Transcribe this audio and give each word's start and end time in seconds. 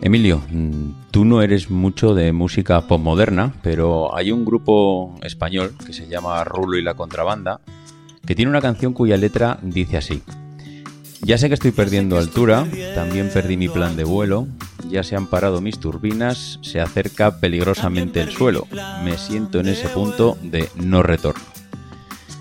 Emilio, 0.00 0.42
mm, 0.50 1.10
tú 1.10 1.24
no 1.24 1.42
eres 1.42 1.70
mucho 1.70 2.14
de 2.14 2.32
música 2.32 2.80
postmoderna, 2.82 3.52
pero 3.62 4.14
hay 4.16 4.30
un 4.30 4.44
grupo 4.44 5.18
español 5.22 5.74
que 5.84 5.92
se 5.92 6.06
llama 6.06 6.44
Rulo 6.44 6.78
y 6.78 6.82
la 6.82 6.94
Contrabanda 6.94 7.60
que 8.24 8.34
tiene 8.34 8.50
una 8.50 8.60
canción 8.60 8.92
cuya 8.92 9.16
letra 9.16 9.58
dice 9.62 9.96
así. 9.96 10.22
Ya 11.22 11.38
sé 11.38 11.48
que 11.48 11.54
estoy 11.54 11.72
perdiendo 11.72 12.18
altura, 12.18 12.66
también 12.94 13.30
perdí 13.32 13.56
mi 13.56 13.68
plan 13.68 13.96
de 13.96 14.04
vuelo, 14.04 14.46
ya 14.88 15.02
se 15.02 15.16
han 15.16 15.26
parado 15.26 15.60
mis 15.60 15.78
turbinas, 15.80 16.58
se 16.62 16.80
acerca 16.80 17.40
peligrosamente 17.40 18.20
el 18.20 18.30
suelo, 18.30 18.66
me 19.02 19.16
siento 19.16 19.60
en 19.60 19.68
ese 19.68 19.88
punto 19.88 20.36
de 20.42 20.68
no 20.76 21.02
retorno. 21.02 21.57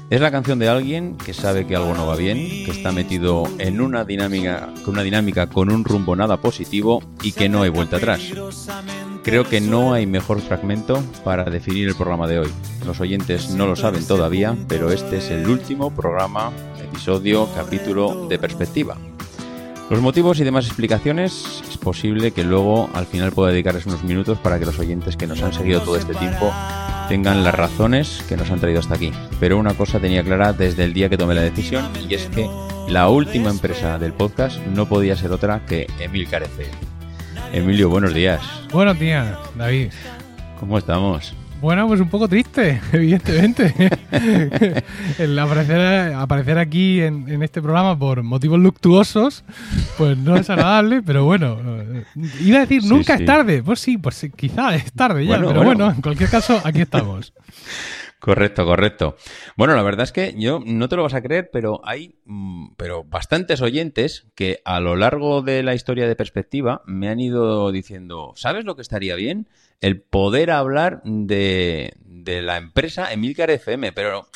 Es 0.09 0.21
la 0.21 0.31
canción 0.31 0.57
de 0.57 0.69
alguien 0.69 1.17
que 1.17 1.33
sabe 1.33 1.67
que 1.67 1.75
algo 1.75 1.93
no 1.93 2.07
va 2.07 2.15
bien, 2.15 2.37
que 2.37 2.71
está 2.71 2.93
metido 2.93 3.43
en 3.57 3.81
una 3.81 4.05
dinámica, 4.05 5.47
con 5.47 5.69
un 5.69 5.83
rumbo 5.83 6.15
nada 6.15 6.37
positivo 6.37 7.03
y 7.21 7.33
que 7.33 7.49
no 7.49 7.63
hay 7.63 7.69
vuelta 7.69 7.97
atrás. 7.97 8.21
Creo 9.23 9.43
que 9.43 9.59
no 9.59 9.91
hay 9.91 10.05
mejor 10.05 10.39
fragmento 10.39 11.03
para 11.25 11.43
definir 11.43 11.89
el 11.89 11.95
programa 11.95 12.25
de 12.25 12.39
hoy. 12.39 12.49
Los 12.85 13.01
oyentes 13.01 13.49
no 13.49 13.67
lo 13.67 13.75
saben 13.75 14.07
todavía, 14.07 14.55
pero 14.69 14.91
este 14.93 15.17
es 15.17 15.29
el 15.29 15.45
último 15.45 15.93
programa, 15.93 16.53
episodio, 16.81 17.49
capítulo 17.53 18.27
de 18.29 18.39
perspectiva. 18.39 18.97
Los 19.89 20.01
motivos 20.01 20.37
y 20.39 20.43
demás 20.43 20.65
explicaciones 20.65 21.63
es 21.69 21.77
posible 21.77 22.31
que 22.31 22.43
luego 22.43 22.89
al 22.93 23.05
final 23.05 23.31
pueda 23.31 23.51
dedicarles 23.51 23.85
unos 23.85 24.03
minutos 24.03 24.37
para 24.37 24.59
que 24.59 24.65
los 24.65 24.77
oyentes 24.79 25.15
que 25.15 25.27
nos 25.27 25.41
han 25.41 25.53
seguido 25.53 25.81
todo 25.81 25.95
este 25.95 26.13
tiempo 26.13 26.53
tengan 27.07 27.41
las 27.45 27.55
razones 27.55 28.21
que 28.27 28.35
nos 28.35 28.51
han 28.51 28.59
traído 28.59 28.81
hasta 28.81 28.95
aquí. 28.95 29.13
Pero 29.39 29.57
una 29.57 29.75
cosa 29.75 29.99
tenía 29.99 30.23
clara 30.23 30.51
desde 30.51 30.83
el 30.83 30.93
día 30.93 31.07
que 31.07 31.17
tomé 31.17 31.35
la 31.35 31.41
decisión 31.41 31.85
y 32.07 32.15
es 32.15 32.25
que 32.27 32.49
la 32.89 33.07
última 33.07 33.49
empresa 33.49 33.97
del 33.97 34.11
podcast 34.11 34.59
no 34.67 34.89
podía 34.89 35.15
ser 35.15 35.31
otra 35.31 35.65
que 35.65 35.87
Emil 35.99 36.27
Carece. 36.27 36.67
Emilio, 37.53 37.89
buenos 37.89 38.13
días. 38.13 38.41
Buenos 38.73 38.99
días, 38.99 39.37
David. 39.55 39.93
¿Cómo 40.59 40.77
estamos? 40.77 41.33
Bueno, 41.59 41.87
pues 41.87 41.99
un 41.99 42.09
poco 42.09 42.27
triste, 42.27 42.79
evidentemente. 42.91 43.73
el 45.17 45.39
aparecer, 45.39 46.13
aparecer 46.13 46.59
aquí 46.59 47.01
en, 47.01 47.27
en, 47.27 47.41
este 47.41 47.61
programa 47.61 47.97
por 47.97 48.21
motivos 48.21 48.59
luctuosos, 48.59 49.43
pues 49.97 50.17
no 50.17 50.35
es 50.35 50.49
agradable, 50.49 51.01
pero 51.05 51.25
bueno. 51.25 51.57
Iba 52.41 52.57
a 52.57 52.61
decir, 52.61 52.83
nunca 52.83 53.17
sí. 53.17 53.23
es 53.23 53.27
tarde. 53.27 53.63
Pues 53.63 53.79
sí, 53.79 53.97
pues 53.97 54.27
quizá 54.35 54.75
es 54.75 54.91
tarde 54.91 55.25
ya, 55.25 55.31
Bueno, 55.31 55.47
pero 55.47 55.63
bueno. 55.63 55.85
bueno. 55.85 55.95
en 55.95 56.01
cualquier 56.01 56.29
caso, 56.29 56.61
aquí 56.63 56.81
estamos. 56.81 57.33
Correcto, 58.19 58.65
correcto. 58.65 59.15
Bueno, 59.57 59.75
la 59.75 59.83
verdad 59.83 60.03
es 60.03 60.11
que 60.11 60.33
yo 60.37 60.59
no 60.65 60.89
te 60.89 60.95
lo 60.95 61.03
vas 61.03 61.13
a 61.13 61.21
creer, 61.21 61.49
pero 61.51 61.81
hay 61.83 62.15
mm, 62.25 62.69
pero 62.75 63.03
bastantes 63.03 63.61
oyentes 63.61 64.25
que 64.33 64.59
a 64.65 64.79
lo 64.79 64.95
largo 64.95 65.43
de 65.43 65.61
la 65.61 65.75
historia 65.75 66.07
de 66.07 66.15
perspectiva 66.15 66.81
me 66.85 67.09
han 67.09 67.19
ido 67.19 67.71
diciendo, 67.71 68.33
¿sabes 68.35 68.65
lo 68.65 68.75
que 68.75 68.81
estaría 68.81 69.15
bien? 69.15 69.47
El 69.81 70.01
poder 70.01 70.49
hablar 70.49 71.01
de, 71.03 71.93
de 72.05 72.41
la 72.41 72.57
empresa 72.57 73.13
Emilcar 73.13 73.51
FM, 73.51 73.91
pero 73.91 74.27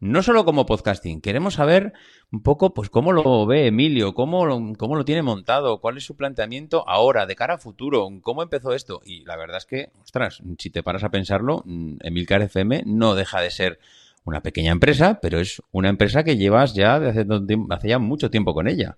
no 0.00 0.22
solo 0.22 0.44
como 0.44 0.66
podcasting, 0.66 1.20
queremos 1.20 1.54
saber 1.54 1.94
un 2.32 2.42
poco 2.42 2.72
pues 2.74 2.90
cómo 2.90 3.12
lo 3.12 3.44
ve 3.46 3.66
Emilio, 3.66 4.14
cómo 4.14 4.46
lo, 4.46 4.60
cómo 4.78 4.94
lo 4.96 5.04
tiene 5.04 5.22
montado, 5.22 5.80
cuál 5.80 5.96
es 5.96 6.04
su 6.04 6.16
planteamiento 6.16 6.88
ahora, 6.88 7.26
de 7.26 7.34
cara 7.36 7.54
a 7.54 7.58
futuro, 7.58 8.08
cómo 8.22 8.42
empezó 8.42 8.72
esto. 8.72 9.00
Y 9.04 9.24
la 9.24 9.36
verdad 9.36 9.58
es 9.58 9.66
que, 9.66 9.90
ostras, 10.02 10.40
si 10.58 10.70
te 10.70 10.82
paras 10.82 11.02
a 11.02 11.10
pensarlo, 11.10 11.62
mm, 11.66 11.96
Emilcar 12.02 12.42
FM 12.42 12.84
no 12.86 13.14
deja 13.14 13.40
de 13.40 13.50
ser 13.50 13.80
una 14.24 14.42
pequeña 14.42 14.70
empresa, 14.72 15.18
pero 15.20 15.40
es 15.40 15.62
una 15.72 15.88
empresa 15.88 16.22
que 16.22 16.36
llevas 16.36 16.74
ya 16.74 17.00
de 17.00 17.08
hace, 17.10 17.24
tiempo- 17.24 17.74
hace 17.74 17.88
ya 17.88 17.98
mucho 17.98 18.30
tiempo 18.30 18.54
con 18.54 18.68
ella. 18.68 18.96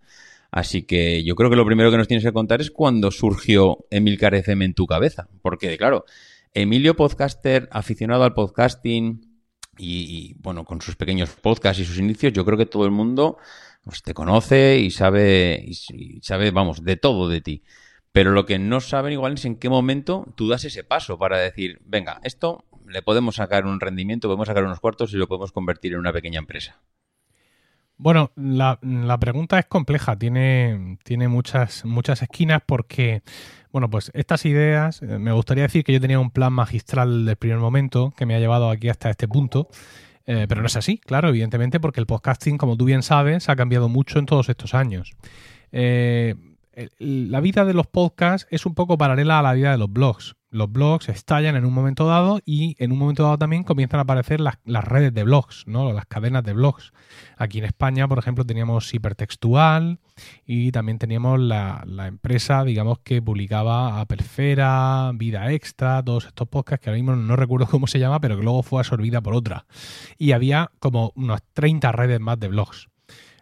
Así 0.51 0.83
que 0.83 1.25
yo 1.25 1.35
creo 1.35 1.49
que 1.49 1.57
lo 1.57 1.65
primero 1.65 1.91
que 1.91 1.97
nos 1.97 2.09
tienes 2.09 2.25
que 2.25 2.33
contar 2.33 2.61
es 2.61 2.71
cuándo 2.71 3.11
surgió 3.11 3.87
Emilcar 3.91 4.35
FM 4.35 4.67
en 4.67 4.75
tu 4.75 4.87
cabeza. 4.87 5.29
Porque, 5.41 5.79
claro, 5.79 6.05
Emilio 6.53 6.95
podcaster, 6.97 7.69
aficionado 7.73 8.25
al 8.25 8.35
podcasting 8.35 9.32
y, 9.79 10.35
bueno, 10.39 10.65
con 10.65 10.81
sus 10.81 10.97
pequeños 10.97 11.31
podcasts 11.31 11.81
y 11.81 11.85
sus 11.85 11.99
inicios, 11.99 12.33
yo 12.33 12.45
creo 12.45 12.59
que 12.59 12.67
todo 12.67 12.85
el 12.85 12.91
mundo 12.91 13.39
pues, 13.85 14.03
te 14.03 14.15
conoce 14.15 14.79
y 14.79 14.91
sabe, 14.91 15.65
y, 15.67 15.77
y 15.91 16.21
sabe, 16.23 16.51
vamos, 16.51 16.85
de 16.85 16.97
todo 16.97 17.29
de 17.29 17.41
ti. 17.41 17.63
Pero 18.13 18.33
lo 18.33 18.45
que 18.45 18.59
no 18.59 18.81
saben 18.81 19.13
igual 19.13 19.35
es 19.35 19.45
en 19.47 19.57
qué 19.57 19.71
momento 19.71 20.27
tú 20.37 20.49
das 20.49 20.65
ese 20.65 20.85
paso 20.85 21.19
para 21.19 21.39
decir, 21.39 21.81
venga, 21.85 22.21
esto 22.23 22.65
le 22.87 23.03
podemos 23.03 23.37
sacar 23.37 23.67
un 23.67 23.81
rendimiento, 23.81 24.29
podemos 24.29 24.49
sacar 24.49 24.65
unos 24.65 24.81
cuartos 24.81 25.13
y 25.13 25.17
lo 25.17 25.29
podemos 25.29 25.53
convertir 25.53 25.95
en 25.95 26.01
una 26.01 26.13
pequeña 26.13 26.39
empresa. 26.39 26.81
Bueno, 27.97 28.33
la, 28.35 28.79
la 28.83 29.19
pregunta 29.19 29.59
es 29.59 29.67
compleja, 29.67 30.17
tiene, 30.17 30.99
tiene 31.05 31.29
muchas, 31.29 31.85
muchas 31.85 32.23
esquinas 32.23 32.61
porque, 32.67 33.23
bueno, 33.73 33.89
pues 33.89 34.11
estas 34.15 34.45
ideas, 34.45 35.03
eh, 35.03 35.19
me 35.19 35.33
gustaría 35.33 35.65
decir 35.65 35.83
que 35.83 35.93
yo 35.93 36.01
tenía 36.01 36.19
un 36.19 36.31
plan 36.31 36.53
magistral 36.53 37.25
del 37.25 37.37
primer 37.37 37.59
momento 37.59 38.13
que 38.17 38.27
me 38.27 38.35
ha 38.35 38.39
llevado 38.39 38.71
aquí 38.71 38.89
hasta 38.89 39.11
este 39.11 39.27
punto, 39.27 39.69
eh, 40.27 40.47
pero 40.49 40.61
no 40.61 40.67
es 40.67 40.77
así, 40.77 40.99
claro, 40.99 41.31
evidentemente, 41.31 41.81
porque 41.81 42.01
el 42.01 42.07
podcasting, 42.07 42.59
como 42.59 42.77
tú 42.77 42.85
bien 42.85 43.03
sabes, 43.03 43.49
ha 43.49 43.57
cambiado 43.57 43.89
mucho 43.89 44.19
en 44.19 44.27
todos 44.27 44.49
estos 44.51 44.75
años. 44.75 45.15
Eh, 45.73 46.35
la 46.99 47.41
vida 47.41 47.65
de 47.65 47.75
los 47.75 47.87
podcasts 47.87 48.47
es 48.51 48.67
un 48.67 48.75
poco 48.75 48.99
paralela 48.99 49.39
a 49.39 49.43
la 49.43 49.55
vida 49.55 49.73
de 49.73 49.79
los 49.79 49.91
blogs. 49.91 50.37
Los 50.53 50.71
blogs 50.71 51.09
estallan 51.09 51.57
en 51.57 51.65
un 51.65 51.73
momento 51.73 52.07
dado 52.07 52.41
y 52.45 52.77
en 52.79 52.93
un 52.93 52.99
momento 52.99 53.23
dado 53.23 53.39
también 53.39 53.63
comienzan 53.65 54.01
a 54.01 54.03
aparecer 54.03 54.39
las, 54.39 54.59
las 54.67 54.85
redes 54.85 55.15
de 55.15 55.25
blogs, 55.25 55.65
¿no? 55.67 55.95
las 55.95 56.05
cadenas 56.05 56.45
de 56.45 56.53
blogs. 56.53 56.93
Aquí 57.39 57.59
en 57.59 57.65
España, 57.65 58.07
por 58.07 58.19
ejemplo, 58.19 58.45
teníamos 58.45 58.93
Hipertextual 58.93 59.99
y 60.45 60.71
también 60.71 60.99
teníamos 60.99 61.41
la, 61.41 61.83
la 61.87 62.07
empresa, 62.07 62.65
digamos, 62.65 62.99
que 62.99 63.23
publicaba 63.23 63.99
Aperfera, 63.99 65.11
Vida 65.15 65.51
Extra, 65.53 66.03
todos 66.05 66.27
estos 66.27 66.47
podcasts 66.49 66.85
que 66.85 66.91
ahora 66.91 67.03
mismo 67.03 67.17
no 67.17 67.35
recuerdo 67.35 67.67
cómo 67.67 67.87
se 67.87 67.99
llama, 67.99 68.21
pero 68.21 68.37
que 68.37 68.43
luego 68.43 68.63
fue 68.63 68.81
absorbida 68.81 69.23
por 69.23 69.35
otra. 69.35 69.65
Y 70.19 70.33
había 70.33 70.71
como 70.81 71.13
unas 71.17 71.43
30 71.55 71.93
redes 71.93 72.21
más 72.21 72.39
de 72.39 72.49
blogs. 72.49 72.92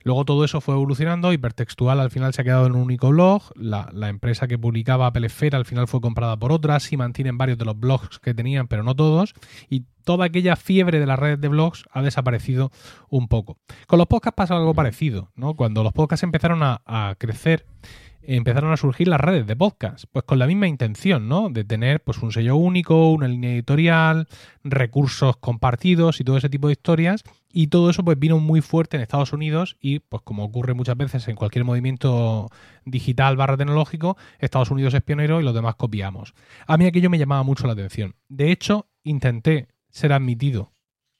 Luego 0.03 0.25
todo 0.25 0.45
eso 0.45 0.61
fue 0.61 0.75
evolucionando, 0.75 1.33
Hipertextual 1.33 2.01
al 2.01 2.11
final 2.11 2.33
se 2.33 2.41
ha 2.41 2.45
quedado 2.45 2.67
en 2.67 2.75
un 2.75 2.83
único 2.83 3.11
blog, 3.11 3.43
la, 3.55 3.91
la 3.93 4.09
empresa 4.09 4.49
que 4.49 4.59
publicaba 4.59 5.07
Apple 5.07 5.27
Esfera 5.27 5.59
al 5.59 5.65
final 5.67 5.89
fue 5.89 6.01
comprada 6.01 6.39
por 6.39 6.53
otra, 6.53 6.81
sí 6.81 6.97
mantienen 6.97 7.39
varios 7.39 7.59
de 7.59 7.65
los 7.65 7.79
blogs 7.79 8.19
que 8.19 8.35
tenían, 8.35 8.67
pero 8.69 8.83
no 8.83 8.97
todos, 8.97 9.35
y 9.69 9.85
toda 10.05 10.27
aquella 10.27 10.57
fiebre 10.57 11.01
de 11.01 11.07
las 11.07 11.19
redes 11.19 11.41
de 11.41 11.49
blogs 11.49 11.85
ha 11.93 12.03
desaparecido 12.03 12.71
un 13.09 13.29
poco. 13.29 13.59
Con 13.87 13.99
los 13.99 14.07
podcasts 14.07 14.37
pasa 14.37 14.57
algo 14.57 14.75
parecido, 14.75 15.31
¿no? 15.35 15.55
Cuando 15.55 15.85
los 15.85 15.93
podcasts 15.93 16.25
empezaron 16.25 16.63
a, 16.63 16.83
a 16.87 17.15
crecer, 17.19 17.67
empezaron 18.23 18.73
a 18.73 18.77
surgir 18.77 19.09
las 19.09 19.21
redes 19.21 19.47
de 19.47 19.57
podcast, 19.57 20.05
pues 20.13 20.25
con 20.25 20.39
la 20.39 20.47
misma 20.47 20.69
intención, 20.69 21.29
¿no? 21.29 21.49
De 21.51 21.65
tener 21.65 22.03
pues 22.03 22.19
un 22.19 22.33
sello 22.33 22.57
único, 22.57 23.11
una 23.11 23.29
línea 23.29 23.53
editorial, 23.53 24.29
recursos 24.63 25.37
compartidos 25.37 26.21
y 26.21 26.25
todo 26.25 26.37
ese 26.37 26.49
tipo 26.49 26.69
de 26.69 26.73
historias. 26.73 27.23
Y 27.53 27.67
todo 27.67 27.91
eso 27.91 28.05
pues 28.05 28.19
vino 28.19 28.39
muy 28.39 28.61
fuerte 28.61 28.97
en 28.97 29.03
Estados 29.03 29.33
Unidos 29.33 29.77
y 29.81 29.99
pues 29.99 30.23
como 30.23 30.45
ocurre 30.45 30.75
muchas 30.75 30.97
veces 30.97 31.27
en 31.29 31.37
cualquier 31.37 31.65
movimiento 31.65 32.49
digital 32.85 33.37
barra 33.37 33.57
tecnológico, 33.57 34.17
Estados 34.39 34.71
Unidos 34.71 34.95
es 34.95 35.03
pionero 35.03 35.41
y 35.41 35.45
los 35.45 35.55
demás 35.55 35.75
copiamos. 35.75 36.35
A 36.67 36.77
mí 36.77 36.87
aquello 36.87 37.11
me 37.11 37.19
llamaba 37.19 37.43
mucho 37.43 37.67
la 37.67 37.73
atención. 37.73 38.15
De 38.29 38.53
hecho, 38.53 38.89
intenté 39.03 39.69
ser 39.89 40.13
admitido 40.13 40.73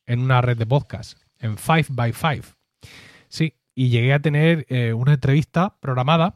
en 0.07 0.21
una 0.21 0.41
red 0.41 0.57
de 0.57 0.67
podcast, 0.67 1.19
en 1.39 1.57
5by5. 1.57 2.55
Sí, 3.29 3.55
y 3.75 3.89
llegué 3.89 4.13
a 4.13 4.21
tener 4.21 4.67
eh, 4.69 4.93
una 4.93 5.15
entrevista 5.15 5.77
programada. 5.81 6.35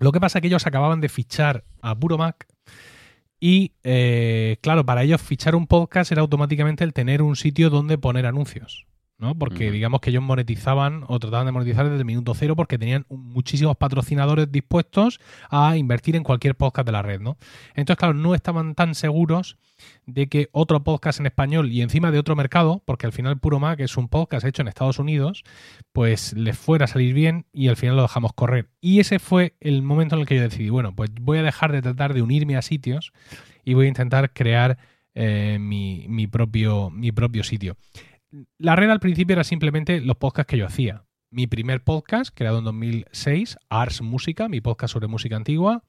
Lo 0.00 0.12
que 0.12 0.20
pasa 0.20 0.38
es 0.38 0.40
que 0.40 0.48
ellos 0.48 0.66
acababan 0.66 1.00
de 1.00 1.08
fichar 1.08 1.64
a 1.82 1.94
Puro 1.94 2.18
Mac 2.18 2.46
y, 3.38 3.72
eh, 3.84 4.56
claro, 4.60 4.84
para 4.84 5.02
ellos 5.02 5.20
fichar 5.20 5.54
un 5.54 5.66
podcast 5.66 6.10
era 6.10 6.22
automáticamente 6.22 6.84
el 6.84 6.92
tener 6.92 7.22
un 7.22 7.36
sitio 7.36 7.70
donde 7.70 7.98
poner 7.98 8.26
anuncios. 8.26 8.86
¿no? 9.18 9.34
Porque 9.34 9.70
digamos 9.70 10.00
que 10.00 10.08
ellos 10.08 10.22
monetizaban 10.22 11.04
o 11.06 11.18
trataban 11.18 11.44
de 11.44 11.52
monetizar 11.52 11.84
desde 11.84 11.98
el 11.98 12.06
minuto 12.06 12.32
cero 12.32 12.56
porque 12.56 12.78
tenían 12.78 13.04
muchísimos 13.10 13.76
patrocinadores 13.76 14.50
dispuestos 14.50 15.20
a 15.50 15.76
invertir 15.76 16.16
en 16.16 16.24
cualquier 16.24 16.54
podcast 16.54 16.86
de 16.86 16.92
la 16.92 17.02
red, 17.02 17.20
¿no? 17.20 17.36
Entonces, 17.74 17.98
claro, 17.98 18.14
no 18.14 18.34
estaban 18.34 18.74
tan 18.74 18.94
seguros 18.94 19.58
de 20.06 20.28
que 20.28 20.48
otro 20.52 20.82
podcast 20.82 21.20
en 21.20 21.26
español 21.26 21.70
y 21.70 21.82
encima 21.82 22.10
de 22.10 22.18
otro 22.18 22.36
mercado, 22.36 22.82
porque 22.84 23.06
al 23.06 23.12
final 23.12 23.38
Puro 23.38 23.60
Mac 23.60 23.80
es 23.80 23.96
un 23.96 24.08
podcast 24.08 24.46
hecho 24.46 24.62
en 24.62 24.68
Estados 24.68 24.98
Unidos, 24.98 25.44
pues 25.92 26.32
les 26.34 26.58
fuera 26.58 26.84
a 26.84 26.88
salir 26.88 27.14
bien 27.14 27.46
y 27.52 27.68
al 27.68 27.76
final 27.76 27.96
lo 27.96 28.02
dejamos 28.02 28.32
correr. 28.32 28.68
Y 28.80 29.00
ese 29.00 29.18
fue 29.18 29.54
el 29.60 29.82
momento 29.82 30.14
en 30.14 30.22
el 30.22 30.26
que 30.26 30.36
yo 30.36 30.42
decidí, 30.42 30.68
bueno, 30.68 30.94
pues 30.94 31.10
voy 31.20 31.38
a 31.38 31.42
dejar 31.42 31.72
de 31.72 31.82
tratar 31.82 32.14
de 32.14 32.22
unirme 32.22 32.56
a 32.56 32.62
sitios 32.62 33.12
y 33.64 33.74
voy 33.74 33.86
a 33.86 33.88
intentar 33.88 34.32
crear 34.32 34.78
eh, 35.14 35.58
mi, 35.60 36.06
mi, 36.08 36.26
propio, 36.26 36.90
mi 36.90 37.12
propio 37.12 37.44
sitio. 37.44 37.76
La 38.58 38.76
red 38.76 38.90
al 38.90 39.00
principio 39.00 39.34
era 39.34 39.44
simplemente 39.44 40.00
los 40.00 40.16
podcasts 40.16 40.50
que 40.50 40.58
yo 40.58 40.66
hacía. 40.66 41.04
Mi 41.30 41.46
primer 41.46 41.82
podcast, 41.82 42.34
creado 42.34 42.58
en 42.58 42.64
2006, 42.64 43.56
Ars 43.68 44.02
Música, 44.02 44.48
mi 44.48 44.60
podcast 44.60 44.92
sobre 44.92 45.08
música 45.08 45.36
antigua. 45.36 45.84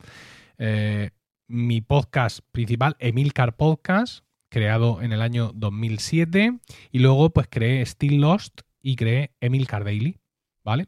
Eh, 0.58 1.12
mi 1.52 1.82
podcast 1.82 2.40
principal, 2.52 2.96
Emilcar 3.00 3.56
Podcast, 3.56 4.24
creado 4.50 5.02
en 5.02 5.12
el 5.12 5.22
año 5.22 5.52
2007. 5.54 6.60
Y 6.92 7.00
luego, 7.00 7.30
pues 7.32 7.48
creé 7.50 7.86
Still 7.86 8.22
Lost 8.22 8.62
y 8.82 8.96
creé 8.96 9.36
Emilcar 9.42 9.84
Daily. 9.84 10.18
¿Vale? 10.64 10.88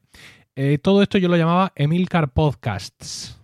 Eh, 0.56 0.78
todo 0.78 1.02
esto 1.02 1.18
yo 1.18 1.30
lo 1.30 1.38
llamaba 1.38 1.74
Emilcar 1.76 2.32
Podcasts. 2.32 3.42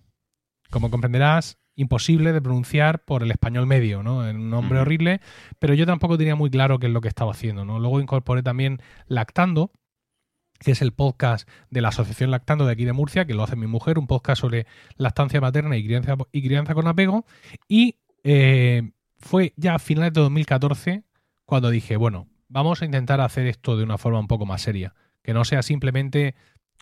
Como 0.70 0.90
comprenderás, 0.90 1.58
imposible 1.74 2.32
de 2.32 2.40
pronunciar 2.40 3.04
por 3.04 3.22
el 3.22 3.30
español 3.30 3.66
medio, 3.66 4.02
¿no? 4.02 4.18
Un 4.18 4.50
nombre 4.50 4.78
horrible, 4.78 5.20
pero 5.58 5.74
yo 5.74 5.86
tampoco 5.86 6.18
tenía 6.18 6.36
muy 6.36 6.50
claro 6.50 6.78
qué 6.78 6.86
es 6.86 6.92
lo 6.92 7.00
que 7.00 7.08
estaba 7.08 7.32
haciendo, 7.32 7.64
¿no? 7.64 7.80
Luego 7.80 8.00
incorporé 8.00 8.42
también 8.42 8.80
Lactando, 9.06 9.72
que 10.60 10.70
es 10.72 10.82
el 10.82 10.92
podcast 10.92 11.48
de 11.70 11.80
la 11.80 11.88
Asociación 11.88 12.30
Lactando 12.30 12.66
de 12.66 12.72
aquí 12.72 12.84
de 12.84 12.92
Murcia, 12.92 13.24
que 13.24 13.32
lo 13.34 13.42
hace 13.42 13.56
mi 13.56 13.66
mujer, 13.66 13.98
un 13.98 14.06
podcast 14.06 14.42
sobre 14.42 14.66
lactancia 14.96 15.40
materna 15.40 15.76
y 15.76 15.84
crianza, 15.84 16.16
y 16.30 16.42
crianza 16.42 16.74
con 16.74 16.86
apego. 16.86 17.24
Y 17.66 17.96
eh, 18.22 18.92
fue 19.18 19.54
ya 19.56 19.74
a 19.76 19.78
finales 19.78 20.12
de 20.12 20.20
2014 20.20 21.04
cuando 21.46 21.70
dije, 21.70 21.96
bueno, 21.96 22.28
vamos 22.48 22.82
a 22.82 22.84
intentar 22.84 23.20
hacer 23.20 23.46
esto 23.46 23.76
de 23.76 23.84
una 23.84 23.98
forma 23.98 24.18
un 24.20 24.28
poco 24.28 24.46
más 24.46 24.62
seria, 24.62 24.94
que 25.22 25.34
no 25.34 25.44
sea 25.44 25.62
simplemente 25.62 26.34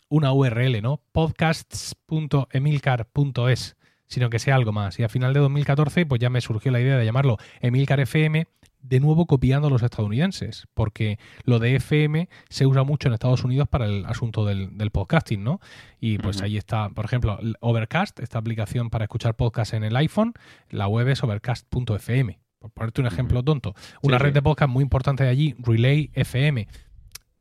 una 0.09 0.33
URL, 0.33 0.81
¿no? 0.83 1.03
podcasts.emilcar.es 1.13 3.77
sino 4.09 4.31
que 4.31 4.39
sea 4.39 4.57
algo 4.57 4.73
más. 4.73 4.99
Y 4.99 5.05
a 5.05 5.09
final 5.09 5.35
de 5.35 5.41
2014, 5.41 6.07
pues 6.07 6.21
ya 6.21 6.31
me 6.31 6.41
surgió 6.41 6.73
la 6.73 6.81
idea 6.81 6.97
de 6.97 7.05
llamarlo 7.05 7.37
Emilcar 7.61 8.01
FM, 8.01 8.49
de 8.81 9.01
nuevo 9.01 9.27
copiando 9.27 9.69
a 9.69 9.71
los 9.71 9.83
estadounidenses, 9.83 10.67
porque 10.75 11.19
lo 11.45 11.59
de 11.59 11.77
FM 11.77 12.29
se 12.49 12.67
usa 12.67 12.85
mucho 12.85 13.09
en 13.09 13.15
Estados 13.15 13.45
Unidos 13.45 13.69
para 13.69 13.87
el 13.87 14.05
asunto 14.07 14.45
del, 14.45 14.91
podcasting, 14.91 15.43
¿no? 15.43 15.61
Y 16.01 16.19
pues 16.19 16.41
ahí 16.43 16.57
está, 16.57 16.89
por 16.91 17.05
ejemplo, 17.05 17.39
Overcast, 17.61 18.21
esta 18.21 18.39
aplicación 18.39 18.91
para 18.91 19.05
escuchar 19.05 19.35
podcast 19.37 19.75
en 19.75 19.85
el 19.85 19.97
iPhone, 19.97 20.33
la 20.71 20.89
web 20.89 21.09
es 21.09 21.23
overcast.fm, 21.23 22.39
por 22.59 22.71
ponerte 22.71 23.01
un 23.01 23.07
ejemplo 23.07 23.43
tonto. 23.43 23.75
Una 24.03 24.19
red 24.19 24.33
de 24.33 24.43
podcast 24.43 24.71
muy 24.71 24.83
importante 24.83 25.25
de 25.25 25.31
allí, 25.31 25.55
Relay 25.59 26.11
FM. 26.15 26.69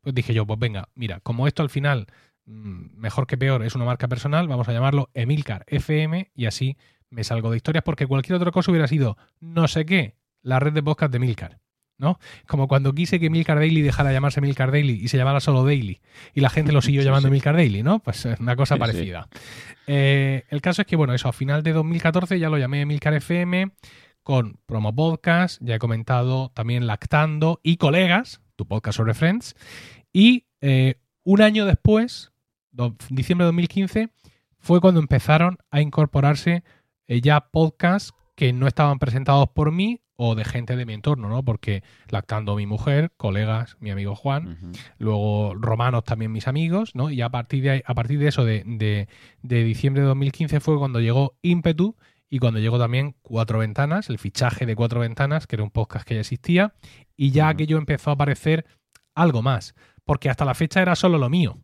Pues 0.02 0.16
dije 0.16 0.34
yo, 0.34 0.46
pues 0.46 0.60
venga, 0.60 0.90
mira, 0.96 1.20
como 1.20 1.48
esto 1.48 1.64
al 1.64 1.70
final 1.70 2.08
Mm, 2.48 2.98
mejor 2.98 3.28
que 3.28 3.38
peor, 3.38 3.62
es 3.64 3.76
una 3.76 3.84
marca 3.84 4.08
personal, 4.08 4.48
vamos 4.48 4.70
a 4.70 4.74
llamarlo 4.74 5.10
Emilcar 5.14 5.66
FM 5.68 6.32
y 6.34 6.46
así 6.46 6.78
me 7.10 7.26
salgo 7.26 7.52
de 7.52 7.58
historias 7.58 7.84
porque 7.84 8.08
cualquier 8.08 8.38
otra 8.38 8.52
cosa 8.52 8.72
hubiera 8.72 8.88
sido 8.88 9.18
no 9.42 9.68
sé 9.68 9.86
qué, 9.86 10.16
la 10.48 10.60
red 10.60 10.74
de 10.74 10.82
podcast 10.82 11.12
de 11.12 11.18
Emilcar. 11.18 11.60
¿no? 12.00 12.20
Como 12.48 12.68
cuando 12.68 12.94
quise 12.94 13.20
que 13.20 13.26
Emilcar 13.26 13.58
Daily 13.58 13.82
dejara 13.82 14.10
de 14.10 14.16
llamarse 14.16 14.40
Emilcar 14.40 14.72
Daily 14.72 15.00
y 15.02 15.08
se 15.08 15.18
llamara 15.18 15.40
solo 15.40 15.66
Daily 15.66 16.00
y 16.36 16.42
la 16.42 16.50
gente 16.50 16.72
lo 16.72 16.82
siguió 16.82 17.02
llamando 17.04 17.28
Emilcar 17.28 17.56
Daily, 17.56 17.82
¿no? 17.82 18.00
Pues 18.00 18.26
es 18.26 18.40
una 18.40 18.56
cosa 18.56 18.78
parecida. 18.78 19.28
Eh, 19.88 20.46
el 20.50 20.62
caso 20.62 20.84
es 20.84 20.88
que, 20.88 20.96
bueno, 20.96 21.14
eso, 21.14 21.28
a 21.28 21.34
final 21.34 21.64
de 21.64 21.74
2014 21.74 22.38
ya 22.38 22.50
lo 22.50 22.58
llamé 22.58 22.82
Emilcar 22.82 23.14
FM 23.16 23.72
con 24.22 24.60
promo 24.66 24.94
podcast, 24.94 25.60
ya 25.64 25.76
he 25.76 25.80
comentado 25.80 26.52
también 26.54 26.86
Lactando 26.86 27.60
y 27.64 27.78
Colegas, 27.78 28.42
tu 28.56 28.68
podcast 28.68 28.98
sobre 28.98 29.16
Friends, 29.16 29.56
y 30.14 30.46
eh, 30.62 30.96
un 31.24 31.42
año 31.42 31.66
después 31.66 32.32
diciembre 33.10 33.46
de 33.46 33.48
2015, 33.48 34.10
fue 34.60 34.82
cuando 34.82 35.00
empezaron 35.00 35.58
a 35.72 35.82
incorporarse 35.82 36.64
eh, 37.08 37.22
ya 37.22 37.42
podcasts 37.42 38.14
que 38.36 38.54
no 38.54 38.68
estaban 38.68 39.00
presentados 39.00 39.50
por 39.50 39.72
mí 39.72 40.02
o 40.18 40.36
de 40.36 40.44
gente 40.44 40.76
de 40.76 40.86
mi 40.86 40.94
entorno, 40.94 41.30
¿no? 41.30 41.44
Porque 41.44 41.84
lactando 42.10 42.56
mi 42.56 42.66
mujer, 42.66 43.12
colegas, 43.18 43.78
mi 43.80 43.92
amigo 43.92 44.16
Juan, 44.16 44.74
luego 44.98 45.54
romanos 45.56 46.04
también 46.04 46.32
mis 46.32 46.48
amigos, 46.48 46.96
¿no? 46.96 47.10
Y 47.12 47.22
a 47.22 47.30
partir 47.30 47.64
de, 47.64 47.84
a 47.86 47.94
partir 47.94 48.20
de 48.20 48.28
eso, 48.28 48.44
de, 48.44 49.08
diciembre 49.42 50.02
de 50.02 50.08
2015 50.10 50.60
fue 50.60 50.78
cuando 50.78 51.00
llegó 51.00 51.38
Impetu 51.44 51.96
y 52.30 52.40
cuando 52.40 52.60
llegó 52.60 52.78
también 52.80 53.16
Cuatro 53.22 53.60
Ventanas, 53.60 54.10
el 54.10 54.18
fichaje 54.18 54.66
de 54.66 54.76
Cuatro 54.76 55.00
Ventanas, 55.00 55.48
que 55.48 55.56
era 55.56 55.64
un 55.64 55.72
podcast 55.72 56.06
que 56.06 56.16
ya 56.16 56.22
existía, 56.22 56.74
y 57.16 57.32
ya 57.32 57.48
aquello 57.48 57.78
empezó 57.78 58.10
a 58.10 58.14
aparecer 58.14 58.66
algo 59.16 59.42
más, 59.42 59.76
porque 60.04 60.30
hasta 60.30 60.46
la 60.46 60.56
fecha 60.56 60.82
era 60.82 60.96
solo 60.96 61.18
lo 61.18 61.30
mío. 61.30 61.60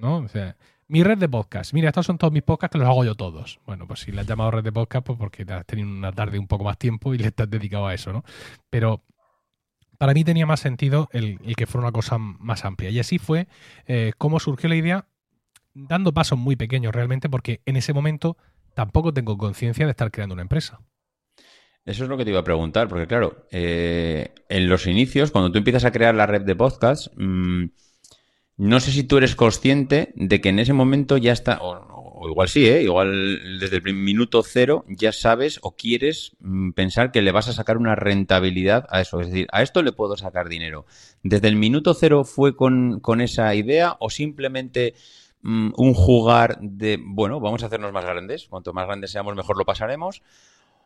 ¿no? 0.00 0.16
O 0.18 0.28
sea, 0.28 0.56
mi 0.90 1.04
red 1.04 1.18
de 1.18 1.28
podcast. 1.28 1.72
Mira, 1.72 1.88
estos 1.88 2.04
son 2.04 2.18
todos 2.18 2.32
mis 2.32 2.42
podcasts 2.42 2.72
que 2.72 2.78
los 2.78 2.88
hago 2.88 3.04
yo 3.04 3.14
todos. 3.14 3.60
Bueno, 3.64 3.86
pues 3.86 4.00
si 4.00 4.10
le 4.10 4.22
has 4.22 4.26
llamado 4.26 4.50
red 4.50 4.64
de 4.64 4.72
podcast, 4.72 5.06
pues 5.06 5.16
porque 5.16 5.46
has 5.48 5.64
tenido 5.64 5.88
una 5.88 6.10
tarde 6.10 6.36
un 6.36 6.48
poco 6.48 6.64
más 6.64 6.78
tiempo 6.78 7.14
y 7.14 7.18
le 7.18 7.28
estás 7.28 7.48
dedicado 7.48 7.86
a 7.86 7.94
eso, 7.94 8.12
¿no? 8.12 8.24
Pero 8.70 9.04
para 9.98 10.14
mí 10.14 10.24
tenía 10.24 10.46
más 10.46 10.58
sentido 10.58 11.08
el, 11.12 11.38
que 11.56 11.66
fuera 11.66 11.86
una 11.86 11.92
cosa 11.92 12.18
más 12.18 12.64
amplia. 12.64 12.90
Y 12.90 12.98
así 12.98 13.18
fue 13.18 13.46
eh, 13.86 14.12
como 14.18 14.40
surgió 14.40 14.68
la 14.68 14.74
idea, 14.74 15.06
dando 15.74 16.12
pasos 16.12 16.40
muy 16.40 16.56
pequeños 16.56 16.92
realmente, 16.92 17.28
porque 17.28 17.60
en 17.66 17.76
ese 17.76 17.92
momento 17.92 18.36
tampoco 18.74 19.14
tengo 19.14 19.38
conciencia 19.38 19.86
de 19.86 19.92
estar 19.92 20.10
creando 20.10 20.32
una 20.32 20.42
empresa. 20.42 20.80
Eso 21.84 22.02
es 22.02 22.10
lo 22.10 22.16
que 22.16 22.24
te 22.24 22.30
iba 22.30 22.40
a 22.40 22.44
preguntar, 22.44 22.88
porque 22.88 23.06
claro, 23.06 23.46
eh, 23.52 24.34
en 24.48 24.68
los 24.68 24.88
inicios, 24.88 25.30
cuando 25.30 25.52
tú 25.52 25.58
empiezas 25.58 25.84
a 25.84 25.92
crear 25.92 26.16
la 26.16 26.26
red 26.26 26.42
de 26.42 26.56
podcast, 26.56 27.06
mmm, 27.16 27.66
no 28.60 28.78
sé 28.78 28.92
si 28.92 29.04
tú 29.04 29.16
eres 29.16 29.36
consciente 29.36 30.12
de 30.16 30.42
que 30.42 30.50
en 30.50 30.58
ese 30.58 30.74
momento 30.74 31.16
ya 31.16 31.32
está, 31.32 31.60
o, 31.62 32.28
igual 32.28 32.46
sí, 32.50 32.68
¿eh? 32.68 32.82
igual 32.82 33.58
desde 33.58 33.78
el 33.78 33.94
minuto 33.94 34.42
cero 34.42 34.84
ya 34.86 35.12
sabes 35.12 35.58
o 35.62 35.76
quieres 35.76 36.36
mm, 36.40 36.72
pensar 36.72 37.10
que 37.10 37.22
le 37.22 37.32
vas 37.32 37.48
a 37.48 37.54
sacar 37.54 37.78
una 37.78 37.94
rentabilidad 37.94 38.86
a 38.90 39.00
eso. 39.00 39.18
Es 39.22 39.28
decir, 39.28 39.46
a 39.50 39.62
esto 39.62 39.82
le 39.82 39.92
puedo 39.92 40.14
sacar 40.18 40.50
dinero. 40.50 40.84
¿Desde 41.22 41.48
el 41.48 41.56
minuto 41.56 41.94
cero 41.94 42.24
fue 42.24 42.54
con, 42.54 43.00
esa 43.22 43.54
idea 43.54 43.96
o 43.98 44.10
simplemente 44.10 44.92
mm, 45.40 45.70
un 45.78 45.94
jugar 45.94 46.58
de, 46.60 46.98
bueno, 47.02 47.40
vamos 47.40 47.62
a 47.62 47.66
hacernos 47.66 47.94
más 47.94 48.04
grandes? 48.04 48.46
Cuanto 48.46 48.74
más 48.74 48.86
grandes 48.86 49.10
seamos, 49.10 49.34
mejor 49.34 49.56
lo 49.56 49.64
pasaremos. 49.64 50.20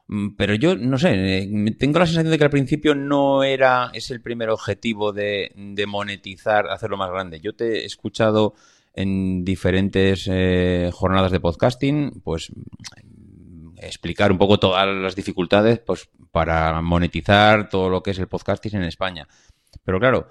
Mm, 0.06 0.36
pero 0.36 0.54
yo 0.54 0.76
no 0.76 0.98
sé, 0.98 1.38
eh, 1.42 1.76
tengo 1.78 1.98
la 1.98 2.06
sensación 2.06 2.30
de 2.30 2.38
que 2.38 2.44
al 2.44 2.50
principio 2.50 2.94
no 2.94 3.42
era, 3.42 3.90
es 3.94 4.10
el 4.10 4.20
primer 4.20 4.50
objetivo 4.50 5.12
de, 5.12 5.52
monetizar, 5.86 6.68
hacerlo 6.68 6.96
más 6.96 7.10
grande. 7.10 7.40
Yo 7.40 7.54
te 7.54 7.82
he 7.82 7.84
escuchado 7.84 8.54
en 8.94 9.44
diferentes 9.44 10.28
eh, 10.30 10.90
jornadas 10.92 11.32
de 11.32 11.40
podcasting, 11.40 12.20
pues 12.22 12.52
explicar 13.76 14.32
un 14.32 14.38
poco 14.38 14.58
todas 14.58 14.86
las 14.86 15.14
dificultades 15.14 15.78
pues, 15.80 16.08
para 16.30 16.80
monetizar 16.80 17.68
todo 17.68 17.88
lo 17.88 18.02
que 18.02 18.12
es 18.12 18.18
el 18.18 18.28
podcasting 18.28 18.76
en 18.76 18.84
España. 18.84 19.26
Pero 19.84 19.98
claro, 19.98 20.28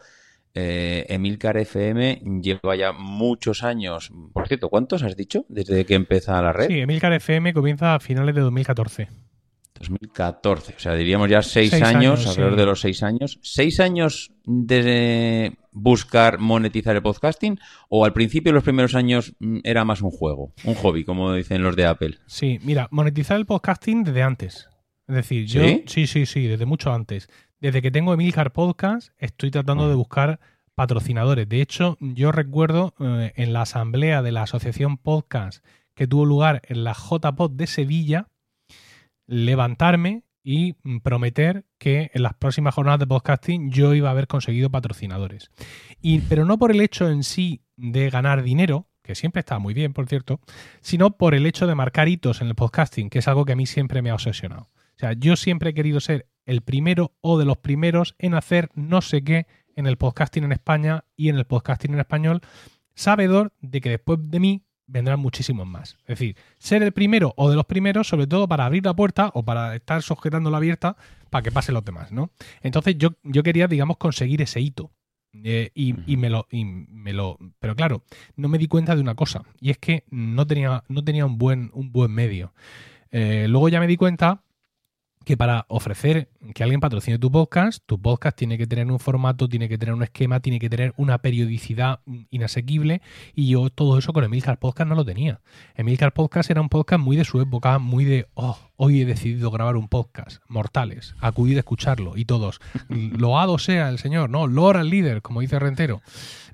eh, 0.54 1.06
Emilcar 1.10 1.58
FM 1.58 2.22
lleva 2.42 2.76
ya 2.76 2.92
muchos 2.94 3.64
años. 3.64 4.12
Por 4.34 4.48
cierto, 4.48 4.70
¿cuántos 4.70 5.04
has 5.04 5.16
dicho 5.16 5.46
desde 5.50 5.86
que 5.86 5.96
empieza 5.96 6.42
la 6.42 6.54
red? 6.54 6.68
Sí, 6.68 6.80
Emilcar 6.80 7.14
FM 7.14 7.54
comienza 7.54 7.96
a 7.96 8.00
finales 8.00 8.36
de 8.36 8.42
2014. 8.42 9.10
2014, 9.90 10.76
o 10.76 10.80
sea, 10.80 10.94
diríamos 10.96 11.30
ya 11.30 11.42
seis, 11.42 11.74
años, 11.74 12.28
alrededor 12.28 12.56
de 12.56 12.66
los 12.66 12.82
seis 12.82 13.04
años. 13.04 13.40
¿Seis 13.42 13.80
años 13.80 14.32
de 14.46 15.58
buscar 15.72 16.40
monetizar 16.40 16.96
el 16.96 17.02
podcasting? 17.02 17.60
¿O 17.90 18.06
al 18.06 18.14
principio, 18.14 18.52
los 18.54 18.64
primeros 18.64 18.96
años, 18.96 19.34
mm, 19.40 19.60
era 19.64 19.86
más 19.86 20.02
un 20.02 20.12
juego, 20.12 20.54
un 20.64 20.76
hobby, 20.76 21.04
como 21.04 21.34
dicen 21.34 21.64
los 21.64 21.76
de 21.76 21.86
Apple? 21.86 22.18
Sí, 22.26 22.60
mira, 22.64 22.88
monetizar 22.92 23.38
el 23.38 23.46
podcasting 23.46 24.04
desde 24.04 24.24
antes. 24.24 24.70
Es 25.08 25.16
decir, 25.16 25.46
yo. 25.46 25.62
Sí, 25.86 26.08
sí, 26.08 26.26
sí, 26.26 26.48
desde 26.48 26.66
mucho 26.66 26.94
antes. 26.94 27.30
Desde 27.60 27.82
que 27.82 27.92
tengo 27.92 28.14
Emilcar 28.14 28.54
Podcast, 28.54 29.10
estoy 29.18 29.52
tratando 29.52 29.90
de 29.90 29.96
buscar 29.96 30.40
patrocinadores. 30.76 31.48
De 31.48 31.62
hecho, 31.62 31.98
yo 32.00 32.32
recuerdo 32.32 32.94
eh, 33.00 33.34
en 33.36 33.54
la 33.54 33.62
asamblea 33.62 34.22
de 34.22 34.32
la 34.32 34.44
Asociación 34.44 34.98
Podcast 34.98 35.64
que 35.96 36.08
tuvo 36.08 36.26
lugar 36.26 36.62
en 36.68 36.84
la 36.84 36.94
JPod 36.94 37.52
de 37.52 37.68
Sevilla 37.68 38.28
levantarme 39.28 40.24
y 40.44 40.74
prometer 41.02 41.66
que 41.78 42.12
en 42.14 42.24
las 42.24 42.34
próximas 42.34 42.76
jornadas 42.76 43.00
de 43.00 43.08
podcasting 43.08 43.72
yo 43.72 43.94
iba 43.94 44.10
a 44.10 44.12
haber 44.12 44.28
conseguido 44.28 44.70
patrocinadores. 44.70 45.50
Y, 46.02 46.20
pero 46.22 46.46
no 46.46 46.58
por 46.58 46.72
el 46.72 46.82
hecho 46.82 47.10
en 47.10 47.24
sí 47.24 47.62
de 47.78 48.10
ganar 48.10 48.44
dinero, 48.44 48.88
que 49.02 49.16
siempre 49.16 49.40
está 49.40 49.60
muy 49.60 49.74
bien, 49.74 49.94
por 49.94 50.08
cierto, 50.08 50.40
sino 50.82 51.18
por 51.18 51.34
el 51.34 51.46
hecho 51.46 51.68
de 51.68 51.76
marcar 51.76 52.10
hitos 52.10 52.42
en 52.42 52.48
el 52.48 52.56
podcasting, 52.56 53.10
que 53.10 53.20
es 53.20 53.28
algo 53.28 53.46
que 53.46 53.54
a 53.54 53.56
mí 53.56 53.66
siempre 53.66 54.02
me 54.02 54.10
ha 54.10 54.16
obsesionado. 54.16 54.70
O 54.96 55.00
sea, 55.00 55.14
yo 55.14 55.36
siempre 55.36 55.72
he 55.72 55.74
querido 55.74 56.00
ser 56.00 56.28
el 56.46 56.62
primero 56.62 57.14
o 57.22 57.40
de 57.40 57.46
los 57.46 57.58
primeros 57.58 58.16
en 58.20 58.34
hacer 58.34 58.70
no 58.76 59.02
sé 59.02 59.24
qué 59.24 59.48
en 59.76 59.88
el 59.88 59.98
podcasting 59.98 60.44
en 60.44 60.52
España 60.52 61.06
y 61.16 61.30
en 61.30 61.38
el 61.38 61.46
podcasting 61.46 61.94
en 61.94 62.00
español, 62.00 62.42
sabedor 62.96 63.54
de 63.62 63.82
que 63.82 63.90
después 63.90 64.20
de 64.22 64.40
mí 64.40 64.64
vendrán 64.88 65.20
muchísimos 65.20 65.66
más. 65.68 65.98
Es 66.02 66.20
decir, 66.20 66.36
ser 66.58 66.84
el 66.84 66.92
primero 66.92 67.34
o 67.38 67.50
de 67.50 67.56
los 67.56 67.66
primeros, 67.66 68.08
sobre 68.08 68.28
todo 68.28 68.48
para 68.48 68.66
abrir 68.66 68.86
la 68.86 68.96
puerta 68.96 69.32
o 69.34 69.44
para 69.44 69.76
estar 69.76 70.02
sujetándola 70.02 70.58
abierta 70.58 70.98
para 71.30 71.44
que 71.44 71.52
pasen 71.52 71.74
los 71.74 71.86
demás, 71.86 72.12
¿no? 72.12 72.32
Entonces 72.62 72.98
yo, 72.98 73.16
yo 73.24 73.44
quería, 73.44 73.68
digamos, 73.68 73.98
conseguir 73.98 74.42
ese 74.42 74.62
hito. 74.62 74.92
Eh, 75.44 75.72
y, 75.74 76.16
me 76.16 76.30
lo, 76.30 76.48
y 76.52 76.64
me 76.64 77.12
lo. 77.12 77.40
Pero 77.60 77.76
claro, 77.76 78.04
no 78.36 78.50
me 78.50 78.60
di 78.60 78.68
cuenta 78.68 78.96
de 78.96 79.02
una 79.02 79.16
cosa. 79.16 79.44
Y 79.60 79.72
es 79.72 79.80
que 79.80 80.04
no 80.12 80.46
tenía, 80.46 80.84
no 80.88 81.04
tenía 81.04 81.26
un 81.26 81.40
buen, 81.40 81.72
un 81.74 81.92
buen 81.92 82.12
medio. 82.12 82.54
Eh, 83.10 83.48
luego 83.50 83.70
ya 83.70 83.80
me 83.80 83.88
di 83.88 83.98
cuenta 83.98 84.44
que 85.26 85.36
para 85.36 85.66
ofrecer 85.70 86.30
que 86.54 86.64
alguien 86.64 86.82
patrocine 86.82 87.18
tu 87.20 87.32
podcast, 87.32 87.84
tu 87.86 88.02
podcast 88.02 88.38
tiene 88.38 88.58
que 88.58 88.68
tener 88.68 88.92
un 88.92 89.00
formato, 89.00 89.48
tiene 89.48 89.70
que 89.70 89.78
tener 89.78 89.94
un 89.94 90.04
esquema, 90.04 90.42
tiene 90.42 90.60
que 90.60 90.70
tener 90.70 90.94
una 90.98 91.20
periodicidad 91.20 92.02
inasequible 92.32 93.02
y 93.34 93.50
yo 93.50 93.70
todo 93.70 93.98
eso 93.98 94.12
con 94.12 94.24
Emilcar 94.24 94.60
Podcast 94.60 94.90
no 94.90 94.96
lo 94.96 95.06
tenía. 95.06 95.40
Emilcar 95.76 96.14
Podcast 96.14 96.50
era 96.52 96.62
un 96.62 96.70
podcast 96.70 97.02
muy 97.02 97.16
de 97.16 97.24
su 97.24 97.40
época, 97.40 97.80
muy 97.80 98.04
de, 98.04 98.28
oh, 98.34 98.58
hoy 98.76 99.02
he 99.02 99.06
decidido 99.06 99.52
grabar 99.52 99.78
un 99.78 99.88
podcast, 99.88 100.44
mortales, 100.48 101.16
acudid 101.22 101.56
a 101.56 101.60
escucharlo 101.60 102.18
y 102.18 102.26
todos, 102.26 102.60
loado 102.90 103.58
sea 103.58 103.90
el 103.90 104.00
señor, 104.00 104.30
no, 104.30 104.48
lora 104.48 104.82
al 104.82 104.90
líder, 104.90 105.22
como 105.22 105.42
dice 105.42 105.60
Rentero. 105.60 106.02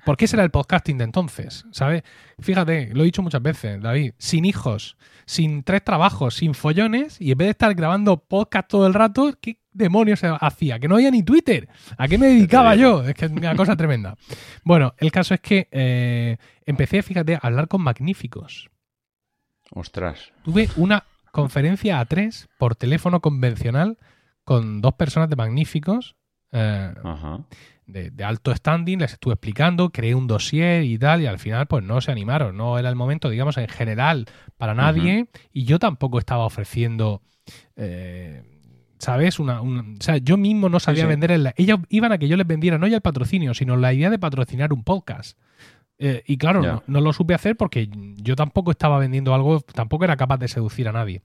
¿Por 0.04 0.16
qué 0.16 0.26
será 0.26 0.44
el 0.44 0.50
podcasting 0.50 0.96
de 0.96 1.04
entonces? 1.04 1.66
¿Sabes? 1.72 2.04
Fíjate, 2.38 2.90
lo 2.94 3.02
he 3.02 3.04
dicho 3.04 3.22
muchas 3.22 3.42
veces, 3.42 3.82
David, 3.82 4.14
sin 4.16 4.46
hijos, 4.46 4.96
sin 5.26 5.62
tres 5.62 5.84
trabajos, 5.84 6.36
sin 6.36 6.54
follones, 6.54 7.20
y 7.20 7.32
en 7.32 7.38
vez 7.38 7.46
de 7.46 7.50
estar 7.50 7.74
grabando 7.74 8.16
podcast 8.16 8.68
todo 8.68 8.86
el 8.86 8.94
rato, 8.94 9.34
¿qué 9.40 9.58
demonios 9.80 10.20
hacía? 10.22 10.78
Que 10.78 10.86
no 10.86 10.94
había 10.94 11.10
ni 11.10 11.22
Twitter. 11.22 11.68
¿A 11.96 12.06
qué 12.06 12.18
me 12.18 12.28
dedicaba 12.28 12.74
yo? 12.76 13.02
Es 13.02 13.14
que 13.14 13.26
es 13.26 13.32
una 13.32 13.56
cosa 13.56 13.76
tremenda. 13.76 14.16
Bueno, 14.64 14.94
el 14.98 15.10
caso 15.10 15.34
es 15.34 15.40
que 15.40 15.68
eh, 15.72 16.36
empecé, 16.64 17.02
fíjate, 17.02 17.34
a 17.34 17.40
hablar 17.42 17.66
con 17.66 17.82
magníficos. 17.82 18.70
Ostras. 19.72 20.32
Tuve 20.44 20.68
una 20.76 21.04
conferencia 21.32 21.98
a 21.98 22.04
tres 22.04 22.48
por 22.58 22.76
teléfono 22.76 23.20
convencional 23.20 23.98
con 24.44 24.80
dos 24.80 24.94
personas 24.94 25.28
de 25.28 25.36
magníficos. 25.36 26.16
Eh, 26.52 26.94
Ajá 27.02 27.40
de, 27.92 28.24
alto 28.24 28.54
standing, 28.54 28.98
les 28.98 29.12
estuve 29.12 29.34
explicando, 29.34 29.90
creé 29.90 30.14
un 30.14 30.26
dossier 30.26 30.84
y 30.84 30.98
tal, 30.98 31.22
y 31.22 31.26
al 31.26 31.38
final 31.38 31.66
pues 31.66 31.84
no 31.84 32.00
se 32.00 32.10
animaron, 32.10 32.56
no 32.56 32.78
era 32.78 32.88
el 32.88 32.96
momento, 32.96 33.30
digamos, 33.30 33.56
en 33.58 33.68
general 33.68 34.26
para 34.56 34.74
nadie, 34.74 35.26
y 35.52 35.64
yo 35.64 35.78
tampoco 35.78 36.18
estaba 36.18 36.44
ofreciendo... 36.44 37.22
Eh, 37.76 38.42
¿Sabes? 39.00 39.40
Una, 39.40 39.60
o 39.62 39.84
sea, 39.98 40.18
yo 40.18 40.36
mismo 40.36 40.68
no 40.68 40.78
sabía 40.78 41.06
vender. 41.06 41.32
El, 41.32 41.52
ellos 41.56 41.80
iban 41.88 42.12
a 42.12 42.18
que 42.18 42.28
yo 42.28 42.36
les 42.36 42.46
vendiera 42.46 42.78
no 42.78 42.86
ya 42.86 42.96
el 42.96 43.02
patrocinio, 43.02 43.54
sino 43.54 43.76
la 43.76 43.92
idea 43.92 44.10
de 44.10 44.18
patrocinar 44.18 44.72
un 44.72 44.84
podcast. 44.84 45.36
Eh, 45.98 46.22
y 46.26 46.36
claro, 46.36 46.62
no, 46.62 46.82
no, 46.86 47.00
lo 47.00 47.12
supe 47.12 47.34
hacer 47.34 47.56
porque 47.56 47.88
yo 48.16 48.36
tampoco 48.36 48.70
estaba 48.70 48.98
vendiendo 48.98 49.34
algo, 49.34 49.60
tampoco 49.60 50.04
era 50.04 50.16
capaz 50.16 50.38
de 50.38 50.48
seducir 50.48 50.88
a 50.88 50.92
nadie. 50.92 51.22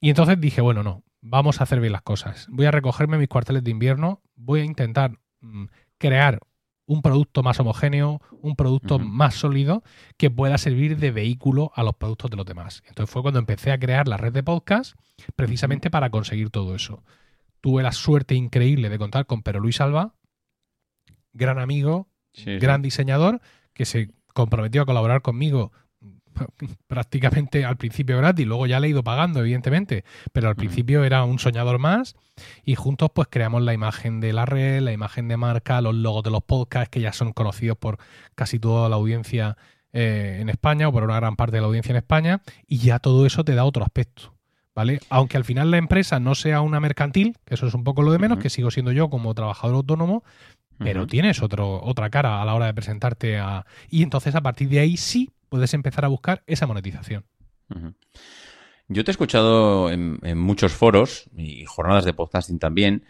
Y 0.00 0.08
entonces 0.10 0.40
dije, 0.40 0.60
bueno, 0.60 0.82
no, 0.82 1.02
vamos 1.20 1.60
a 1.60 1.64
hacer 1.64 1.80
bien 1.80 1.92
las 1.92 2.02
cosas. 2.02 2.46
Voy 2.50 2.66
a 2.66 2.70
recogerme 2.70 3.18
mis 3.18 3.28
cuarteles 3.28 3.64
de 3.64 3.70
invierno, 3.70 4.22
voy 4.36 4.60
a 4.60 4.64
intentar 4.64 5.18
Mm, 5.40 5.64
crear 5.98 6.40
un 6.90 7.02
producto 7.02 7.44
más 7.44 7.60
homogéneo, 7.60 8.20
un 8.42 8.56
producto 8.56 8.98
más 8.98 9.36
sólido 9.36 9.84
que 10.16 10.28
pueda 10.28 10.58
servir 10.58 10.96
de 10.96 11.12
vehículo 11.12 11.70
a 11.76 11.84
los 11.84 11.94
productos 11.94 12.32
de 12.32 12.36
los 12.36 12.44
demás. 12.44 12.82
Entonces 12.88 13.12
fue 13.12 13.22
cuando 13.22 13.38
empecé 13.38 13.70
a 13.70 13.78
crear 13.78 14.08
la 14.08 14.16
red 14.16 14.32
de 14.32 14.42
podcast 14.42 14.96
precisamente 15.36 15.88
para 15.88 16.10
conseguir 16.10 16.50
todo 16.50 16.74
eso. 16.74 17.04
Tuve 17.60 17.84
la 17.84 17.92
suerte 17.92 18.34
increíble 18.34 18.88
de 18.88 18.98
contar 18.98 19.26
con 19.26 19.42
Pero 19.42 19.60
Luis 19.60 19.80
Alba, 19.80 20.16
gran 21.32 21.60
amigo, 21.60 22.08
gran 22.34 22.82
diseñador, 22.82 23.40
que 23.72 23.84
se 23.84 24.10
comprometió 24.34 24.82
a 24.82 24.86
colaborar 24.86 25.22
conmigo 25.22 25.70
prácticamente 26.86 27.64
al 27.64 27.76
principio 27.76 28.16
gratis, 28.18 28.46
luego 28.46 28.66
ya 28.66 28.80
le 28.80 28.86
he 28.86 28.90
ido 28.90 29.02
pagando, 29.02 29.40
evidentemente, 29.40 30.04
pero 30.32 30.48
al 30.48 30.56
principio 30.56 31.04
era 31.04 31.24
un 31.24 31.38
soñador 31.38 31.78
más 31.78 32.16
y 32.64 32.74
juntos 32.74 33.10
pues 33.14 33.28
creamos 33.30 33.62
la 33.62 33.74
imagen 33.74 34.20
de 34.20 34.32
la 34.32 34.46
red, 34.46 34.80
la 34.80 34.92
imagen 34.92 35.28
de 35.28 35.36
marca, 35.36 35.80
los 35.80 35.94
logos 35.94 36.22
de 36.22 36.30
los 36.30 36.42
podcasts 36.42 36.90
que 36.90 37.00
ya 37.00 37.12
son 37.12 37.32
conocidos 37.32 37.76
por 37.76 37.98
casi 38.34 38.58
toda 38.58 38.88
la 38.88 38.96
audiencia 38.96 39.56
eh, 39.92 40.38
en 40.40 40.48
España 40.48 40.88
o 40.88 40.92
por 40.92 41.02
una 41.02 41.16
gran 41.16 41.36
parte 41.36 41.56
de 41.56 41.62
la 41.62 41.66
audiencia 41.66 41.90
en 41.90 41.96
España 41.96 42.42
y 42.66 42.78
ya 42.78 42.98
todo 42.98 43.26
eso 43.26 43.44
te 43.44 43.54
da 43.54 43.64
otro 43.64 43.84
aspecto. 43.84 44.34
¿Vale? 44.72 45.00
Aunque 45.10 45.36
al 45.36 45.44
final 45.44 45.70
la 45.72 45.78
empresa 45.78 46.20
no 46.20 46.36
sea 46.36 46.60
una 46.60 46.78
mercantil, 46.78 47.36
que 47.44 47.54
eso 47.54 47.66
es 47.66 47.74
un 47.74 47.82
poco 47.82 48.02
lo 48.02 48.12
de 48.12 48.20
menos, 48.20 48.38
que 48.38 48.48
sigo 48.48 48.70
siendo 48.70 48.92
yo 48.92 49.10
como 49.10 49.34
trabajador 49.34 49.74
autónomo, 49.74 50.22
pero 50.78 51.06
tienes 51.06 51.42
otro, 51.42 51.82
otra 51.82 52.08
cara 52.08 52.40
a 52.40 52.44
la 52.44 52.54
hora 52.54 52.66
de 52.66 52.74
presentarte 52.74 53.38
a... 53.38 53.66
Y 53.90 54.02
entonces 54.02 54.34
a 54.34 54.40
partir 54.40 54.68
de 54.68 54.78
ahí 54.78 54.96
sí 54.96 55.30
puedes 55.50 55.74
empezar 55.74 56.06
a 56.06 56.08
buscar 56.08 56.42
esa 56.46 56.66
monetización. 56.66 57.26
Yo 58.88 59.04
te 59.04 59.10
he 59.10 59.12
escuchado 59.12 59.90
en, 59.90 60.18
muchos 60.38 60.72
foros 60.72 61.28
y 61.36 61.66
jornadas 61.66 62.06
de 62.06 62.14
podcasting 62.14 62.58
también 62.58 63.04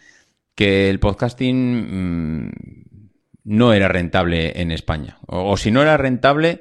que 0.56 0.90
el 0.90 0.98
podcasting 0.98 2.48
mm, 2.48 2.52
no 3.44 3.72
era 3.72 3.88
rentable 3.88 4.60
en 4.60 4.72
España. 4.72 5.18
O, 5.26 5.56
si 5.56 5.70
no 5.70 5.80
era 5.80 5.96
rentable, 5.96 6.60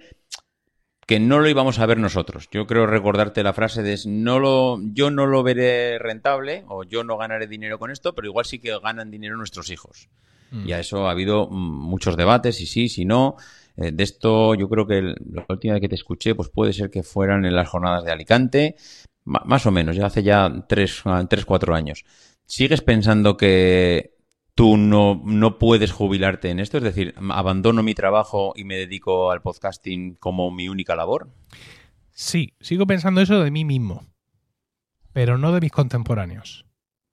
que 1.05 1.19
no 1.19 1.39
lo 1.39 1.50
íbamos 1.50 1.79
a 1.79 1.86
ver 1.86 1.98
nosotros. 1.98 2.48
Yo 2.51 2.67
creo 2.67 2.86
recordarte 2.86 3.43
la 3.43 3.53
frase 3.53 3.81
de 3.81 3.98
no 4.05 4.39
lo, 4.39 4.79
yo 4.93 5.09
no 5.09 5.25
lo 5.25 5.43
veré 5.43 5.98
rentable 6.00 6.63
o 6.67 6.83
yo 6.83 7.03
no 7.03 7.17
ganaré 7.17 7.48
dinero 7.48 7.79
con 7.79 7.91
esto, 7.91 8.13
pero 8.13 8.27
igual 8.27 8.45
sí 8.45 8.59
que 8.59 8.77
ganan 8.79 9.12
dinero 9.12 9.36
nuestros 9.36 9.69
hijos. 9.69 10.07
Mm. 10.51 10.67
Y 10.67 10.74
a 10.74 10.79
eso 10.79 11.07
ha 11.07 11.12
habido 11.12 11.48
mm, 11.50 11.89
muchos 11.89 12.15
debates, 12.15 12.62
y 12.62 12.67
sí, 12.67 12.89
si 12.89 13.05
no. 13.05 13.36
Eh, 13.79 13.91
de 13.91 14.03
esto 14.03 14.55
yo 14.55 14.67
creo 14.67 14.86
que 14.86 15.01
la 15.01 15.45
última 15.48 15.74
vez 15.75 15.81
que 15.81 15.89
te 15.89 15.95
escuché 15.95 16.36
pues 16.36 16.50
puede 16.50 16.74
ser 16.74 16.89
que 16.89 17.01
fueran 17.01 17.45
en 17.45 17.55
las 17.55 17.69
jornadas 17.69 18.03
de 18.03 18.12
Alicante, 18.12 18.75
más 19.24 19.65
o 19.65 19.71
menos, 19.71 19.95
ya 19.95 20.07
hace 20.07 20.24
ya 20.24 20.65
tres, 20.67 21.03
tres, 21.29 21.45
cuatro 21.45 21.75
años. 21.75 22.03
¿Sigues 22.45 22.81
pensando 22.81 23.38
que 23.38 24.17
tú 24.55 24.75
no, 24.75 25.21
no 25.24 25.59
puedes 25.59 25.91
jubilarte 25.91 26.50
en 26.50 26.59
esto? 26.59 26.77
Es 26.77 26.83
decir, 26.83 27.13
abandono 27.29 27.83
mi 27.83 27.93
trabajo 27.93 28.53
y 28.55 28.63
me 28.63 28.75
dedico 28.75 29.31
al 29.31 29.41
podcasting 29.41 30.15
como 30.15 30.50
mi 30.50 30.67
única 30.67 30.95
labor. 30.95 31.29
Sí, 32.09 32.53
sigo 32.59 32.88
pensando 32.88 33.21
eso 33.21 33.39
de 33.39 33.51
mí 33.51 33.65
mismo, 33.65 34.03
pero 35.13 35.38
no 35.38 35.51
de 35.51 35.62
mis 35.62 35.71
contemporáneos. 35.71 36.65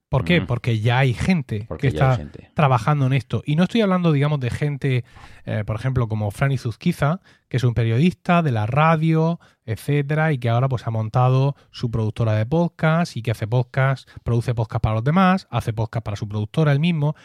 ¿Por 0.08 0.24
qué? 0.24 0.40
Porque 0.40 0.78
ya 0.78 0.98
hay 0.98 1.14
gente 1.14 1.66
que 1.80 1.88
está 1.88 2.20
trabajando 2.54 3.06
en 3.06 3.12
esto. 3.12 3.42
Y 3.44 3.56
no 3.56 3.64
estoy 3.64 3.80
hablando, 3.80 4.12
digamos, 4.12 4.38
de 4.38 4.50
gente, 4.50 5.04
eh, 5.44 5.64
por 5.66 5.74
ejemplo, 5.74 6.06
como 6.06 6.30
Franny 6.30 6.58
Zuzquiza, 6.58 7.20
que 7.48 7.56
es 7.56 7.64
un 7.64 7.74
periodista 7.74 8.42
de 8.42 8.52
la 8.52 8.66
radio, 8.66 9.40
etcétera, 9.64 10.32
y 10.32 10.38
que 10.38 10.48
ahora 10.48 10.68
pues 10.68 10.86
ha 10.86 10.90
montado 10.90 11.56
su 11.72 11.90
productora 11.90 12.34
de 12.34 12.46
podcast 12.46 13.16
y 13.16 13.22
que 13.22 13.32
hace 13.32 13.48
podcast, 13.48 14.08
produce 14.22 14.54
podcast 14.54 14.80
para 14.80 14.94
los 14.94 15.04
demás, 15.04 15.48
hace 15.50 15.72
podcast 15.72 16.04
para 16.04 16.16
su 16.16 16.28
productora 16.28 16.70
él 16.70 16.78
mismo, 16.80 17.16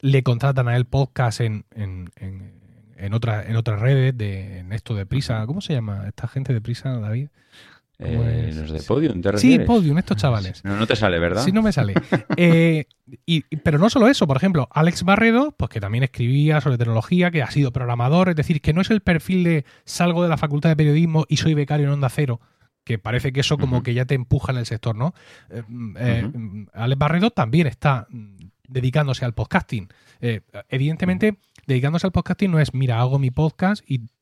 le 0.00 0.22
contratan 0.22 0.68
a 0.68 0.76
él 0.76 0.86
podcast 0.86 1.42
en, 1.42 1.66
en, 1.74 2.10
en, 2.16 2.54
en, 2.96 3.12
en 3.12 3.56
otras 3.56 3.80
redes, 3.80 4.16
de, 4.16 4.60
en 4.60 4.72
esto 4.72 4.94
de 4.94 5.04
Prisa. 5.04 5.44
¿Cómo 5.46 5.60
se 5.60 5.74
llama 5.74 6.04
esta 6.06 6.28
gente 6.28 6.54
de 6.54 6.62
Prisa, 6.62 6.98
David? 6.98 7.28
Eh, 8.04 8.52
los 8.54 8.70
de 8.70 8.82
Podium, 8.82 9.20
¿te 9.20 9.38
Sí, 9.38 9.58
Podium, 9.60 9.98
estos 9.98 10.16
chavales. 10.16 10.64
No, 10.64 10.76
no 10.76 10.86
te 10.86 10.96
sale, 10.96 11.18
¿verdad? 11.18 11.44
Sí, 11.44 11.52
no 11.52 11.62
me 11.62 11.72
sale. 11.72 11.94
Eh, 12.36 12.86
y, 13.26 13.42
pero 13.56 13.78
no 13.78 13.90
solo 13.90 14.08
eso, 14.08 14.26
por 14.26 14.36
ejemplo, 14.36 14.68
Alex 14.72 15.04
Barredo, 15.04 15.52
pues 15.52 15.70
que 15.70 15.80
también 15.80 16.04
escribía 16.04 16.60
sobre 16.60 16.78
tecnología, 16.78 17.30
que 17.30 17.42
ha 17.42 17.50
sido 17.50 17.72
programador, 17.72 18.30
es 18.30 18.36
decir, 18.36 18.60
que 18.60 18.72
no 18.72 18.80
es 18.80 18.90
el 18.90 19.00
perfil 19.00 19.44
de 19.44 19.64
salgo 19.84 20.22
de 20.22 20.28
la 20.28 20.36
facultad 20.36 20.70
de 20.70 20.76
periodismo 20.76 21.24
y 21.28 21.36
soy 21.36 21.54
becario 21.54 21.86
en 21.86 21.92
Onda 21.92 22.08
Cero, 22.08 22.40
que 22.84 22.98
parece 22.98 23.32
que 23.32 23.40
eso 23.40 23.58
como 23.58 23.82
que 23.82 23.94
ya 23.94 24.06
te 24.06 24.14
empuja 24.14 24.52
en 24.52 24.58
el 24.58 24.66
sector, 24.66 24.96
¿no? 24.96 25.14
Eh, 25.50 26.30
Alex 26.72 26.98
Barredo 26.98 27.30
también 27.30 27.66
está 27.66 28.08
dedicándose 28.66 29.24
al 29.24 29.34
podcasting. 29.34 29.88
evidentemente, 30.68 31.38
dedicándose 31.66 32.06
al 32.06 32.12
podcasting 32.12 32.50
no 32.50 32.60
es, 32.60 32.74
mira, 32.74 33.00
hago 33.00 33.18
mi 33.18 33.30
podcast 33.30 33.84
y 33.86 34.06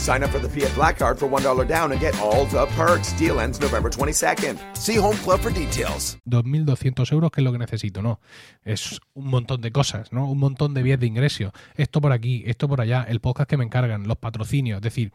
Sign 0.00 0.22
up 0.22 0.30
for 0.30 0.40
the 0.40 0.48
Fiat 0.48 0.74
Black 0.74 0.96
Card 0.96 1.18
for 1.18 1.28
$1 1.28 1.68
down 1.68 1.92
and 1.92 2.00
get 2.00 2.18
all 2.22 2.46
the 2.46 2.66
perks. 2.74 3.12
Deal 3.18 3.38
ends 3.38 3.60
November 3.60 3.90
22nd. 3.90 4.58
See 4.74 4.96
Home 4.96 5.16
Club 5.18 5.40
for 5.40 5.52
details. 5.52 6.16
2.200 6.26 7.12
euros, 7.12 7.30
que 7.30 7.42
es 7.42 7.44
lo 7.44 7.52
que 7.52 7.58
necesito, 7.58 8.00
no. 8.00 8.18
Es 8.64 8.98
un 9.12 9.26
montón 9.26 9.60
de 9.60 9.70
cosas, 9.72 10.10
¿no? 10.10 10.30
Un 10.30 10.38
montón 10.38 10.72
de 10.72 10.82
vías 10.82 10.98
de 10.98 11.06
ingreso. 11.06 11.52
Esto 11.76 12.00
por 12.00 12.12
aquí, 12.12 12.42
esto 12.46 12.66
por 12.66 12.80
allá, 12.80 13.04
el 13.06 13.20
podcast 13.20 13.50
que 13.50 13.58
me 13.58 13.64
encargan, 13.64 14.08
los 14.08 14.16
patrocinios. 14.16 14.78
Es 14.78 14.82
decir, 14.82 15.12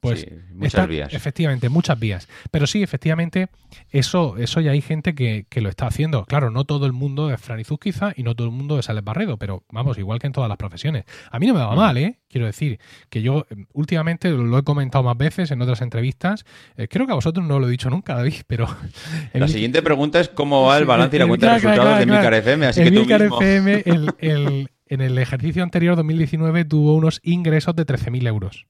pues 0.00 0.20
Sí, 0.20 0.26
muchas 0.52 0.66
está- 0.74 0.86
vías. 0.86 1.12
Efectivamente, 1.14 1.68
muchas 1.68 1.98
vías. 1.98 2.28
Pero 2.50 2.66
sí, 2.66 2.82
efectivamente, 2.82 3.48
eso, 3.90 4.36
eso 4.38 4.60
ya 4.60 4.72
hay 4.72 4.80
gente 4.80 5.14
que, 5.14 5.46
que 5.48 5.60
lo 5.60 5.68
está 5.68 5.86
haciendo. 5.86 6.24
Claro, 6.24 6.50
no 6.50 6.64
todo 6.64 6.86
el 6.86 6.92
mundo 6.92 7.32
es 7.32 7.40
Fran 7.40 7.60
y 7.60 7.64
Zuzquiza 7.64 8.12
y 8.16 8.22
no 8.22 8.34
todo 8.34 8.46
el 8.48 8.52
mundo 8.54 8.78
es 8.78 8.88
Alex 8.90 9.04
Barredo, 9.04 9.36
pero 9.36 9.64
vamos, 9.70 9.98
igual 9.98 10.18
que 10.18 10.26
en 10.26 10.32
todas 10.32 10.48
las 10.48 10.58
profesiones. 10.58 11.04
A 11.30 11.38
mí 11.38 11.46
no 11.46 11.54
me 11.54 11.60
va 11.60 11.74
mal, 11.74 11.96
¿eh? 11.96 12.18
Quiero 12.28 12.46
decir 12.46 12.78
que 13.10 13.22
yo 13.22 13.46
eh, 13.50 13.64
últimamente 13.72 14.30
lo 14.30 14.58
he 14.58 14.62
comentado 14.62 15.02
más 15.04 15.16
veces 15.16 15.50
en 15.50 15.62
otras 15.62 15.80
entrevistas. 15.80 16.44
eh, 16.76 16.88
creo 16.88 17.06
que 17.06 17.12
a 17.12 17.16
vosotros 17.16 17.46
no 17.46 17.58
lo 17.58 17.68
he 17.68 17.70
dicho 17.70 17.88
nunca, 17.90 18.14
David, 18.14 18.42
pero... 18.46 18.66
La 19.32 19.48
siguiente 19.48 19.82
pregunta 19.82 20.20
es 20.20 20.28
cómo 20.28 20.62
va 20.66 20.78
el 20.78 20.84
balance 20.84 21.16
y 21.16 21.18
la 21.18 21.24
el- 21.24 21.28
cuenta 21.28 21.46
de 21.48 21.54
resultados 21.54 21.84
claro, 21.84 22.00
de. 22.00 22.06
Milcar 22.06 22.34
FM, 22.34 22.66
así 22.66 22.80
el 22.80 22.88
que 22.90 22.94
tú 22.94 23.00
Milcar 23.00 23.20
mismo. 23.22 23.40
FM, 23.40 23.82
el- 23.86 24.14
el- 24.18 24.68
en 24.90 25.02
el 25.02 25.18
ejercicio 25.18 25.62
anterior, 25.62 25.96
2019, 25.96 26.64
tuvo 26.64 26.94
unos 26.94 27.20
ingresos 27.22 27.76
de 27.76 27.84
13.000 27.84 28.26
euros. 28.26 28.66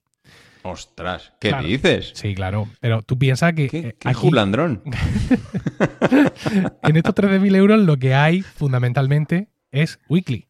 Ostras, 0.63 1.33
¿qué 1.41 1.49
Claro. 1.51 1.67
dices? 1.67 2.13
Sí, 2.15 2.35
claro. 2.35 2.69
Pero 2.81 3.03
tú 3.03 3.19
piensas 3.19 3.53
que 3.55 3.69
¿Qué, 3.69 3.79
eh, 3.79 3.97
qué 3.99 4.09
aquí, 4.09 4.19
jublandrón? 4.19 4.83
en 6.83 6.97
estos 6.97 7.15
13.000 7.15 7.57
euros 7.57 7.79
lo 7.81 7.97
que 7.97 8.15
hay 8.15 8.43
fundamentalmente 8.43 9.49
es 9.71 9.99
Weekly. 10.09 10.47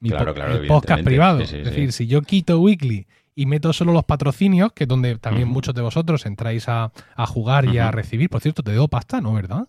Mi 0.00 0.10
Claro, 0.10 0.26
po- 0.26 0.34
claro, 0.34 0.54
el 0.56 0.66
podcast 0.66 1.02
privado. 1.04 1.40
Sí, 1.40 1.46
sí, 1.46 1.56
es 1.56 1.62
sí. 1.64 1.70
decir, 1.70 1.92
si 1.92 2.06
yo 2.06 2.22
quito 2.22 2.60
Weekly 2.60 3.06
y 3.34 3.46
meto 3.46 3.72
solo 3.72 3.92
los 3.92 4.04
patrocinios, 4.04 4.72
que 4.72 4.84
es 4.84 4.88
donde 4.88 5.16
también 5.18 5.48
muchos 5.48 5.74
de 5.74 5.82
vosotros 5.82 6.26
entráis 6.26 6.68
a, 6.68 6.92
a 7.16 7.26
jugar 7.26 7.64
y 7.66 7.78
a 7.78 7.90
recibir. 7.90 8.28
Por 8.30 8.40
cierto, 8.40 8.62
te 8.62 8.72
debo 8.72 8.88
pasta, 8.88 9.20
¿no? 9.20 9.32
¿Verdad? 9.34 9.68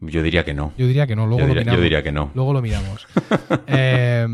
Yo 0.00 0.22
diría 0.22 0.44
que 0.44 0.54
no. 0.54 0.72
Yo 0.76 0.86
diría 0.86 1.06
que 1.06 1.16
no, 1.16 1.26
luego 1.26 1.40
Yo 1.40 1.46
lo 1.46 1.48
diría, 1.54 1.62
yo 1.62 1.66
miramos. 1.70 1.82
diría 1.84 2.02
que 2.02 2.12
no. 2.12 2.30
Luego 2.34 2.52
lo 2.52 2.62
miramos. 2.62 3.06
Eh, 3.68 4.26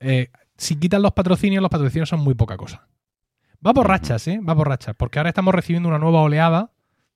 eh, 0.00 0.28
si 0.56 0.76
quitan 0.76 1.02
los 1.02 1.12
patrocinios, 1.12 1.62
los 1.62 1.70
patrocinios 1.70 2.08
son 2.08 2.20
muy 2.20 2.34
poca 2.34 2.56
cosa. 2.56 2.86
Va 3.64 3.72
por 3.74 3.84
Ujú. 3.86 3.92
rachas, 3.92 4.26
¿eh? 4.28 4.40
Va 4.46 4.54
por 4.54 4.68
rachas. 4.68 4.94
Porque 4.96 5.18
ahora 5.18 5.28
estamos 5.30 5.54
recibiendo 5.54 5.88
una 5.88 5.98
nueva 5.98 6.20
oleada 6.22 6.70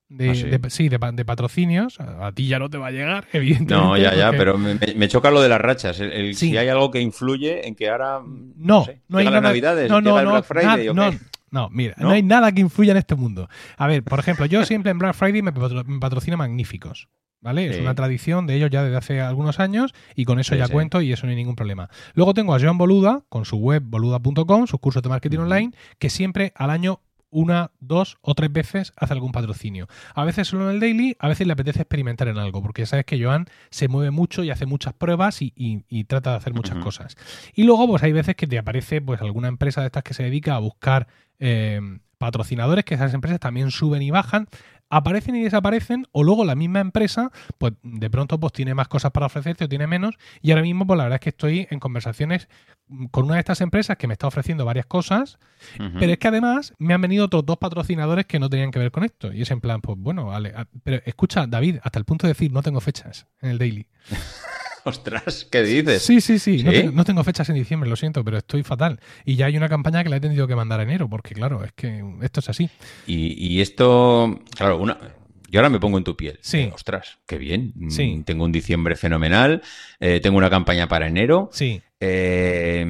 de, 0.08 0.30
¿Ah, 0.30 0.34
sí? 0.34 0.42
de- 0.44 0.70
sí, 0.70 0.88
de, 0.88 0.98
pa- 1.00 1.10
de 1.12 1.24
patrocinios. 1.24 1.98
A 2.00 2.30
ti 2.32 2.46
ya 2.46 2.58
no 2.60 2.70
te 2.70 2.78
va 2.78 2.86
a 2.88 2.90
llegar, 2.92 3.26
evidentemente. 3.32 3.74
No, 3.74 3.96
ya, 3.96 4.14
ya, 4.14 4.26
porque- 4.26 4.38
pero 4.38 4.58
me, 4.58 4.74
me- 4.94 5.08
choca 5.08 5.30
lo 5.30 5.40
de 5.42 5.48
las 5.48 5.60
rachas. 5.60 5.98
El, 6.00 6.12
el- 6.12 6.34
Sí. 6.36 6.50
Si 6.50 6.56
hay 6.56 6.68
algo 6.68 6.90
que 6.90 7.00
influye 7.00 7.66
en 7.66 7.74
que 7.74 7.88
ahora. 7.90 8.20
No, 8.24 8.84
sé, 8.84 9.02
no 9.08 9.18
hay 9.18 9.24
nada. 9.24 9.40
Navidades, 9.40 9.90
no, 9.90 10.00
no, 10.00 10.18
el 10.18 10.24
no, 10.24 10.30
Black 10.32 10.44
Friday, 10.44 10.86
na- 10.86 10.90
¿o 10.92 10.94
no, 10.94 11.18
no, 11.50 11.68
mira, 11.70 11.94
¿no? 11.98 12.08
¿No? 12.08 12.10
hay 12.14 12.22
nada 12.22 12.52
que 12.52 12.60
influya 12.60 12.92
en 12.92 12.98
este 12.98 13.14
mundo. 13.14 13.48
A 13.76 13.86
ver, 13.86 14.02
por 14.04 14.18
ejemplo, 14.20 14.46
yo 14.46 14.64
siempre 14.64 14.90
en 14.92 14.98
Black 14.98 15.14
Friday 15.14 15.42
me 15.42 15.52
patrocino 15.52 16.36
Magníficos. 16.36 17.08
¿Vale? 17.46 17.68
Es 17.68 17.78
una 17.80 17.94
tradición 17.94 18.46
de 18.48 18.56
ellos 18.56 18.70
ya 18.70 18.82
desde 18.82 18.96
hace 18.96 19.20
algunos 19.20 19.60
años 19.60 19.94
y 20.16 20.24
con 20.24 20.40
eso 20.40 20.54
Sí, 20.54 20.58
ya 20.58 20.66
sí. 20.66 20.72
cuento 20.72 21.00
y 21.00 21.12
eso 21.12 21.26
no 21.26 21.30
hay 21.30 21.36
ningún 21.36 21.54
problema. 21.54 21.88
Luego 22.14 22.34
tengo 22.34 22.54
a 22.56 22.60
Joan 22.60 22.76
Boluda 22.76 23.22
con 23.28 23.44
su 23.44 23.56
web 23.56 23.84
boluda.com, 23.86 24.66
sus 24.66 24.80
cursos 24.80 25.00
de 25.02 25.08
marketing 25.08 25.38
online, 25.38 25.72
que 26.00 26.10
siempre 26.10 26.52
al 26.56 26.70
año 26.70 27.00
una, 27.30 27.70
dos 27.80 28.18
o 28.22 28.34
tres 28.34 28.52
veces 28.52 28.92
hace 28.96 29.12
algún 29.12 29.30
patrocinio. 29.30 29.86
A 30.14 30.24
veces 30.24 30.48
solo 30.48 30.68
en 30.68 30.74
el 30.76 30.80
daily, 30.80 31.16
a 31.18 31.28
veces 31.28 31.46
le 31.46 31.52
apetece 31.52 31.82
experimentar 31.82 32.28
en 32.28 32.38
algo, 32.38 32.62
porque 32.62 32.82
ya 32.82 32.86
sabes 32.86 33.04
que 33.04 33.22
Joan 33.22 33.46
se 33.70 33.88
mueve 33.88 34.10
mucho 34.10 34.42
y 34.42 34.50
hace 34.50 34.64
muchas 34.66 34.94
pruebas 34.94 35.40
y, 35.42 35.52
y- 35.54 35.84
y 35.88 36.04
trata 36.04 36.30
de 36.30 36.36
hacer 36.38 36.52
muchas 36.54 36.78
cosas. 36.78 37.16
Y 37.54 37.64
luego, 37.64 37.86
pues 37.86 38.02
hay 38.02 38.12
veces 38.12 38.36
que 38.36 38.46
te 38.46 38.58
aparece 38.58 39.00
pues 39.02 39.20
alguna 39.20 39.48
empresa 39.48 39.82
de 39.82 39.86
estas 39.86 40.02
que 40.02 40.14
se 40.14 40.22
dedica 40.22 40.54
a 40.56 40.58
buscar 40.60 41.08
eh, 41.38 41.80
patrocinadores, 42.18 42.84
que 42.84 42.94
esas 42.94 43.12
empresas 43.12 43.38
también 43.40 43.70
suben 43.70 44.00
y 44.02 44.10
bajan, 44.10 44.48
aparecen 44.90 45.36
y 45.36 45.42
desaparecen, 45.42 46.06
o 46.12 46.22
luego 46.22 46.44
la 46.44 46.54
misma 46.54 46.80
empresa, 46.80 47.30
pues 47.58 47.74
de 47.82 48.10
pronto 48.10 48.38
pues 48.38 48.52
tiene 48.52 48.74
más 48.74 48.88
cosas 48.88 49.10
para 49.12 49.26
ofrecerte 49.26 49.64
o 49.64 49.68
tiene 49.68 49.86
menos, 49.86 50.16
y 50.42 50.50
ahora 50.50 50.62
mismo 50.62 50.86
pues 50.86 50.96
la 50.96 51.04
verdad 51.04 51.16
es 51.16 51.20
que 51.20 51.30
estoy 51.30 51.66
en 51.70 51.80
conversaciones 51.80 52.48
con 53.10 53.24
una 53.24 53.34
de 53.34 53.40
estas 53.40 53.60
empresas 53.60 53.96
que 53.96 54.06
me 54.06 54.12
está 54.14 54.26
ofreciendo 54.26 54.64
varias 54.64 54.86
cosas, 54.86 55.38
pero 55.76 56.12
es 56.12 56.18
que 56.18 56.28
además 56.28 56.72
me 56.78 56.94
han 56.94 57.00
venido 57.00 57.24
otros 57.24 57.44
dos 57.44 57.58
patrocinadores 57.58 58.26
que 58.26 58.38
no 58.38 58.48
tenían 58.48 58.70
que 58.70 58.78
ver 58.78 58.90
con 58.90 59.04
esto. 59.04 59.32
Y 59.32 59.42
es 59.42 59.50
en 59.50 59.60
plan, 59.60 59.80
pues 59.80 59.98
bueno, 59.98 60.26
vale. 60.26 60.54
Pero 60.84 61.02
escucha, 61.04 61.46
David, 61.46 61.78
hasta 61.82 61.98
el 61.98 62.04
punto 62.04 62.26
de 62.26 62.32
decir 62.32 62.52
no 62.52 62.62
tengo 62.62 62.80
fechas 62.80 63.26
en 63.40 63.50
el 63.50 63.58
daily. 63.58 63.88
Ostras, 64.90 65.46
¿qué 65.50 65.62
dices? 65.62 66.02
Sí, 66.02 66.20
sí, 66.20 66.38
sí. 66.38 66.62
No, 66.62 66.70
tengo, 66.70 66.92
no 66.92 67.04
tengo 67.04 67.24
fechas 67.24 67.48
en 67.48 67.56
diciembre, 67.56 67.90
lo 67.90 67.96
siento, 67.96 68.24
pero 68.24 68.38
estoy 68.38 68.62
fatal. 68.62 69.00
Y 69.24 69.36
ya 69.36 69.46
hay 69.46 69.56
una 69.56 69.68
campaña 69.68 70.02
que 70.04 70.10
la 70.10 70.16
he 70.16 70.20
tenido 70.20 70.46
que 70.46 70.54
mandar 70.56 70.80
a 70.80 70.84
enero, 70.84 71.08
porque 71.08 71.34
claro, 71.34 71.64
es 71.64 71.72
que 71.72 72.04
esto 72.22 72.40
es 72.40 72.48
así. 72.48 72.70
Y, 73.06 73.34
y 73.54 73.60
esto, 73.60 74.40
claro, 74.56 74.78
una, 74.78 74.96
yo 75.50 75.60
ahora 75.60 75.70
me 75.70 75.80
pongo 75.80 75.98
en 75.98 76.04
tu 76.04 76.16
piel. 76.16 76.38
Sí. 76.40 76.58
Eh, 76.58 76.70
ostras, 76.74 77.18
qué 77.26 77.38
bien. 77.38 77.72
Mm, 77.74 77.90
Sí. 77.90 78.22
Tengo 78.24 78.44
un 78.44 78.52
diciembre 78.52 78.96
fenomenal. 78.96 79.62
eh, 80.00 80.20
tengo 80.20 80.38
una 80.38 80.50
campaña 80.50 80.86
para 80.88 81.06
enero. 81.08 81.50
Sí. 81.52 81.80
Eh, 81.98 82.86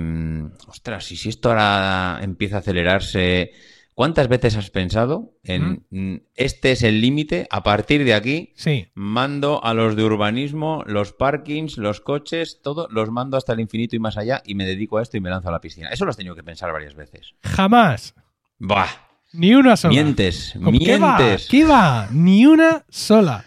ostras, 0.67 1.11
y 1.13 1.17
si 1.17 1.29
esto 1.29 1.49
ahora 1.51 2.19
empieza 2.23 2.57
a 2.57 2.59
acelerarse, 2.61 3.53
¿cuántas 3.97 4.29
veces 4.29 4.57
has 4.57 4.71
pensado 4.71 5.33
en 5.43 5.85
mm, 5.91 6.17
este 6.37 6.71
es 6.73 6.83
el 6.85 7.01
límite? 7.01 7.49
A 7.51 7.63
partir 7.65 8.05
de 8.05 8.15
aquí 8.15 8.53
Sí. 8.55 8.87
mando 8.95 9.65
a 9.65 9.75
los 9.75 9.97
de 9.97 10.05
urbanismo, 10.05 10.85
los 10.87 11.13
parkings, 11.13 11.79
los 11.79 12.01
coches, 12.01 12.61
todo, 12.63 12.87
los 12.93 13.11
mando 13.11 13.37
hasta 13.37 13.55
el 13.55 13.61
infinito 13.61 13.97
y 13.97 13.99
más 13.99 14.17
allá 14.17 14.43
y 14.47 14.55
me 14.55 14.65
dedico 14.67 14.99
a 14.99 15.03
esto 15.03 15.17
y 15.17 15.21
me 15.21 15.31
lanzo 15.31 15.49
a 15.49 15.53
la 15.53 15.61
piscina. 15.61 15.89
Eso 15.89 16.05
lo 16.05 16.11
has 16.11 16.17
tenido 16.17 16.37
que 16.37 16.45
pensar 16.45 16.71
varias 16.73 16.95
veces. 16.95 17.35
Jamás. 17.43 18.15
Bah, 18.59 18.87
Ni 19.33 19.55
una 19.55 19.77
sola. 19.77 19.93
mientes, 19.95 20.53
¿Cómo- 20.63 20.79
¿Qué 20.79 20.99
va? 20.99 21.17
mientes. 21.19 21.49
¿Qué 21.51 21.65
va? 21.65 22.09
Ni 22.13 22.47
una 22.47 22.85
sola. 22.89 23.45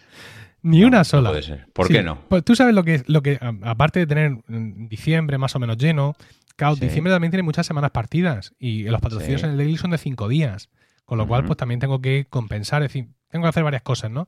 Ni 0.61 0.81
No, 0.81 0.87
una 0.87 0.97
no 0.99 1.03
sola. 1.05 1.29
puede 1.29 1.43
ser. 1.43 1.67
¿Por 1.71 1.87
Sí, 1.87 1.93
qué 1.93 2.03
no? 2.03 2.19
Pues 2.27 2.43
tú 2.43 2.55
sabes 2.55 2.73
lo 2.75 2.83
que, 2.83 3.01
lo 3.07 3.21
que 3.21 3.39
aparte 3.63 3.99
de 3.99 4.07
tener 4.07 4.31
mm, 4.47 4.87
diciembre 4.89 5.37
más 5.37 5.55
o 5.55 5.59
menos 5.59 5.77
lleno, 5.77 6.15
claro, 6.59 6.75
Sí. 6.75 6.81
diciembre 6.81 7.11
también 7.11 7.31
tiene 7.31 7.43
muchas 7.43 7.65
semanas 7.65 7.91
partidas 7.91 8.53
y 8.59 8.83
los 8.83 9.01
patrocinios 9.01 9.41
Sí. 9.41 9.45
en 9.45 9.51
el 9.53 9.57
daily 9.57 9.77
son 9.77 9.91
de 9.91 9.97
cinco 9.97 10.27
días, 10.27 10.69
con 11.05 11.17
lo 11.17 11.27
cual 11.27 11.43
pues 11.45 11.57
también 11.57 11.79
tengo 11.79 11.99
que 12.01 12.25
compensar, 12.29 12.83
es 12.83 12.89
decir, 12.89 13.07
tengo 13.29 13.43
que 13.45 13.49
hacer 13.49 13.63
varias 13.63 13.81
cosas, 13.81 14.11
¿no? 14.11 14.27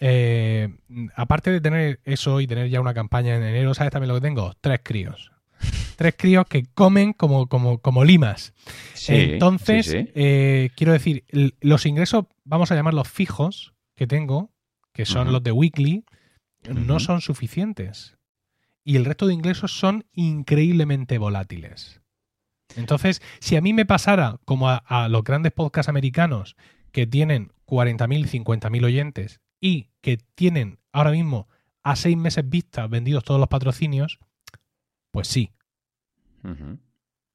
Eh, 0.00 0.68
aparte 1.16 1.50
de 1.50 1.60
tener 1.60 2.00
eso 2.04 2.40
y 2.40 2.46
tener 2.46 2.68
ya 2.68 2.80
una 2.80 2.94
campaña 2.94 3.34
en 3.36 3.42
enero, 3.42 3.74
¿sabes 3.74 3.92
también 3.92 4.08
lo 4.08 4.14
que 4.16 4.20
tengo? 4.20 4.52
Tres 4.60 4.80
críos. 4.82 5.30
Tres 5.96 6.14
críos 6.18 6.46
que 6.46 6.64
comen 6.74 7.12
como, 7.12 7.46
como, 7.46 7.78
como 7.78 8.04
limas. 8.04 8.52
Sí, 8.94 9.14
Entonces, 9.14 9.86
sí, 9.86 9.92
sí. 10.04 10.10
eh, 10.14 10.70
quiero 10.76 10.92
decir, 10.92 11.24
los 11.60 11.86
ingresos, 11.86 12.26
vamos 12.44 12.70
a 12.70 12.74
llamarlos 12.74 13.08
fijos, 13.08 13.72
que 13.94 14.06
tengo, 14.06 14.50
que 14.92 15.06
son 15.06 15.32
los 15.32 15.42
de 15.42 15.52
weekly, 15.52 16.04
no 16.68 16.98
son 17.00 17.20
suficientes. 17.20 18.16
Y 18.84 18.96
el 18.96 19.04
resto 19.04 19.26
de 19.26 19.34
ingresos 19.34 19.72
son 19.72 20.04
increíblemente 20.12 21.18
volátiles. 21.18 22.00
Entonces, 22.76 23.22
si 23.40 23.56
a 23.56 23.60
mí 23.60 23.72
me 23.72 23.86
pasara 23.86 24.38
como 24.44 24.68
a, 24.68 24.76
a 24.76 25.08
los 25.08 25.24
grandes 25.24 25.52
podcasts 25.52 25.88
americanos 25.88 26.56
que 26.92 27.06
tienen 27.06 27.52
40.000, 27.66 28.28
50.000 28.28 28.84
oyentes 28.84 29.40
y 29.60 29.88
que 30.00 30.18
tienen 30.34 30.78
ahora 30.92 31.10
mismo 31.12 31.48
a 31.82 31.96
seis 31.96 32.16
meses 32.16 32.48
vistas 32.48 32.88
vendidos 32.90 33.24
todos 33.24 33.40
los 33.40 33.48
patrocinios, 33.48 34.18
pues 35.10 35.28
sí, 35.28 35.52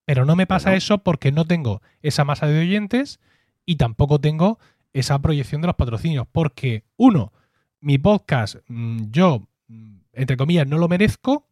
pero 0.06 0.26
no 0.26 0.36
me 0.36 0.48
pasa 0.48 0.70
Bueno. 0.70 0.78
eso 0.78 0.98
porque 1.04 1.32
no 1.32 1.46
tengo 1.46 1.82
esa 2.02 2.26
masa 2.26 2.48
de 2.48 2.60
oyentes 2.60 3.20
y 3.66 3.76
tampoco 3.76 4.20
tengo 4.20 4.60
esa 4.94 5.20
proyección 5.20 5.62
de 5.62 5.68
los 5.68 5.76
patrocinios. 5.76 6.28
Porque, 6.32 6.84
uno, 6.98 7.32
mi 7.80 7.98
podcast, 7.98 8.56
mm, 8.68 9.12
yo, 9.12 9.48
mm, 9.68 9.99
entre 10.20 10.38
comillas, 10.38 10.68
no 10.68 10.78
lo 10.78 10.88
merezco. 10.88 11.48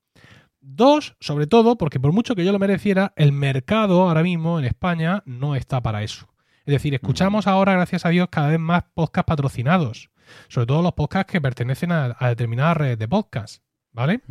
Dos, 0.60 1.16
sobre 1.20 1.48
todo, 1.48 1.78
porque 1.78 2.00
por 2.00 2.12
mucho 2.12 2.36
que 2.36 2.44
yo 2.44 2.52
lo 2.52 2.60
mereciera, 2.60 3.14
el 3.16 3.32
mercado 3.32 4.02
ahora 4.02 4.24
mismo 4.24 4.60
en 4.60 4.66
España 4.66 5.24
no 5.26 5.56
está 5.56 5.82
para 5.82 6.04
eso. 6.04 6.28
Es 6.66 6.74
decir, 6.74 6.94
escuchamos 6.94 7.48
ahora, 7.48 7.74
gracias 7.74 8.06
a 8.06 8.10
Dios, 8.10 8.28
cada 8.30 8.50
vez 8.50 8.60
más 8.60 8.84
podcasts 8.94 9.28
patrocinados. 9.28 10.10
Sobre 10.50 10.68
todo 10.68 10.82
los 10.82 10.94
podcasts 10.94 11.32
que 11.32 11.40
pertenecen 11.40 11.94
a, 11.94 12.18
a 12.20 12.28
determinadas 12.28 12.76
redes 12.76 13.00
de 13.00 13.08
podcast. 13.08 13.64
¿Vale? 13.94 14.22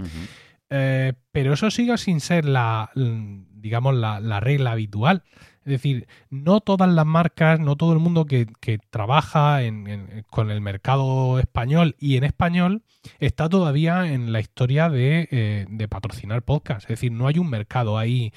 Eh, 0.70 1.12
pero 1.32 1.52
eso 1.52 1.70
sigue 1.70 1.96
sin 1.98 2.20
ser 2.20 2.44
la, 2.44 2.90
digamos, 2.94 3.94
la, 3.94 4.20
la 4.20 4.40
regla 4.40 4.72
habitual. 4.72 5.22
Es 5.64 5.70
decir, 5.70 6.06
no 6.30 6.60
todas 6.60 6.88
las 6.88 7.06
marcas, 7.06 7.58
no 7.58 7.74
todo 7.74 7.92
el 7.92 7.98
mundo 7.98 8.26
que, 8.26 8.46
que 8.60 8.78
trabaja 8.90 9.64
en- 9.64 9.88
en- 9.88 10.22
con 10.30 10.52
el 10.52 10.60
mercado 10.60 11.40
español 11.40 11.96
y 11.98 12.16
en 12.16 12.22
español 12.22 12.84
está 13.18 13.48
todavía 13.48 14.12
en 14.12 14.32
la 14.32 14.38
historia 14.38 14.88
de, 14.88 15.28
eh, 15.32 15.66
de 15.68 15.88
patrocinar 15.88 16.42
podcast. 16.42 16.82
Es 16.82 16.88
decir, 16.88 17.10
no 17.10 17.26
hay 17.26 17.38
un 17.40 17.50
mercado 17.50 17.98
ahí 17.98 18.32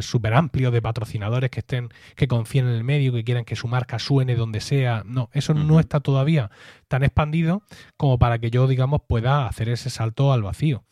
súper 0.00 0.32
amplio 0.32 0.70
de 0.70 0.80
patrocinadores 0.80 1.50
que 1.50 1.60
estén, 1.60 1.90
que 2.16 2.26
confíen 2.26 2.66
en 2.68 2.74
el 2.74 2.84
medio, 2.84 3.12
que 3.12 3.24
quieran 3.24 3.44
que 3.44 3.56
su 3.56 3.68
marca 3.68 3.98
suene 3.98 4.34
donde 4.34 4.60
sea. 4.62 5.02
No, 5.04 5.28
eso 5.34 5.52
no 5.52 5.78
está 5.78 6.00
todavía 6.00 6.50
tan 6.88 7.02
expandido 7.04 7.62
como 7.98 8.18
para 8.18 8.38
que 8.38 8.50
yo, 8.50 8.66
digamos, 8.66 9.02
pueda 9.06 9.46
hacer 9.46 9.68
ese 9.68 9.90
salto 9.90 10.32
al 10.32 10.42
vacío. 10.42 10.84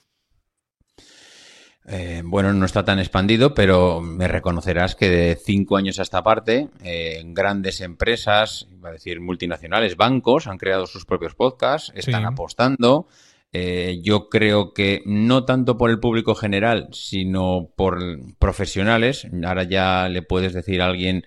Eh, 1.86 2.22
bueno, 2.24 2.52
no 2.52 2.66
está 2.66 2.84
tan 2.84 2.98
expandido, 2.98 3.54
pero 3.54 4.00
me 4.00 4.28
reconocerás 4.28 4.94
que 4.94 5.08
de 5.08 5.36
cinco 5.36 5.76
años 5.76 5.98
a 5.98 6.02
esta 6.02 6.22
parte, 6.22 6.68
eh, 6.84 7.22
grandes 7.26 7.80
empresas, 7.80 8.66
iba 8.72 8.90
a 8.90 8.92
decir 8.92 9.20
multinacionales, 9.20 9.96
bancos, 9.96 10.46
han 10.46 10.58
creado 10.58 10.86
sus 10.86 11.04
propios 11.04 11.34
podcasts, 11.34 11.90
están 11.94 12.22
Sí. 12.22 12.26
apostando. 12.28 13.08
Eh, 13.52 13.98
yo 14.04 14.28
creo 14.28 14.72
que 14.74 15.02
no 15.06 15.44
tanto 15.44 15.76
por 15.76 15.90
el 15.90 15.98
público 15.98 16.34
general, 16.36 16.88
sino 16.92 17.70
por 17.74 17.98
profesionales. 18.38 19.26
Ahora 19.44 19.64
ya 19.64 20.08
le 20.08 20.22
puedes 20.22 20.52
decir 20.52 20.82
a 20.82 20.86
alguien, 20.86 21.24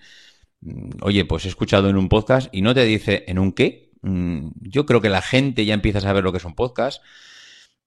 mm, 0.62 0.90
oye, 1.02 1.24
pues 1.26 1.44
he 1.44 1.48
escuchado 1.48 1.90
en 1.90 1.96
un 1.96 2.08
podcast 2.08 2.48
y 2.54 2.62
no 2.62 2.72
te 2.74 2.84
dice, 2.84 3.24
¿en 3.26 3.38
un 3.38 3.52
qué? 3.52 3.90
Mm, 4.02 4.52
Yo 4.62 4.86
creo 4.86 5.00
que 5.02 5.10
la 5.10 5.20
gente 5.20 5.66
ya 5.66 5.74
empieza 5.74 5.98
a 5.98 6.02
saber 6.02 6.24
lo 6.24 6.30
que 6.32 6.38
es 6.38 6.44
un 6.46 6.54
podcast. 6.54 7.02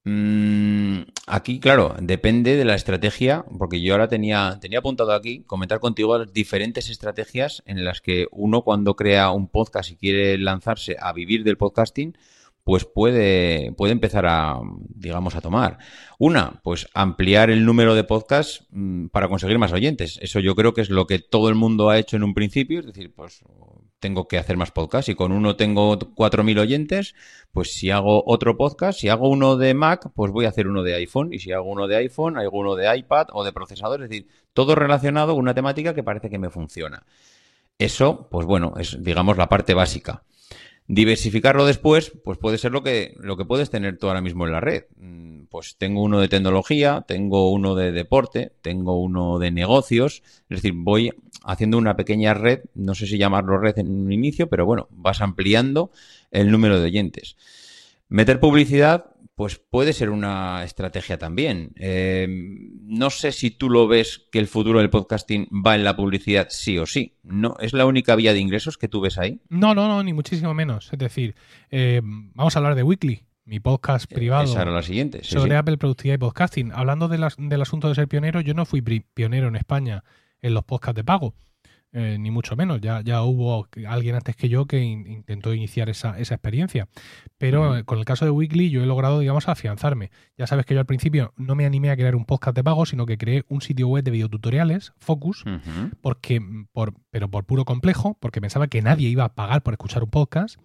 Mm, 0.10 1.02
Aquí, 1.30 1.60
claro, 1.60 1.93
depende 2.00 2.56
de 2.56 2.63
la 2.63 2.76
estrategia, 2.76 3.43
porque 3.60 3.82
yo 3.82 3.93
ahora 3.93 4.08
tenía, 4.08 4.58
tenía 4.62 4.80
apuntado 4.80 5.12
aquí 5.12 5.43
comentar 5.43 5.82
contigo 5.82 6.17
las 6.17 6.32
diferentes 6.32 6.89
estrategias 6.89 7.62
en 7.65 7.84
las 7.84 8.00
que 8.00 8.28
uno 8.32 8.62
cuando 8.62 8.96
crea 8.96 9.32
un 9.32 9.50
podcast 9.50 9.91
y 9.91 9.98
quiere 9.98 10.38
lanzarse 10.38 10.96
a 10.98 11.12
vivir 11.12 11.43
del 11.43 11.58
podcasting, 11.58 12.17
pues 12.63 12.86
puede, 12.86 13.74
puede 13.74 13.91
empezar 13.91 14.26
a, 14.26 14.62
digamos, 14.88 15.36
a 15.36 15.41
tomar. 15.41 15.80
Una, 16.17 16.62
pues 16.63 16.88
ampliar 16.93 17.50
el 17.50 17.65
número 17.65 17.93
de 17.93 18.06
podcasts 18.06 18.65
mm, 18.70 19.08
para 19.08 19.28
conseguir 19.28 19.60
más 19.60 19.74
oyentes. 19.74 20.17
Eso 20.22 20.39
yo 20.39 20.56
creo 20.56 20.74
que 20.74 20.82
es 20.82 20.89
lo 20.89 21.08
que 21.08 21.20
todo 21.20 21.50
el 21.50 21.56
mundo 21.56 21.89
ha 21.89 22.00
hecho 22.00 22.15
en 22.15 22.24
un 22.24 22.34
principio, 22.34 22.80
es 22.80 22.86
decir, 22.86 23.13
pues 23.13 23.43
tengo 24.00 24.28
que 24.28 24.38
hacer 24.38 24.58
más 24.58 24.72
podcasts 24.72 25.10
y 25.10 25.16
con 25.16 25.32
uno 25.32 25.56
tengo 25.56 25.98
4.000 25.98 26.60
oyentes, 26.60 27.16
pues 27.52 27.74
si 27.74 27.92
hago 27.92 28.24
otro 28.26 28.58
podcast, 28.58 29.00
si 29.00 29.10
hago 29.10 29.30
uno 29.30 29.58
de 29.58 29.74
Mac, 29.74 30.12
pues 30.16 30.32
voy 30.32 30.46
a 30.46 30.50
hacer 30.50 30.68
uno 30.68 30.84
de 30.84 30.96
iPhone 30.96 31.34
y 31.34 31.40
si 31.40 31.52
hago 31.52 31.70
uno 31.70 31.88
de 31.88 31.98
iPhone, 31.98 32.38
hago 32.38 32.58
uno 32.58 32.76
de 32.76 32.96
iPad 32.98 33.28
o 33.34 33.44
de 33.44 33.54
procesador, 33.54 34.04
es 34.04 34.10
decir, 34.10 34.28
todo 34.54 34.76
relacionado 34.76 35.34
con 35.34 35.42
una 35.42 35.54
temática 35.54 35.94
que 35.94 36.04
parece 36.04 36.30
que 36.30 36.40
me 36.40 36.50
funciona. 36.50 37.04
Eso, 37.80 38.28
pues 38.30 38.46
bueno, 38.46 38.74
es 38.78 39.04
digamos 39.04 39.38
la 39.38 39.50
parte 39.50 39.74
básica. 39.74 40.24
Diversificarlo 40.89 41.65
después, 41.65 42.13
pues 42.23 42.38
puede 42.38 42.58
ser 42.58 42.71
lo 42.71 42.82
que, 42.82 43.13
lo 43.19 43.36
que 43.36 43.43
puedes 43.43 43.69
tener 43.69 43.97
tú 43.97 44.08
ahora 44.08 44.21
mismo 44.21 44.45
en 44.45 44.54
la 44.54 44.62
red. 44.62 44.86
Mm, 44.95 45.45
Pues 45.50 45.76
tengo 45.78 46.02
uno 46.02 46.19
de 46.19 46.30
tecnología, 46.30 47.04
tengo 47.08 47.52
uno 47.52 47.76
de 47.76 47.91
deporte, 47.91 48.54
tengo 48.62 49.00
uno 49.02 49.38
de 49.38 49.52
negocios. 49.52 50.23
Es 50.50 50.62
decir, 50.62 50.73
voy 50.76 51.12
haciendo 51.43 51.78
una 51.78 51.95
pequeña 51.95 52.34
red, 52.34 52.62
no 52.73 52.95
sé 52.95 53.08
si 53.08 53.17
llamarlo 53.17 53.58
red 53.58 53.78
en 53.80 53.89
un 53.89 54.12
inicio, 54.12 54.47
pero 54.47 54.65
bueno, 54.65 54.88
vas 54.91 55.21
ampliando 55.21 55.91
el 56.32 56.52
número 56.52 56.80
de 56.80 56.86
oyentes. 56.86 57.36
Meter 58.10 58.39
publicidad, 58.39 59.08
pues 59.38 59.60
puede 59.60 59.93
ser 59.93 60.10
una 60.10 60.63
estrategia 60.63 61.19
también. 61.19 61.71
Eh, 61.76 62.28
no 62.28 63.12
sé 63.12 63.32
si 63.32 63.52
tú 63.52 63.69
lo 63.69 63.88
ves 63.88 64.28
que 64.32 64.39
el 64.39 64.47
futuro 64.47 64.80
del 64.80 64.89
podcasting 64.89 65.47
va 65.63 65.76
en 65.76 65.84
la 65.84 65.95
publicidad 65.95 66.47
sí 66.50 66.80
o 66.80 66.88
sí. 66.88 67.19
No, 67.21 67.56
es 67.60 67.71
la 67.73 67.86
única 67.86 68.15
vía 68.15 68.34
de 68.34 68.39
ingresos 68.39 68.80
que 68.80 68.88
tú 68.88 69.00
ves 69.00 69.19
ahí. 69.19 69.39
No, 69.50 69.76
no, 69.76 69.88
no, 69.88 70.02
ni 70.02 70.12
muchísimo 70.12 70.56
menos. 70.56 70.89
Es 70.91 70.97
decir, 70.97 71.36
eh, 71.69 72.02
vamos 72.04 72.56
a 72.56 72.60
hablar 72.60 72.73
de 72.73 72.82
Weekly, 72.82 73.26
mi 73.45 73.60
podcast 73.60 74.12
privado 74.12 74.45
Esa 74.45 74.63
era 74.63 74.71
la 74.71 74.82
siguiente. 74.82 75.19
sí, 75.23 75.36
sobre 75.36 75.52
sí. 75.52 75.56
Apple 75.56 75.78
Productividad 75.78 76.15
y 76.15 76.17
Podcasting. 76.17 76.71
Hablando 76.73 77.08
de 77.08 77.19
las- 77.19 77.36
del 77.38 77.62
asunto 77.62 77.89
de 77.89 77.93
ser 77.95 78.08
pionero, 78.08 78.41
yo 78.41 78.56
no 78.56 78.65
fui 78.65 78.82
pionero 78.82 79.50
en 79.50 79.56
España 79.56 80.04
en 80.41 80.56
los 80.56 80.63
podcasts 80.63 80.95
de 80.95 81.04
pago, 81.04 81.36
eh, 81.93 82.17
ni 82.19 82.32
mucho 82.32 82.56
menos. 82.56 82.82
Ya, 82.82 83.02
ya 83.02 83.23
hubo 83.23 83.67
alguien 83.88 84.15
antes 84.15 84.36
que 84.36 84.50
yo 84.50 84.65
que 84.65 84.82
in- 84.84 85.08
intentó 85.08 85.54
iniciar 85.54 85.89
esa, 85.89 86.19
esa 86.19 86.36
experiencia. 86.36 86.88
Pero 87.38 87.84
con 87.86 88.00
el 88.00 88.06
caso 88.06 88.26
de 88.26 88.32
Weekly 88.32 88.69
yo 88.69 88.84
he 88.84 88.86
logrado, 88.86 89.19
digamos, 89.19 89.47
afianzarme. 89.47 90.12
Ya 90.38 90.47
sabes 90.47 90.65
que 90.65 90.73
yo 90.73 90.80
al 90.80 90.86
principio 90.86 91.34
no 91.38 91.56
me 91.56 91.65
animé 91.65 91.89
a 91.89 91.95
crear 91.95 92.15
un 92.15 92.26
podcast 92.26 92.56
de 92.56 92.63
pago, 92.63 92.86
sino 92.86 93.06
que 93.06 93.17
creé 93.17 93.43
un 93.47 93.62
sitio 93.62 93.88
web 93.88 94.04
de 94.04 94.12
videotutoriales, 94.12 94.93
Focus, 94.97 95.43
porque 96.02 96.41
por, 96.71 96.93
pero 97.10 97.30
por 97.30 97.45
puro 97.45 97.65
complejo, 97.65 98.17
porque 98.19 98.41
pensaba 98.41 98.67
que 98.67 98.82
nadie 98.82 99.10
iba 99.10 99.23
a 99.26 99.36
pagar 99.36 99.63
por 99.63 99.73
escuchar 99.73 100.04
un 100.04 100.10
podcast. 100.10 100.60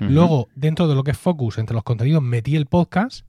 Luego, 0.00 0.48
dentro 0.54 0.88
de 0.88 0.94
lo 0.94 1.04
que 1.04 1.12
es 1.12 1.18
Focus, 1.18 1.58
entre 1.58 1.74
los 1.74 1.84
contenidos, 1.84 2.22
metí 2.22 2.56
el 2.56 2.66
podcast, 2.66 3.26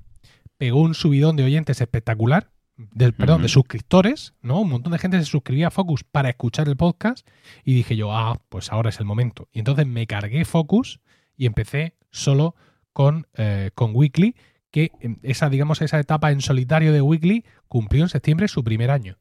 pegó 0.58 0.82
un 0.82 0.94
subidón 0.94 1.36
de 1.36 1.44
oyentes 1.44 1.82
espectacular, 1.82 2.50
del, 2.78 3.14
perdón, 3.14 3.42
de 3.42 3.48
suscriptores, 3.48 4.34
¿no? 4.42 4.62
Un 4.62 4.70
montón 4.70 4.92
de 4.92 5.00
gente 5.00 5.20
se 5.20 5.26
suscribía 5.26 5.68
a 5.68 5.72
Focus 5.72 6.04
para 6.04 6.30
escuchar 6.30 6.68
el 6.68 6.76
podcast 6.76 7.28
y 7.64 7.74
dije 7.74 7.96
yo, 7.96 8.12
ah, 8.12 8.42
pues 8.50 8.72
ahora 8.72 8.90
es 8.90 9.00
el 9.00 9.06
momento. 9.06 9.48
Y 9.52 9.60
entonces 9.60 9.88
me 9.88 10.08
cargué 10.08 10.46
Focus 10.46 11.00
y 11.38 11.46
empecé 11.46 11.96
solo 12.12 12.56
con, 12.94 13.28
eh, 13.36 13.72
con 13.76 13.96
Weekly, 13.96 14.36
que 14.72 14.92
em, 15.00 15.18
esa, 15.24 15.50
digamos, 15.50 15.82
esa 15.82 16.00
etapa 16.00 16.32
en 16.32 16.42
solitario 16.42 16.92
de 16.92 17.02
Weekly 17.02 17.46
cumplió 17.68 18.04
en 18.04 18.10
septiembre 18.10 18.48
su 18.48 18.64
primer 18.64 18.92
año, 18.92 19.18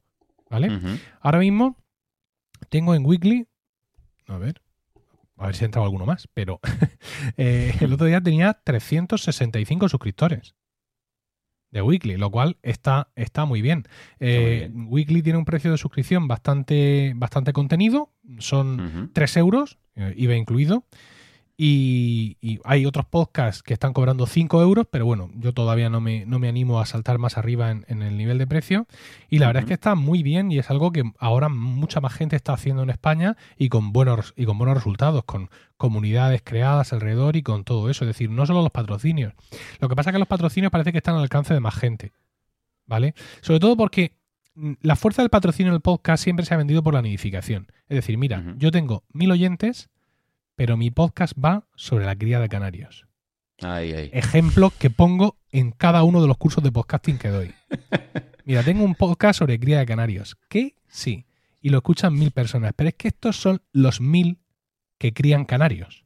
¿vale? 0.51 0.99
Ahora 1.21 1.39
mismo 1.39 1.77
tengo 2.69 2.95
en 2.95 3.07
Weekly, 3.07 3.47
a 4.27 4.39
ver, 4.39 4.63
a 5.37 5.47
ver 5.47 5.57
si 5.57 5.65
ha 5.65 5.67
entrado 5.67 5.85
alguno 5.85 6.07
más, 6.07 6.29
pero 6.35 6.61
eh, 7.37 7.75
el 7.81 7.93
otro 7.93 8.07
día 8.07 8.21
tenía 8.21 8.55
365 8.65 9.89
suscriptores 9.89 10.55
de 11.75 11.83
Weekly, 11.83 12.17
lo 12.17 12.31
cual 12.31 12.57
está, 12.63 13.09
está 13.17 13.45
muy 13.45 13.61
bien. 13.61 13.83
Eh, 14.21 14.71
muy 14.73 15.03
Weekly 15.03 15.23
tiene 15.23 15.39
un 15.39 15.45
precio 15.45 15.73
de 15.73 15.77
suscripción 15.77 16.29
bastante, 16.29 17.13
bastante 17.17 17.53
contenido, 17.53 18.13
son 18.39 18.81
Ujú. 18.81 19.09
3 19.13 19.37
euros, 19.39 19.79
eh, 19.97 20.15
IVA 20.17 20.37
incluido. 20.37 20.85
Y, 21.57 22.37
y 22.41 22.59
hay 22.65 22.85
otros 22.85 23.07
podcasts 23.07 23.63
que 23.63 23.75
están 23.75 23.93
cobrando 23.93 24.27
5 24.27 24.61
euros, 24.61 24.87
pero 24.91 25.07
bueno, 25.07 25.31
yo 25.37 25.53
todavía 25.53 25.89
no 25.89 26.01
me, 26.01 26.27
no 26.27 26.41
me 26.41 26.49
animo 26.49 26.81
a 26.81 26.87
saltar 26.87 27.19
más 27.19 27.39
arriba 27.39 27.71
en, 27.71 27.85
en 27.89 28.03
el 28.03 28.17
nivel 28.17 28.39
de 28.39 28.47
precio. 28.47 28.87
Y 29.31 29.39
la 29.39 29.47
verdad 29.47 29.63
es 29.63 29.69
que 29.69 29.75
está 29.75 29.95
muy 29.95 30.25
bien 30.25 30.51
y 30.51 30.59
es 30.59 30.71
algo 30.71 30.91
que 30.91 31.05
ahora 31.19 31.49
mucha 31.49 32.01
más 32.01 32.13
gente 32.13 32.35
está 32.35 32.55
haciendo 32.55 32.83
en 32.83 32.91
España 32.91 33.37
y 33.57 33.69
con 33.69 33.93
buenos, 33.93 34.35
y 34.37 34.47
con 34.47 34.59
buenos 34.59 34.77
resultados, 34.77 35.25
con 35.25 35.49
comunidades 35.77 36.43
creadas 36.43 36.93
alrededor 36.93 37.37
y 37.37 37.43
con 37.43 37.63
todo 37.63 37.89
eso. 37.89 38.05
Es 38.05 38.09
decir, 38.09 38.31
no 38.31 38.47
solo 38.47 38.63
los 38.63 38.73
patrocinios. 38.73 39.33
Lo 39.81 39.89
que 39.89 39.95
pasa 39.95 40.11
es 40.11 40.15
que 40.15 40.19
los 40.19 40.29
patrocinios 40.29 40.73
parece 40.73 40.91
que 40.91 40.99
están 40.99 41.15
al 41.15 41.23
alcance 41.23 41.55
de 41.55 41.61
más 41.61 41.77
gente. 41.77 42.13
¿Vale? 42.87 43.15
Sobre 43.41 43.61
todo 43.61 43.77
porque 43.77 44.17
la 44.81 44.97
fuerza 44.97 45.23
del 45.23 45.31
patrocinio 45.31 45.71
en 45.71 45.77
el 45.77 45.81
podcast 45.81 46.23
siempre 46.23 46.45
se 46.47 46.55
ha 46.55 46.57
vendido 46.57 46.83
por 46.83 46.95
la 46.95 47.03
nidificación. 47.03 47.67
Es 47.89 47.97
decir, 47.97 48.19
mira, 48.19 48.55
yo 48.57 48.71
tengo 48.71 49.05
mil 49.13 49.31
oyentes, 49.31 49.91
pero 50.57 50.77
mi 50.77 50.91
podcast 50.91 51.35
va 51.43 51.67
sobre 51.75 52.07
la 52.07 52.17
cría 52.17 52.41
de 52.41 52.49
canarios. 52.49 53.07
Ejemplo 54.13 54.73
que 54.79 54.91
pongo 54.91 55.37
en 55.51 55.71
cada 55.71 56.03
uno 56.03 56.21
de 56.21 56.29
los 56.29 56.37
cursos 56.37 56.63
de 56.63 56.73
podcasting 56.73 57.19
que 57.19 57.29
doy. 57.29 57.55
Mira, 58.45 58.63
tengo 58.63 58.85
un 58.85 58.95
podcast 58.95 59.39
sobre 59.39 59.59
cría 59.59 59.79
de 59.79 59.87
canarios. 59.87 60.37
Que 60.49 60.77
sí. 60.89 61.27
Y 61.61 61.71
lo 61.71 61.79
escuchan 61.79 62.15
mil 62.15 62.31
personas. 62.31 62.73
Pero 62.77 62.89
es 62.89 62.95
que 62.95 63.09
estos 63.09 63.37
son 63.37 63.63
los 63.73 64.01
mil 64.01 64.39
que 64.99 65.13
crían 65.13 65.45
canarios. 65.45 66.05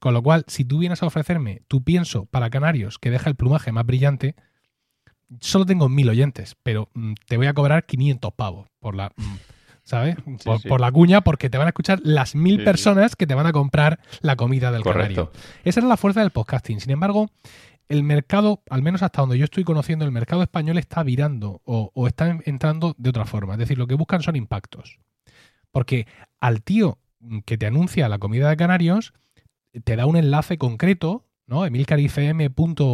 Con 0.00 0.14
lo 0.14 0.22
cual, 0.22 0.44
si 0.46 0.64
tú 0.64 0.78
vienes 0.78 1.02
a 1.02 1.06
ofrecerme 1.06 1.62
tu 1.68 1.82
pienso 1.82 2.26
para 2.26 2.50
canarios 2.50 2.98
que 2.98 3.10
deja 3.10 3.28
el 3.28 3.36
plumaje 3.36 3.72
más 3.72 3.84
brillante, 3.84 4.36
solo 5.40 5.66
tengo 5.66 5.88
mil 5.88 6.08
oyentes, 6.08 6.56
pero 6.62 6.88
mm, 6.94 7.14
te 7.26 7.36
voy 7.36 7.48
a 7.48 7.54
cobrar 7.54 7.84
500 7.84 8.32
pavos 8.34 8.68
por 8.78 8.94
la. 8.94 9.12
¿Sabes? 9.88 10.16
Por, 10.44 10.60
sí. 10.60 10.68
por 10.68 10.80
la 10.82 10.92
cuña, 10.92 11.22
porque 11.22 11.48
te 11.48 11.56
van 11.56 11.66
a 11.66 11.70
escuchar 11.70 11.98
las 12.04 12.34
mil 12.34 12.58
Sí, 12.58 12.64
personas 12.64 13.16
que 13.16 13.26
te 13.26 13.34
van 13.34 13.46
a 13.46 13.52
comprar 13.52 14.00
la 14.20 14.36
comida 14.36 14.70
del 14.70 14.82
canario. 14.82 15.24
Correcto. 15.30 15.40
Esa 15.64 15.80
es 15.80 15.86
la 15.86 15.96
fuerza 15.96 16.20
del 16.20 16.30
podcasting. 16.30 16.78
Sin 16.80 16.90
embargo, 16.90 17.30
el 17.88 18.02
mercado, 18.02 18.62
al 18.68 18.82
menos 18.82 19.02
hasta 19.02 19.22
donde 19.22 19.38
yo 19.38 19.44
estoy 19.44 19.64
conociendo, 19.64 20.04
el 20.04 20.12
mercado 20.12 20.42
español 20.42 20.76
está 20.76 21.02
virando 21.02 21.62
o, 21.64 21.90
o 21.94 22.06
está 22.06 22.28
en- 22.28 22.42
entrando 22.44 22.94
de 22.98 23.08
otra 23.08 23.24
forma. 23.24 23.54
Es 23.54 23.60
decir, 23.60 23.78
lo 23.78 23.86
que 23.86 23.94
buscan 23.94 24.20
son 24.20 24.36
impactos. 24.36 24.98
Porque 25.70 26.06
al 26.38 26.62
tío 26.62 26.98
que 27.46 27.56
te 27.56 27.64
anuncia 27.66 28.10
la 28.10 28.18
comida 28.18 28.50
de 28.50 28.58
canarios, 28.58 29.14
te 29.84 29.96
da 29.96 30.04
un 30.04 30.16
enlace 30.18 30.58
concreto, 30.58 31.24
¿no? 31.46 31.64
emilcar.fm 31.64 32.50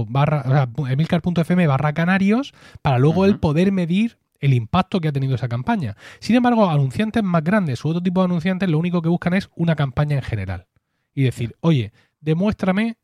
barra, 0.09 0.44
o 0.46 0.87
sea, 0.87 1.66
barra 1.66 1.92
canarios, 1.92 2.54
para 2.83 2.98
luego 2.98 3.24
él 3.24 3.33
Ujú. 3.33 3.40
poder 3.40 3.72
medir 3.72 4.18
el 4.44 4.52
impacto 4.54 5.00
que 5.00 5.09
ha 5.09 5.12
tenido 5.12 5.35
esa 5.35 5.48
campaña. 5.48 5.96
Sin 6.20 6.37
embargo, 6.37 6.68
anunciantes 6.68 7.22
más 7.22 7.42
grandes 7.42 7.85
u 7.85 7.88
otro 7.88 8.02
tipo 8.02 8.20
de 8.20 8.26
anunciantes 8.26 8.68
lo 8.68 8.78
único 8.78 9.00
que 9.00 9.09
buscan 9.09 9.35
es 9.35 9.48
una 9.57 9.74
campaña 9.74 10.16
en 10.16 10.22
general. 10.22 10.66
Y 11.14 11.22
decir, 11.22 11.57
oye, 11.61 11.92
demuéstrame 12.20 12.98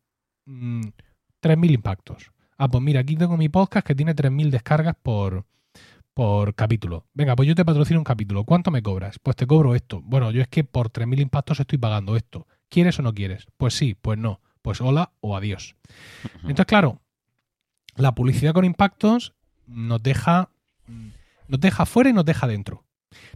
mm, 0.45 0.81
3.000 1.41 1.71
impactos. 1.71 2.31
Ah, 2.57 2.67
pues 2.67 2.83
mira, 2.83 2.99
aquí 2.99 3.15
tengo 3.15 3.37
mi 3.37 3.49
podcast 3.49 3.87
que 3.87 3.95
tiene 3.95 4.15
3.000 4.15 4.51
descargas 4.51 4.95
por, 5.01 5.45
por 6.13 6.53
capítulo. 6.53 7.07
Venga, 7.13 7.35
pues 7.35 7.49
yo 7.49 7.55
te 7.55 7.65
patrocino 7.65 7.99
un 7.99 8.03
capítulo. 8.03 8.43
¿Cuánto 8.43 8.69
me 8.69 8.83
cobras? 8.83 9.17
Pues 9.17 9.35
te 9.35 9.47
cobro 9.47 9.73
esto. 9.73 10.01
Bueno, 10.03 10.29
yo 10.29 10.41
es 10.41 10.47
que 10.47 10.63
por 10.63 10.91
3.000 10.91 11.21
impactos 11.21 11.59
estoy 11.59 11.79
pagando 11.79 12.15
esto. 12.15 12.45
¿Quieres 12.69 12.99
o 12.99 13.01
no 13.01 13.13
quieres? 13.15 13.47
Pues 13.57 13.73
sí, 13.73 13.95
pues 13.99 14.19
no. 14.19 14.41
Pues 14.61 14.79
hola 14.79 15.11
o 15.21 15.35
adiós. 15.35 15.75
Entonces, 16.43 16.67
claro, 16.67 17.01
la 17.95 18.13
publicidad 18.13 18.53
con 18.53 18.63
impactos 18.63 19.33
nos 19.65 20.03
deja, 20.03 20.49
mm, 20.85 21.07
nos 21.51 21.59
deja 21.59 21.85
fuera 21.85 22.09
y 22.09 22.13
nos 22.13 22.23
deja 22.23 22.47
dentro. 22.47 22.85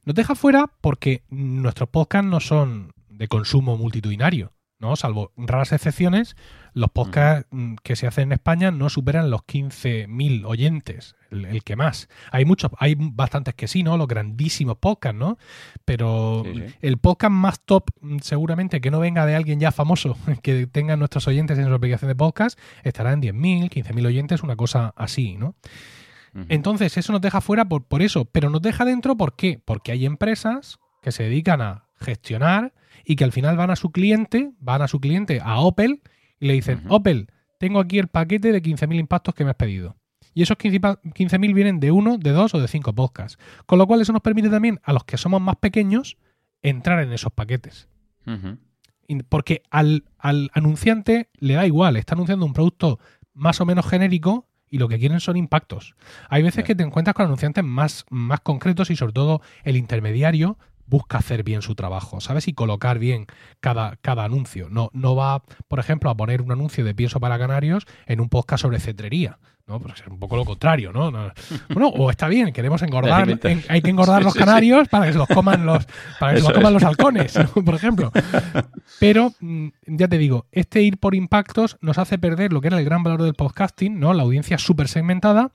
Nos 0.05 0.15
deja 0.15 0.35
fuera 0.35 0.71
porque 0.79 1.23
nuestros 1.29 1.89
podcasts 1.89 2.29
no 2.29 2.39
son 2.39 2.93
de 3.09 3.27
consumo 3.27 3.77
multitudinario. 3.77 4.53
¿no? 4.79 4.95
Salvo 4.95 5.31
raras 5.37 5.73
excepciones, 5.73 6.35
los 6.73 6.89
podcasts 6.91 7.47
mm, 7.51 7.75
que 7.83 7.95
se 7.95 8.07
hacen 8.07 8.29
en 8.29 8.33
España 8.33 8.71
no 8.71 8.89
superan 8.89 9.29
los 9.29 9.41
15.000 9.41 10.45
oyentes, 10.45 11.15
el, 11.29 11.63
que 11.63 11.75
más. 11.75 12.07
Hay 12.31 12.45
muchos, 12.45 12.71
hay 12.77 12.95
bastantes 12.97 13.53
que 13.53 13.67
sí, 13.67 13.83
¿no? 13.83 13.97
Los 13.97 14.07
grandísimos 14.07 14.77
podcasts, 14.77 15.17
¿no? 15.17 15.37
Pero 15.85 16.43
el 16.81 16.97
podcast 16.97 17.31
más 17.31 17.61
top, 17.65 17.89
mm, 18.01 18.17
seguramente 18.21 18.79
que 18.79 18.91
no 18.91 18.99
venga 18.99 19.25
de 19.25 19.35
alguien 19.35 19.59
ya 19.59 19.71
famoso, 19.71 20.17
que 20.41 20.67
tenga 20.67 20.95
nuestros 20.95 21.27
oyentes 21.27 21.57
en 21.57 21.65
su 21.65 21.73
aplicación 21.73 22.09
de 22.09 22.15
podcast, 22.15 22.59
estará 22.83 23.11
en 23.11 23.21
10.000, 23.21 23.69
15.000 23.69 24.05
oyentes, 24.05 24.43
una 24.43 24.55
cosa 24.55 24.93
así, 24.95 25.35
¿no? 25.35 25.55
Entonces, 26.49 26.97
eso 26.97 27.13
nos 27.13 27.21
deja 27.21 27.39
fuera 27.39 27.65
por, 27.65 27.85
por 27.85 28.01
eso, 28.01 28.25
pero 28.25 28.49
nos 28.49 28.61
deja 28.61 28.83
dentro, 28.83 29.15
¿por 29.15 29.35
qué? 29.35 29.61
Porque 29.63 29.93
hay 29.93 30.05
empresas 30.05 30.79
que 31.01 31.13
se 31.13 31.23
dedican 31.23 31.61
a 31.61 31.87
gestionar 31.95 32.73
y 33.05 33.15
que 33.15 33.23
al 33.23 33.31
final 33.31 33.55
van 33.55 33.71
a 33.71 33.75
su 33.75 33.91
cliente, 33.91 34.51
van 34.59 34.81
a 34.81 34.87
su 34.87 34.99
cliente, 34.99 35.39
a 35.41 35.59
Opel, 35.59 36.01
y 36.39 36.47
le 36.47 36.53
dicen, 36.53 36.83
Opel, 36.89 37.29
tengo 37.59 37.79
aquí 37.79 37.99
el 37.99 38.07
paquete 38.07 38.51
de 38.51 38.61
15.000 38.61 38.99
impactos 38.99 39.33
que 39.33 39.45
me 39.45 39.51
has 39.51 39.55
pedido. 39.55 39.95
Y 40.33 40.43
esos 40.43 40.57
15.000 40.57 41.53
vienen 41.53 41.79
de 41.79 41.91
uno, 41.91 42.17
de 42.17 42.31
dos 42.31 42.53
o 42.53 42.59
de 42.59 42.67
cinco 42.67 42.93
podcasts. 42.93 43.41
Con 43.65 43.79
lo 43.79 43.87
cual 43.87 44.01
eso 44.01 44.11
nos 44.11 44.21
permite 44.21 44.49
también 44.49 44.81
a 44.83 44.91
los 44.91 45.05
que 45.05 45.17
somos 45.17 45.41
más 45.41 45.55
pequeños 45.55 46.17
entrar 46.61 47.01
en 47.01 47.13
esos 47.13 47.31
paquetes. 47.31 47.87
Porque 49.29 49.63
al, 49.69 50.03
al, 50.17 50.49
anunciante 50.53 51.29
le 51.39 51.53
da 51.53 51.65
igual, 51.65 51.95
está 51.95 52.15
anunciando 52.15 52.45
un 52.45 52.53
producto 52.53 52.99
más 53.33 53.61
o 53.61 53.65
menos 53.65 53.87
genérico 53.87 54.49
y 54.69 54.77
lo 54.77 54.87
que 54.87 54.99
quieren 54.99 55.19
son 55.19 55.37
impactos. 55.37 55.95
Hay 56.29 56.43
veces 56.43 56.63
que 56.63 56.75
te 56.75 56.83
encuentras 56.83 57.13
con 57.13 57.25
anunciantes 57.25 57.63
más, 57.63 58.05
más 58.09 58.41
concretos 58.41 58.89
y 58.89 58.95
sobre 58.95 59.13
todo 59.13 59.41
el 59.63 59.77
intermediario 59.77 60.57
busca 60.87 61.17
hacer 61.17 61.43
bien 61.43 61.61
su 61.61 61.75
trabajo, 61.75 62.21
¿sabes? 62.21 62.47
Y 62.47 62.53
colocar 62.53 62.99
bien 62.99 63.25
cada, 63.59 63.97
cada 63.97 64.23
anuncio. 64.23 64.69
No, 64.69 64.89
no 64.93 65.15
va, 65.15 65.43
por 65.67 65.79
ejemplo, 65.79 66.09
a 66.09 66.15
poner 66.15 66.41
un 66.41 66.51
anuncio 66.51 66.85
de 66.85 66.93
pienso 66.93 67.19
para 67.19 67.39
canarios 67.39 67.85
en 68.05 68.19
un 68.19 68.29
podcast 68.29 68.61
sobre 68.61 68.79
cetrería. 68.79 69.39
¿No? 69.67 69.79
Pues 69.79 69.99
es 69.99 70.07
un 70.07 70.19
poco 70.19 70.35
lo 70.35 70.45
contrario, 70.45 70.91
¿no? 70.91 71.11
Bueno, 71.69 71.89
o 71.89 72.11
está 72.11 72.27
bien, 72.27 72.53
queremos 72.53 72.81
engordar, 72.83 73.27
hay 73.67 73.81
que 73.81 73.89
engordar 73.89 74.23
los 74.23 74.33
canarios 74.33 74.87
para 74.87 75.07
que 75.07 75.13
se 75.13 75.17
los 75.17 75.27
coman 75.27 75.65
los, 75.65 75.85
para 76.19 76.33
que 76.33 76.41
se 76.41 76.47
los 76.47 76.53
coman 76.53 76.73
los 76.73 76.83
halcones, 76.83 77.33
por 77.65 77.73
ejemplo. 77.73 78.11
Pero, 78.99 79.33
mm, 79.39 79.67
ya 79.87 80.07
te 80.07 80.17
digo, 80.17 80.45
este 80.51 80.81
ir 80.81 80.97
por 80.97 81.15
impactos 81.15 81.77
nos 81.81 81.97
hace 81.97 82.17
perder 82.19 82.53
lo 82.53 82.61
que 82.61 82.67
era 82.67 82.77
el 82.77 82.85
gran 82.85 83.03
valor 83.03 83.23
del 83.23 83.33
podcasting, 83.33 83.99
¿no? 83.99 84.13
La 84.13 84.23
audiencia 84.23 84.57
súper 84.57 84.87
segmentada 84.87 85.51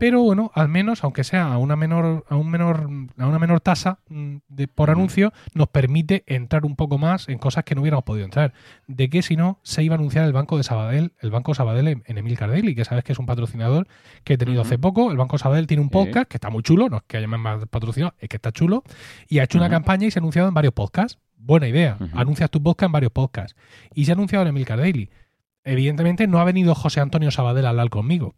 pero 0.00 0.22
bueno, 0.22 0.50
al 0.54 0.68
menos, 0.68 1.04
aunque 1.04 1.24
sea 1.24 1.52
a 1.52 1.58
una 1.58 1.76
menor, 1.76 2.24
a 2.30 2.34
un 2.34 2.50
menor, 2.50 2.88
a 3.18 3.26
una 3.26 3.38
menor 3.38 3.60
tasa 3.60 3.98
mm, 4.08 4.36
de, 4.48 4.66
por 4.66 4.88
anuncio, 4.88 5.30
nos 5.52 5.68
permite 5.68 6.24
entrar 6.26 6.64
un 6.64 6.74
poco 6.74 6.96
más 6.96 7.28
en 7.28 7.36
cosas 7.36 7.64
que 7.64 7.74
no 7.74 7.82
hubiéramos 7.82 8.04
podido 8.04 8.24
entrar. 8.24 8.54
¿De 8.86 9.10
qué 9.10 9.20
si 9.20 9.36
no 9.36 9.60
se 9.62 9.82
iba 9.82 9.94
a 9.94 9.98
anunciar 9.98 10.24
el 10.24 10.32
Banco 10.32 10.56
de 10.56 10.62
Sabadell, 10.62 11.12
el 11.20 11.30
Banco 11.30 11.52
Sabadell 11.52 11.86
en, 11.86 12.02
Emil 12.06 12.38
Cardelli, 12.38 12.74
que 12.74 12.86
sabes 12.86 13.04
que 13.04 13.12
es 13.12 13.18
un 13.18 13.26
patrocinador 13.26 13.88
que 14.24 14.34
he 14.34 14.38
tenido 14.38 14.62
hace 14.62 14.78
poco. 14.78 15.10
El 15.10 15.18
Banco 15.18 15.36
Sabadell 15.36 15.66
tiene 15.66 15.82
un 15.82 15.90
podcast 15.90 16.30
que 16.30 16.38
está 16.38 16.48
muy 16.48 16.62
chulo, 16.62 16.88
no 16.88 16.96
es 16.96 17.02
que 17.06 17.18
haya 17.18 17.28
más 17.28 17.66
patrocinado, 17.66 18.14
es 18.18 18.30
que 18.30 18.36
está 18.36 18.52
chulo, 18.52 18.82
y 19.28 19.40
ha 19.40 19.44
hecho 19.44 19.58
una 19.58 19.68
campaña 19.68 20.06
y 20.06 20.10
se 20.10 20.18
ha 20.18 20.20
anunciado 20.20 20.48
en 20.48 20.54
varios 20.54 20.72
podcasts. 20.72 21.18
Buena 21.36 21.68
idea. 21.68 21.98
Anuncias 22.14 22.50
tu 22.50 22.62
podcast 22.62 22.88
en 22.88 22.92
varios 22.92 23.12
podcasts. 23.12 23.54
Y 23.94 24.06
se 24.06 24.12
ha 24.12 24.14
anunciado 24.14 24.44
en 24.44 24.48
Emil 24.48 24.64
Cardelli. 24.64 25.10
Evidentemente 25.62 26.26
no 26.26 26.38
ha 26.38 26.44
venido 26.44 26.74
José 26.74 27.00
Antonio 27.00 27.30
Sabadell 27.30 27.66
a 27.66 27.68
hablar 27.68 27.90
conmigo 27.90 28.34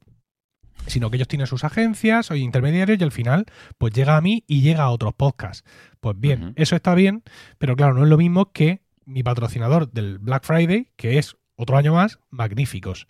sino 0.86 1.10
que 1.10 1.16
ellos 1.16 1.28
tienen 1.28 1.46
sus 1.46 1.64
agencias 1.64 2.30
o 2.30 2.34
intermediarios 2.34 2.98
y 3.00 3.04
al 3.04 3.12
final 3.12 3.46
pues 3.78 3.92
llega 3.92 4.16
a 4.16 4.20
mí 4.20 4.44
y 4.46 4.62
llega 4.62 4.84
a 4.84 4.90
otros 4.90 5.14
podcasts. 5.14 5.64
Pues 6.00 6.18
bien, 6.18 6.52
eso 6.56 6.76
está 6.76 6.94
bien, 6.94 7.22
pero 7.58 7.76
claro, 7.76 7.94
no 7.94 8.02
es 8.02 8.08
lo 8.08 8.18
mismo 8.18 8.52
que 8.52 8.80
mi 9.04 9.22
patrocinador 9.22 9.90
del 9.90 10.18
Black 10.18 10.44
Friday, 10.44 10.88
que 10.96 11.18
es 11.18 11.36
otro 11.56 11.76
año 11.76 11.94
más, 11.94 12.18
magníficos. 12.30 13.06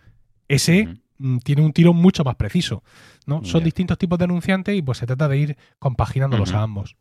Ese 0.48 0.96
mm, 1.18 1.38
tiene 1.38 1.62
un 1.62 1.72
tiro 1.72 1.92
mucho 1.94 2.24
más 2.24 2.36
preciso. 2.36 2.82
¿no? 3.26 3.44
Son 3.44 3.62
distintos 3.64 3.98
tipos 3.98 4.18
de 4.18 4.24
anunciantes 4.24 4.76
y 4.76 4.82
pues 4.82 4.98
se 4.98 5.06
trata 5.06 5.28
de 5.28 5.38
ir 5.38 5.56
compaginándolos 5.78 6.52
a 6.52 6.62
ambos. 6.62 6.96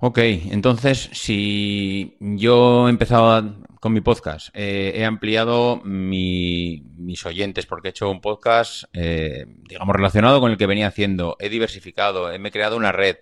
Ok, 0.00 0.18
entonces 0.18 1.08
si 1.12 2.16
yo 2.20 2.86
he 2.86 2.90
empezado 2.90 3.54
con 3.80 3.92
mi 3.92 4.00
podcast, 4.00 4.48
eh, 4.52 4.92
he 4.96 5.04
ampliado 5.04 5.80
mis 5.84 7.24
oyentes 7.24 7.66
porque 7.66 7.88
he 7.88 7.90
hecho 7.90 8.10
un 8.10 8.20
podcast, 8.20 8.84
eh, 8.92 9.46
digamos, 9.68 9.94
relacionado 9.94 10.40
con 10.40 10.50
el 10.50 10.58
que 10.58 10.66
venía 10.66 10.88
haciendo, 10.88 11.36
he 11.38 11.48
diversificado, 11.48 12.32
he 12.32 12.50
creado 12.50 12.76
una 12.76 12.92
red, 12.92 13.16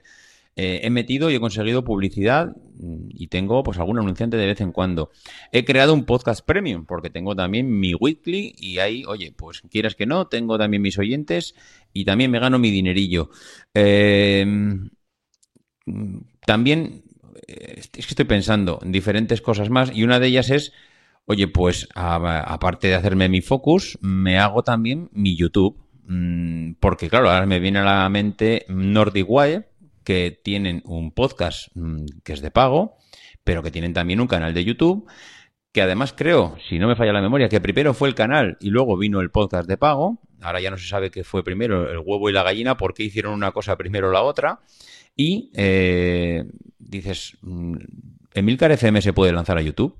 eh, 0.57 0.81
he 0.85 0.91
metido 0.91 1.31
y 1.31 1.35
he 1.35 1.41
conseguido 1.41 1.85
publicidad 1.85 2.55
mm, 2.79 3.09
y 3.11 3.27
tengo 3.27 3.63
pues 3.65 3.79
algún 3.79 3.99
anunciante 3.99 4.37
de 4.37 4.47
vez 4.47 4.61
en 4.61 4.73
cuando. 4.73 5.11
He 5.53 5.65
creado 5.65 5.93
un 5.95 6.05
podcast 6.05 6.45
premium 6.47 6.87
porque 6.87 7.11
tengo 7.11 7.35
también 7.35 7.79
mi 7.79 7.95
weekly 7.95 8.55
y 8.57 8.79
ahí, 8.79 9.05
oye, 9.07 9.33
pues 9.37 9.63
quieras 9.71 9.97
que 9.97 10.07
no, 10.07 10.29
tengo 10.29 10.57
también 10.59 10.83
mis 10.83 10.99
oyentes 10.99 11.55
y 11.93 12.05
también 12.05 12.31
me 12.31 12.39
gano 12.39 12.59
mi 12.59 12.71
dinerillo. 12.71 13.31
También 16.47 17.05
eh, 17.47 17.77
es 17.79 17.91
que 17.91 18.01
estoy 18.01 18.25
pensando 18.25 18.79
en 18.83 18.93
diferentes 18.93 19.41
cosas 19.41 19.71
más 19.71 19.91
y 19.95 20.05
una 20.05 20.21
de 20.21 20.29
ellas 20.29 20.51
es, 20.51 20.73
oye, 21.27 21.49
pues 21.49 21.89
aparte 21.95 22.89
de 22.89 22.95
hacerme 22.95 23.29
mi 23.29 23.41
focus, 23.41 23.99
me 24.01 24.39
hago 24.39 24.63
también 24.63 25.09
mi 25.13 25.37
YouTube. 25.37 25.79
Mm, 26.07 26.75
porque 26.81 27.09
claro, 27.09 27.31
ahora 27.31 27.47
me 27.47 27.61
viene 27.61 27.79
a 27.79 27.85
la 27.85 28.09
mente 28.09 28.67
Nordic 28.69 29.27
Wire, 29.29 29.69
que 30.05 30.39
tienen 30.43 30.83
un 30.85 31.13
podcast 31.13 31.69
mm, 31.75 32.05
que 32.23 32.35
es 32.35 32.41
de 32.43 32.51
pago, 32.51 32.99
pero 33.43 33.63
que 33.63 33.71
tienen 33.71 33.95
también 33.95 34.21
un 34.21 34.27
canal 34.27 34.53
de 34.53 34.65
YouTube, 34.65 35.07
que 35.73 35.83
además 35.83 36.15
creo, 36.17 36.57
si 36.69 36.79
no 36.79 36.87
me 36.87 36.95
falla 36.95 37.13
la 37.13 37.23
memoria, 37.23 37.49
que 37.49 37.61
primero 37.61 37.95
fue 37.95 38.09
el 38.09 38.15
canal 38.15 38.57
y 38.61 38.71
luego 38.71 38.97
vino 38.97 39.21
el 39.21 39.31
podcast 39.31 39.69
de 39.69 39.77
pago. 39.77 40.21
Ahora 40.41 40.61
ya 40.61 40.71
no 40.71 40.77
se 40.77 40.87
sabe 40.87 41.11
qué 41.11 41.25
fue 41.25 41.43
primero, 41.43 41.91
el 41.91 41.99
huevo 41.99 42.29
y 42.29 42.33
la 42.33 42.43
gallina, 42.43 42.77
por 42.77 42.93
qué 42.93 43.03
hicieron 43.03 43.33
una 43.33 43.53
cosa 43.53 43.77
primero 43.77 44.11
o 44.11 44.13
la 44.13 44.23
otra. 44.23 44.61
Y 45.17 45.51
eh, 45.55 46.45
dices, 46.79 47.39
mm, 47.43 47.77
¿Emilcar 48.35 48.73
FM 48.73 49.01
se 49.01 49.13
puede 49.13 49.33
lanzar 49.33 49.59
a 49.59 49.63
YouTube? 49.63 49.97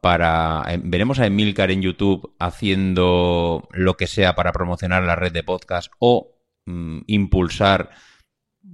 Para, 0.00 0.64
eh, 0.68 0.80
veremos 0.82 1.20
a 1.20 1.26
Emilcar 1.26 1.70
en 1.70 1.82
YouTube 1.82 2.34
haciendo 2.38 3.68
lo 3.72 3.96
que 3.96 4.06
sea 4.08 4.34
para 4.34 4.52
promocionar 4.52 5.04
la 5.04 5.16
red 5.16 5.32
de 5.32 5.44
podcast 5.44 5.92
o 5.98 6.36
mm, 6.66 7.00
impulsar 7.06 7.90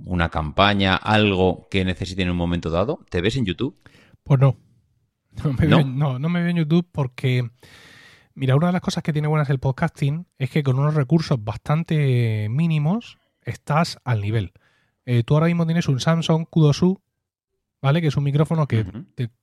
una 0.05 0.29
campaña, 0.29 0.97
algo 0.97 1.67
que 1.71 1.85
necesite 1.85 2.23
en 2.23 2.31
un 2.31 2.37
momento 2.37 2.71
dado. 2.71 3.05
¿Te 3.11 3.21
ves 3.21 3.37
en 3.37 3.47
YouTube? 3.47 3.77
Pues 4.23 4.41
no. 4.41 4.57
No 5.45 5.53
me, 5.53 5.67
Veo, 5.67 5.85
no, 5.85 6.19
no 6.19 6.29
me 6.29 6.41
veo 6.41 6.51
en 6.51 6.57
YouTube 6.57 6.89
porque, 6.91 7.49
mira, 8.35 8.57
una 8.57 8.69
de 8.69 8.73
las 8.73 8.83
cosas 8.83 9.05
que 9.05 9.13
tiene 9.13 9.29
buenas 9.29 9.49
el 9.51 9.61
podcasting 9.61 10.27
es 10.37 10.51
que 10.51 10.65
con 10.65 10.81
unos 10.81 10.95
recursos 10.95 11.43
bastante 11.45 12.49
mínimos 12.51 13.19
estás 13.43 13.99
al 14.05 14.21
nivel. 14.21 14.53
Eh, 15.11 15.23
tú 15.25 15.33
ahora 15.33 15.47
mismo 15.47 15.65
tienes 15.65 15.89
un 15.89 16.01
Samsung 16.01 16.45
Q2U, 16.51 17.01
¿vale? 17.81 18.03
Que 18.03 18.09
es 18.09 18.17
un 18.19 18.25
micrófono 18.25 18.69
que 18.69 18.85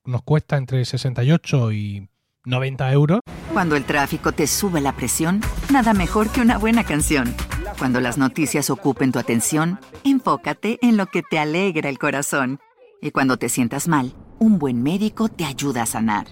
nos 0.04 0.22
cuesta 0.22 0.58
entre 0.58 0.86
68 0.86 1.72
y 1.72 2.08
90 2.46 2.92
euros. 2.92 3.20
Cuando 3.52 3.76
el 3.76 3.84
tráfico 3.84 4.32
te 4.32 4.46
sube 4.46 4.80
la 4.80 4.96
presión, 4.96 5.42
nada 5.72 5.96
mejor 5.96 6.30
que 6.30 6.42
una 6.42 6.60
buena 6.60 6.84
canción. 6.84 7.34
Cuando 7.80 8.00
las 8.00 8.20
noticias 8.20 8.70
ocupen 8.70 9.12
tu 9.12 9.18
atención, 9.18 9.80
enfócate 10.04 10.78
en 10.84 10.98
lo 10.98 11.08
que 11.08 11.24
te 11.24 11.40
alegra 11.40 11.90
el 11.90 11.98
corazón. 11.98 12.60
Y 13.02 13.10
cuando 13.10 13.38
te 13.38 13.50
sientas 13.50 13.88
mal, 13.88 14.14
un 14.38 14.60
buen 14.60 14.84
médico 14.84 15.30
te 15.30 15.46
ayuda 15.46 15.82
a 15.82 15.88
sanar. 15.88 16.28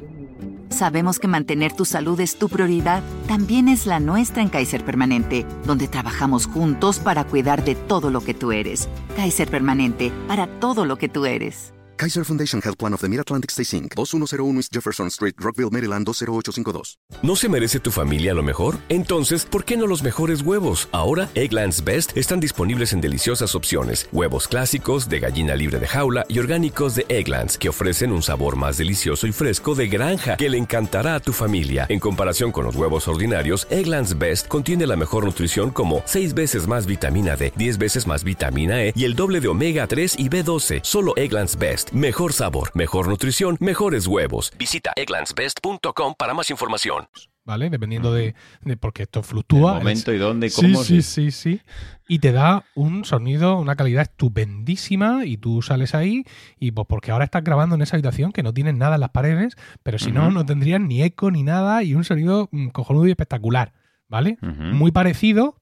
Sabemos 0.74 1.20
que 1.20 1.28
mantener 1.28 1.72
tu 1.72 1.86
salud 1.86 2.20
es 2.20 2.40
tu 2.40 2.50
prioridad, 2.50 3.04
también 3.28 3.68
es 3.68 3.86
la 3.86 4.00
nuestra 4.00 4.42
en 4.42 4.50
Kaiser 4.50 4.84
Permanente, 4.84 5.46
donde 5.68 5.88
trabajamos 5.88 6.48
juntos 6.48 6.98
para 6.98 7.26
cuidar 7.26 7.64
de 7.64 7.76
todo 7.76 8.10
lo 8.10 8.22
que 8.22 8.34
tú 8.34 8.52
eres. 8.52 8.90
Kaiser 9.16 9.48
Permanente, 9.52 10.12
para 10.28 10.48
todo 10.48 10.86
lo 10.86 10.98
que 10.98 11.10
tú 11.10 11.28
eres. 11.28 11.73
Kaiser 11.96 12.26
Foundation 12.26 12.62
Health 12.62 12.78
Plan 12.78 12.94
of 12.94 13.02
the 13.02 13.08
Mid-Atlantic 13.08 13.52
Stay 13.52 13.64
Inc., 13.78 13.94
2101 13.96 14.58
East 14.58 14.74
Jefferson 14.74 15.08
Street, 15.08 15.36
Rockville, 15.38 15.70
Maryland 15.70 16.06
20852. 16.06 16.98
¿No 17.22 17.36
se 17.36 17.48
merece 17.48 17.80
tu 17.80 17.92
familia 17.92 18.34
lo 18.34 18.44
mejor? 18.44 18.78
Entonces, 18.90 19.46
¿por 19.46 19.64
qué 19.64 19.78
no 19.78 19.88
los 19.88 20.04
mejores 20.04 20.42
huevos? 20.42 20.90
Ahora, 20.92 21.30
Egglands 21.36 21.84
Best 21.84 22.18
están 22.18 22.40
disponibles 22.40 22.94
en 22.94 23.02
deliciosas 23.02 23.56
opciones. 23.56 24.10
Huevos 24.12 24.48
clásicos, 24.48 25.08
de 25.08 25.20
gallina 25.20 25.56
libre 25.56 25.80
de 25.80 25.88
jaula 25.88 26.26
y 26.28 26.40
orgánicos 26.40 26.96
de 26.96 27.06
Egglands, 27.10 27.58
que 27.58 27.70
ofrecen 27.70 28.12
un 28.12 28.24
sabor 28.24 28.56
más 28.56 28.78
delicioso 28.78 29.28
y 29.28 29.32
fresco 29.32 29.76
de 29.76 29.88
granja 29.88 30.36
que 30.36 30.50
le 30.50 30.58
encantará 30.58 31.16
a 31.16 31.20
tu 31.20 31.32
familia. 31.32 31.86
En 31.90 32.00
comparación 32.00 32.52
con 32.52 32.66
los 32.66 32.76
huevos 32.76 33.08
ordinarios, 33.08 33.68
Egglands 33.70 34.18
Best 34.18 34.48
contiene 34.48 34.88
la 34.88 34.96
mejor 34.96 35.26
nutrición 35.26 35.70
como 35.70 36.02
6 36.06 36.34
veces 36.34 36.68
más 36.68 36.86
vitamina 36.86 37.36
D, 37.36 37.54
10 37.56 37.78
veces 37.78 38.08
más 38.08 38.24
vitamina 38.24 38.84
E 38.84 38.94
y 38.96 39.06
el 39.06 39.16
doble 39.16 39.40
de 39.40 39.48
omega 39.48 39.88
3 39.88 40.16
y 40.18 40.30
B12. 40.30 40.82
Solo 40.84 41.14
Egglands 41.16 41.58
Best 41.58 41.83
Mejor 41.92 42.34
sabor, 42.34 42.72
mejor 42.74 43.08
nutrición, 43.08 43.58
mejores 43.60 44.08
huevos. 44.08 44.54
Visita 44.58 44.94
egglandsbest.com 44.96 46.16
para 46.18 46.34
más 46.34 46.50
información. 46.50 47.08
¿vale? 47.46 47.70
Dependiendo 47.70 48.14
de, 48.14 48.36
porque 48.80 49.04
esto 49.04 49.24
fluctúa. 49.24 49.74
El 49.74 49.80
momento 49.80 50.14
y 50.14 50.18
dónde 50.18 50.48
y 50.48 50.52
cómo. 50.52 50.84
Sí, 50.84 51.02
sí, 51.02 51.32
sí, 51.32 51.32
sí. 51.32 51.62
Y 52.08 52.20
te 52.20 52.32
da 52.32 52.66
un 52.76 53.06
sonido, 53.06 53.58
una 53.58 53.76
calidad 53.76 54.04
estupendísima 54.04 55.26
y 55.26 55.38
tú 55.38 55.62
sales 55.62 55.96
ahí 55.96 56.26
y 56.60 56.72
pues 56.72 56.88
porque 56.88 57.12
ahora 57.12 57.26
estás 57.26 57.44
grabando 57.44 57.76
en 57.76 57.82
esa 57.82 57.96
habitación 57.96 58.32
que 58.32 58.44
no 58.44 58.54
tienes 58.54 58.76
nada 58.76 58.96
en 58.96 59.02
las 59.02 59.12
paredes, 59.12 59.56
pero 59.84 60.00
si 60.00 60.12
no, 60.12 60.32
no 60.32 60.46
tendrías 60.46 60.82
ni 60.82 61.02
eco 61.02 61.32
ni 61.32 61.44
nada 61.44 61.84
y 61.84 61.96
un 61.96 62.04
sonido 62.04 62.50
mm, 62.52 62.70
cojonudo 62.70 63.08
y 63.08 63.12
espectacular, 63.12 63.74
¿vale? 64.08 64.38
Muy 64.42 64.92
parecido, 64.92 65.58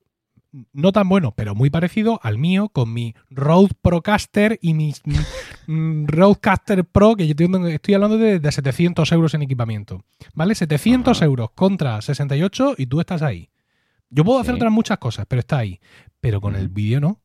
no 0.73 0.91
tan 0.91 1.07
bueno, 1.07 1.33
pero 1.35 1.55
muy 1.55 1.69
parecido 1.69 2.19
al 2.23 2.37
mío 2.37 2.69
con 2.69 2.93
mi 2.93 3.15
Rode 3.29 3.73
Procaster 3.81 4.59
y 4.61 4.73
mi 4.73 4.93
mm, 5.67 6.05
Rodecaster 6.07 6.83
Pro, 6.85 7.15
que 7.15 7.27
yo 7.27 7.35
estoy 7.67 7.93
hablando 7.93 8.17
de, 8.17 8.51
700 8.51 9.11
euros 9.11 9.33
en 9.33 9.43
equipamiento. 9.43 10.03
¿Vale? 10.33 10.55
700 10.55 11.21
euros 11.21 11.51
contra 11.51 12.01
68 12.01 12.75
y 12.77 12.85
tú 12.85 12.99
estás 12.99 13.21
ahí. 13.21 13.49
Yo 14.09 14.25
puedo 14.25 14.39
hacer 14.39 14.55
otras 14.55 14.71
muchas 14.71 14.97
cosas, 14.97 15.25
pero 15.27 15.39
está 15.39 15.59
ahí. 15.59 15.79
Pero 16.19 16.41
con 16.41 16.55
el 16.55 16.67
vídeo 16.67 16.99
no. 16.99 17.21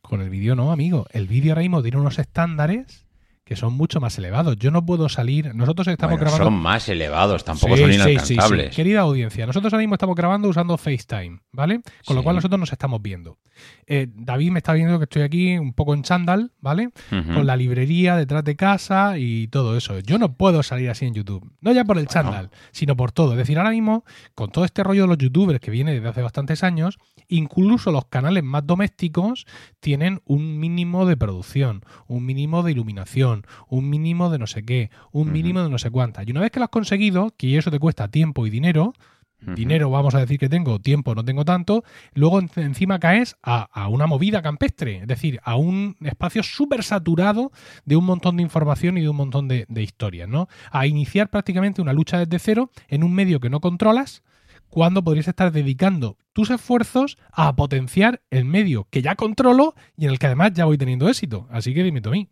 Con 0.00 0.22
el 0.22 0.30
vídeo 0.30 0.56
no, 0.56 0.72
amigo. 0.72 1.06
El 1.10 1.26
vídeo 1.26 1.52
ahora 1.52 1.62
mismo 1.62 1.82
tiene 1.82 1.98
unos 1.98 2.18
estándares 2.18 3.07
que 3.48 3.56
son 3.56 3.72
mucho 3.72 3.98
más 3.98 4.18
elevados. 4.18 4.56
Yo 4.58 4.70
no 4.70 4.84
puedo 4.84 5.08
salir. 5.08 5.54
Nosotros 5.54 5.88
estamos 5.88 6.20
grabando. 6.20 6.44
Son 6.44 6.52
más 6.52 6.86
elevados, 6.90 7.44
tampoco 7.44 7.78
son 7.78 7.90
inalcanzables. 7.90 8.76
Querida 8.76 9.00
audiencia, 9.00 9.46
nosotros 9.46 9.72
ahora 9.72 9.80
mismo 9.80 9.94
estamos 9.94 10.14
grabando 10.14 10.48
usando 10.48 10.76
FaceTime, 10.76 11.40
¿vale? 11.50 11.80
Con 12.04 12.14
lo 12.14 12.22
cual 12.22 12.36
nosotros 12.36 12.60
nos 12.60 12.70
estamos 12.70 13.00
viendo. 13.00 13.38
Eh, 13.86 14.06
David 14.14 14.50
me 14.50 14.58
está 14.58 14.74
viendo 14.74 14.98
que 14.98 15.04
estoy 15.04 15.22
aquí 15.22 15.56
un 15.56 15.72
poco 15.72 15.94
en 15.94 16.02
chándal, 16.02 16.52
¿vale? 16.60 16.90
Con 17.08 17.46
la 17.46 17.56
librería 17.56 18.16
detrás 18.16 18.44
de 18.44 18.54
casa 18.54 19.16
y 19.16 19.48
todo 19.48 19.78
eso. 19.78 19.98
Yo 20.00 20.18
no 20.18 20.34
puedo 20.34 20.62
salir 20.62 20.90
así 20.90 21.06
en 21.06 21.14
YouTube. 21.14 21.50
No 21.62 21.72
ya 21.72 21.84
por 21.84 21.96
el 21.96 22.06
chándal, 22.06 22.50
sino 22.70 22.96
por 22.96 23.12
todo. 23.12 23.32
Es 23.32 23.38
decir, 23.38 23.56
ahora 23.56 23.70
mismo, 23.70 24.04
con 24.34 24.50
todo 24.50 24.66
este 24.66 24.84
rollo 24.84 25.02
de 25.02 25.08
los 25.08 25.18
youtubers 25.18 25.58
que 25.58 25.70
viene 25.70 25.94
desde 25.94 26.08
hace 26.08 26.20
bastantes 26.20 26.62
años, 26.62 26.98
incluso 27.28 27.92
los 27.92 28.04
canales 28.04 28.44
más 28.44 28.66
domésticos 28.66 29.46
tienen 29.80 30.20
un 30.26 30.60
mínimo 30.60 31.06
de 31.06 31.16
producción, 31.16 31.82
un 32.06 32.26
mínimo 32.26 32.62
de 32.62 32.72
iluminación 32.72 33.37
un 33.68 33.88
mínimo 33.88 34.30
de 34.30 34.38
no 34.38 34.46
sé 34.46 34.62
qué, 34.62 34.90
un 35.12 35.32
mínimo 35.32 35.62
de 35.62 35.70
no 35.70 35.78
sé 35.78 35.90
cuántas. 35.90 36.26
Y 36.26 36.30
una 36.30 36.40
vez 36.40 36.50
que 36.50 36.60
lo 36.60 36.64
has 36.64 36.70
conseguido, 36.70 37.34
que 37.36 37.56
eso 37.56 37.70
te 37.70 37.78
cuesta 37.78 38.08
tiempo 38.08 38.46
y 38.46 38.50
dinero, 38.50 38.94
dinero 39.40 39.88
vamos 39.90 40.14
a 40.14 40.20
decir 40.20 40.38
que 40.38 40.48
tengo, 40.48 40.80
tiempo 40.80 41.14
no 41.14 41.24
tengo 41.24 41.44
tanto, 41.44 41.84
luego 42.12 42.40
encima 42.56 42.98
caes 42.98 43.36
a, 43.42 43.88
una 43.88 44.06
movida 44.06 44.42
campestre, 44.42 44.98
es 44.98 45.06
decir, 45.06 45.38
a 45.44 45.56
un 45.56 45.96
espacio 46.00 46.42
súper 46.42 46.82
saturado 46.82 47.52
de 47.84 47.96
un 47.96 48.04
montón 48.04 48.36
de 48.36 48.42
información 48.42 48.98
y 48.98 49.02
de 49.02 49.08
un 49.08 49.16
montón 49.16 49.46
de, 49.46 49.64
de 49.68 49.82
historias, 49.82 50.28
¿no? 50.28 50.48
A 50.70 50.86
iniciar 50.86 51.30
prácticamente 51.30 51.80
una 51.80 51.92
lucha 51.92 52.18
desde 52.18 52.38
cero 52.38 52.70
en 52.88 53.04
un 53.04 53.14
medio 53.14 53.38
que 53.38 53.50
no 53.50 53.60
controlas, 53.60 54.22
cuando 54.68 55.02
podrías 55.02 55.28
estar 55.28 55.50
dedicando 55.52 56.18
tus 56.32 56.50
esfuerzos 56.50 57.16
a 57.32 57.54
potenciar 57.56 58.22
el 58.30 58.44
medio 58.44 58.86
que 58.90 59.02
ya 59.02 59.14
controlo 59.14 59.74
y 59.96 60.04
en 60.04 60.10
el 60.10 60.18
que 60.18 60.26
además 60.26 60.52
ya 60.52 60.66
voy 60.66 60.78
teniendo 60.78 61.08
éxito. 61.08 61.46
Así 61.50 61.74
que 61.74 61.82
dime 61.82 62.02
mí. 62.10 62.28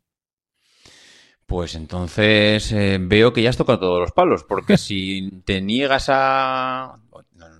Pues 1.47 1.77
entonces 1.77 2.73
eh, 2.73 2.99
veo 3.01 3.33
que 3.33 3.41
ya 3.41 3.51
has 3.51 3.57
tocado 3.57 3.79
todos 3.79 4.01
los 4.01 4.13
palos, 4.13 4.45
porque 4.45 4.77
si 4.79 5.43
te 5.45 5.61
niegas 5.61 6.07
a... 6.09 7.01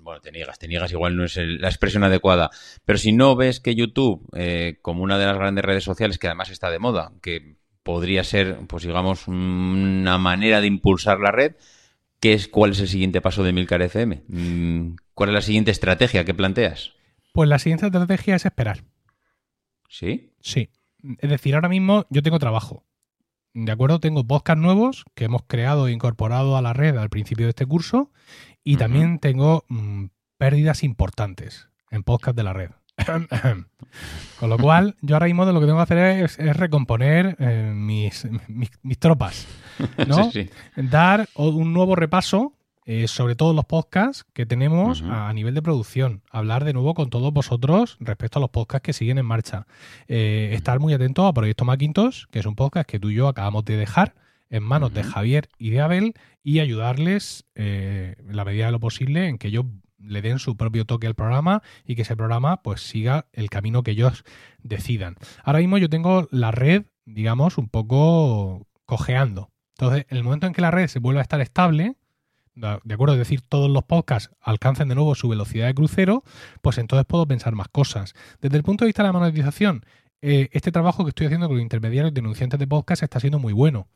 Bueno, 0.03 0.20
te 0.20 0.31
niegas, 0.31 0.59
te 0.59 0.68
niegas 0.68 0.92
igual 0.92 1.16
no 1.16 1.25
es 1.25 1.37
la 1.37 1.68
expresión 1.68 2.05
adecuada, 2.05 2.51
pero 2.85 2.96
si 2.96 3.12
no 3.12 3.35
ves 3.35 3.59
que 3.59 3.75
YouTube, 3.75 4.29
eh, 4.37 4.79
como 4.81 5.03
una 5.03 5.18
de 5.18 5.27
las 5.27 5.37
grandes 5.37 5.64
redes 5.64 5.83
sociales 5.83 6.18
que 6.18 6.29
además 6.29 6.51
está 6.51 6.70
de 6.70 6.79
moda, 6.79 7.12
que 7.20 7.57
podría 7.83 8.22
ser, 8.22 8.57
pues 8.68 8.85
digamos, 8.85 9.27
una 9.27 10.16
manera 10.18 10.61
de 10.61 10.68
impulsar 10.68 11.18
la 11.18 11.33
red, 11.33 11.57
¿qué 12.20 12.35
es, 12.35 12.46
¿cuál 12.46 12.72
es 12.72 12.81
el 12.81 12.88
siguiente 12.88 13.20
paso 13.20 13.42
de 13.42 13.53
Milcar 13.53 13.83
FM? 13.83 14.22
Mm, 14.29 14.96
¿Cuál 15.12 15.31
es 15.31 15.35
la 15.35 15.42
siguiente 15.42 15.72
estrategia 15.72 16.25
que 16.25 16.35
planteas? 16.35 16.92
Pues 17.33 17.49
la 17.49 17.59
siguiente 17.59 17.87
estrategia 17.87 18.37
es 18.37 18.46
esperar. 18.46 18.85
¿Sí? 19.88 20.33
Sí. 20.40 20.70
Es 21.18 21.31
decir, 21.31 21.57
ahora 21.57 21.68
mismo 21.68 22.07
yo 22.11 22.22
tengo 22.22 22.38
trabajo 22.38 22.85
¿De 23.58 23.72
acuerdo? 23.72 24.00
Tengo 24.00 24.22
podcast 24.22 24.58
nuevos 24.58 25.06
que 25.14 25.24
hemos 25.24 25.40
creado 25.46 25.88
e 25.88 25.92
incorporado 25.92 26.58
a 26.58 26.62
la 26.62 26.74
red 26.74 26.94
al 26.98 27.08
principio 27.08 27.46
de 27.46 27.50
este 27.50 27.64
curso 27.64 28.10
y 28.62 28.76
también 28.76 29.18
tengo 29.18 29.64
mm, 29.68 30.08
pérdidas 30.36 30.84
importantes 30.84 31.70
en 31.90 32.02
podcast 32.02 32.36
de 32.36 32.42
la 32.42 32.52
red. 32.52 32.72
Con 34.40 34.50
lo 34.50 34.58
cual, 34.58 34.96
yo 35.00 35.16
ahora 35.16 35.24
mismo 35.24 35.46
lo 35.46 35.58
que 35.58 35.64
tengo 35.64 35.78
que 35.78 35.82
hacer 35.84 35.98
es, 36.22 36.36
recomponer 36.36 37.34
eh, 37.38 37.72
mis, 37.74 38.28
mis, 38.46 38.98
tropas, 38.98 39.46
¿no? 40.06 40.30
Dar 40.76 41.26
un 41.34 41.72
nuevo 41.72 41.96
repaso 41.96 42.52
eh, 42.88 43.09
sobre 43.09 43.35
todos 43.35 43.53
los 43.53 43.64
podcasts 43.64 44.25
que 44.33 44.46
tenemos 44.46 45.03
a, 45.03 45.33
nivel 45.33 45.55
de 45.55 45.62
producción. 45.62 46.22
Hablar 46.31 46.64
de 46.64 46.72
nuevo 46.72 46.94
con 46.94 47.11
todos 47.11 47.33
vosotros 47.33 47.96
respecto 47.99 48.38
a 48.38 48.40
los 48.40 48.51
podcasts 48.51 48.87
que 48.87 48.92
siguen 48.92 49.18
en 49.18 49.27
marcha. 49.27 49.66
Eh, 50.07 50.51
estar 50.53 50.79
muy 50.79 50.94
atento 50.94 51.27
a 51.27 51.35
Proyecto 51.35 51.64
Macintosh, 51.64 52.27
que 52.31 52.38
es 52.38 52.46
un 52.46 52.55
podcast 52.55 52.88
que 52.88 53.01
tú 53.01 53.11
y 53.11 53.16
yo 53.16 53.27
acabamos 53.27 53.64
de 53.64 53.77
dejar 53.77 54.14
en 54.51 54.62
manos 54.62 54.94
de 54.94 55.03
Javier 55.03 55.49
y 55.59 55.70
de 55.70 55.81
Abel 55.81 56.14
y 56.44 56.61
ayudarles 56.61 57.44
eh, 57.57 58.14
en 58.20 58.37
la 58.37 58.44
medida 58.44 58.66
de 58.66 58.72
lo 58.72 58.79
posible 58.79 59.27
en 59.27 59.38
que 59.38 59.49
ellos 59.49 59.64
le 59.99 60.22
den 60.22 60.38
su 60.38 60.57
propio 60.57 60.85
toque 60.85 61.09
al 61.09 61.16
programa 61.16 61.64
y 61.85 61.96
que 61.96 62.03
ese 62.03 62.16
programa 62.16 62.62
pues 62.62 62.83
siga 62.83 63.27
el 63.33 63.51
camino 63.51 63.83
que 63.83 63.90
ellos 63.90 64.25
decidan. 64.62 65.16
Ahora 65.42 65.59
mismo 65.59 65.79
yo 65.79 65.88
tengo 65.88 66.29
la 66.31 66.53
red, 66.53 66.85
digamos, 67.05 67.59
un 67.59 67.68
poco 67.68 68.68
cojeando. 68.85 69.51
Entonces, 69.79 70.07
en 70.09 70.18
el 70.18 70.22
momento 70.22 70.46
en 70.46 70.53
que 70.53 70.62
la 70.62 70.70
red 70.70 70.87
se 70.87 71.01
vuelva 71.01 71.20
a 71.20 71.22
estar 71.22 71.40
estable, 71.40 71.96
de 72.56 72.94
acuerdo, 72.94 73.14
es 73.14 73.18
decir, 73.18 73.42
todos 73.42 73.70
los 73.70 73.84
podcasts 73.84 74.34
alcancen 74.40 74.88
de 74.88 74.94
nuevo 74.94 75.14
su 75.14 75.28
velocidad 75.28 75.66
de 75.66 75.74
crucero, 75.74 76.24
pues 76.62 76.78
entonces 76.78 77.06
puedo 77.06 77.26
pensar 77.26 77.54
más 77.54 77.68
cosas. 77.68 78.14
Desde 78.40 78.56
el 78.56 78.62
punto 78.62 78.84
de 78.84 78.88
vista 78.88 79.02
de 79.02 79.08
la 79.08 79.12
monetización, 79.12 79.84
eh, 80.22 80.48
este 80.52 80.72
trabajo 80.72 81.04
que 81.04 81.10
estoy 81.10 81.26
haciendo 81.26 81.46
con 81.48 81.56
los 81.56 81.62
intermediarios 81.62 82.14
denunciantes 82.14 82.58
de 82.58 82.66
podcast 82.66 83.02
está 83.02 83.20
siendo 83.20 83.38
muy 83.38 83.52
bueno. 83.52 83.88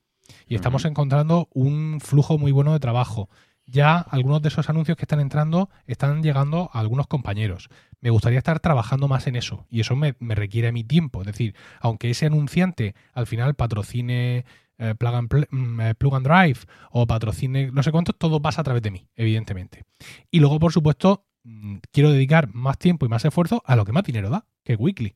Y 0.46 0.54
estamos 0.54 0.84
encontrando 0.84 1.48
un 1.52 2.00
flujo 2.00 2.38
muy 2.38 2.52
bueno 2.52 2.72
de 2.72 2.80
trabajo. 2.80 3.28
Ya 3.66 3.98
algunos 3.98 4.42
de 4.42 4.48
esos 4.48 4.68
anuncios 4.68 4.96
que 4.96 5.04
están 5.04 5.20
entrando 5.20 5.70
están 5.86 6.22
llegando 6.22 6.70
a 6.72 6.80
algunos 6.80 7.06
compañeros. 7.06 7.68
Me 8.00 8.10
gustaría 8.10 8.38
estar 8.38 8.60
trabajando 8.60 9.08
más 9.08 9.26
en 9.26 9.36
eso 9.36 9.66
y 9.70 9.80
eso 9.80 9.96
me, 9.96 10.14
me 10.18 10.34
requiere 10.34 10.72
mi 10.72 10.84
tiempo. 10.84 11.20
Es 11.22 11.26
decir, 11.26 11.54
aunque 11.80 12.10
ese 12.10 12.26
anunciante 12.26 12.94
al 13.12 13.26
final 13.26 13.54
patrocine 13.54 14.44
eh, 14.80 14.94
plug, 14.94 15.14
and 15.14 15.46
mm, 15.50 15.80
eh, 15.80 15.94
plug, 15.94 16.14
and 16.14 16.26
Drive 16.26 16.60
o 16.90 17.06
patrocine, 17.06 17.70
no 17.70 17.82
sé 17.82 17.92
cuánto, 17.92 18.12
todo 18.12 18.40
pasa 18.40 18.62
a 18.62 18.64
través 18.64 18.82
de 18.82 18.90
mí, 18.90 19.06
evidentemente. 19.14 19.84
Y 20.30 20.40
luego, 20.40 20.58
por 20.58 20.72
supuesto, 20.72 21.26
mm, 21.44 21.76
quiero 21.92 22.10
dedicar 22.10 22.52
más 22.52 22.78
tiempo 22.78 23.06
y 23.06 23.08
más 23.08 23.24
esfuerzo 23.24 23.62
a 23.66 23.76
lo 23.76 23.84
que 23.84 23.92
más 23.92 24.04
dinero 24.04 24.30
da, 24.30 24.46
que 24.64 24.72
es 24.72 24.78
Weekly. 24.80 25.14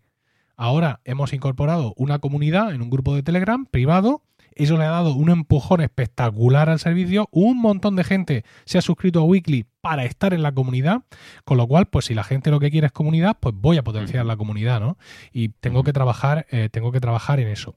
Ahora 0.56 1.00
hemos 1.04 1.32
incorporado 1.32 1.94
una 1.96 2.18
comunidad 2.18 2.74
en 2.74 2.82
un 2.82 2.90
grupo 2.90 3.14
de 3.14 3.22
Telegram 3.22 3.66
privado. 3.66 4.22
Eso 4.54 4.78
le 4.78 4.84
ha 4.84 4.90
dado 4.90 5.14
un 5.14 5.30
empujón 5.30 5.80
espectacular 5.80 6.70
al 6.70 6.78
servicio. 6.78 7.28
Un 7.32 7.60
montón 7.60 7.96
de 7.96 8.04
gente 8.04 8.44
se 8.64 8.78
ha 8.78 8.82
suscrito 8.82 9.18
a 9.18 9.24
Weekly 9.24 9.66
para 9.80 10.04
estar 10.04 10.32
en 10.32 10.42
la 10.42 10.52
comunidad. 10.52 11.02
Con 11.44 11.56
lo 11.56 11.66
cual, 11.66 11.86
pues 11.86 12.04
si 12.04 12.14
la 12.14 12.22
gente 12.22 12.52
lo 12.52 12.60
que 12.60 12.70
quiere 12.70 12.86
es 12.86 12.92
comunidad, 12.92 13.36
pues 13.40 13.52
voy 13.58 13.78
a 13.78 13.82
potenciar 13.82 14.24
la 14.26 14.36
comunidad, 14.36 14.78
¿no? 14.78 14.96
Y 15.32 15.48
tengo 15.48 15.82
que 15.82 15.92
trabajar, 15.92 16.46
eh, 16.50 16.68
tengo 16.70 16.92
que 16.92 17.00
trabajar 17.00 17.40
en 17.40 17.48
eso. 17.48 17.76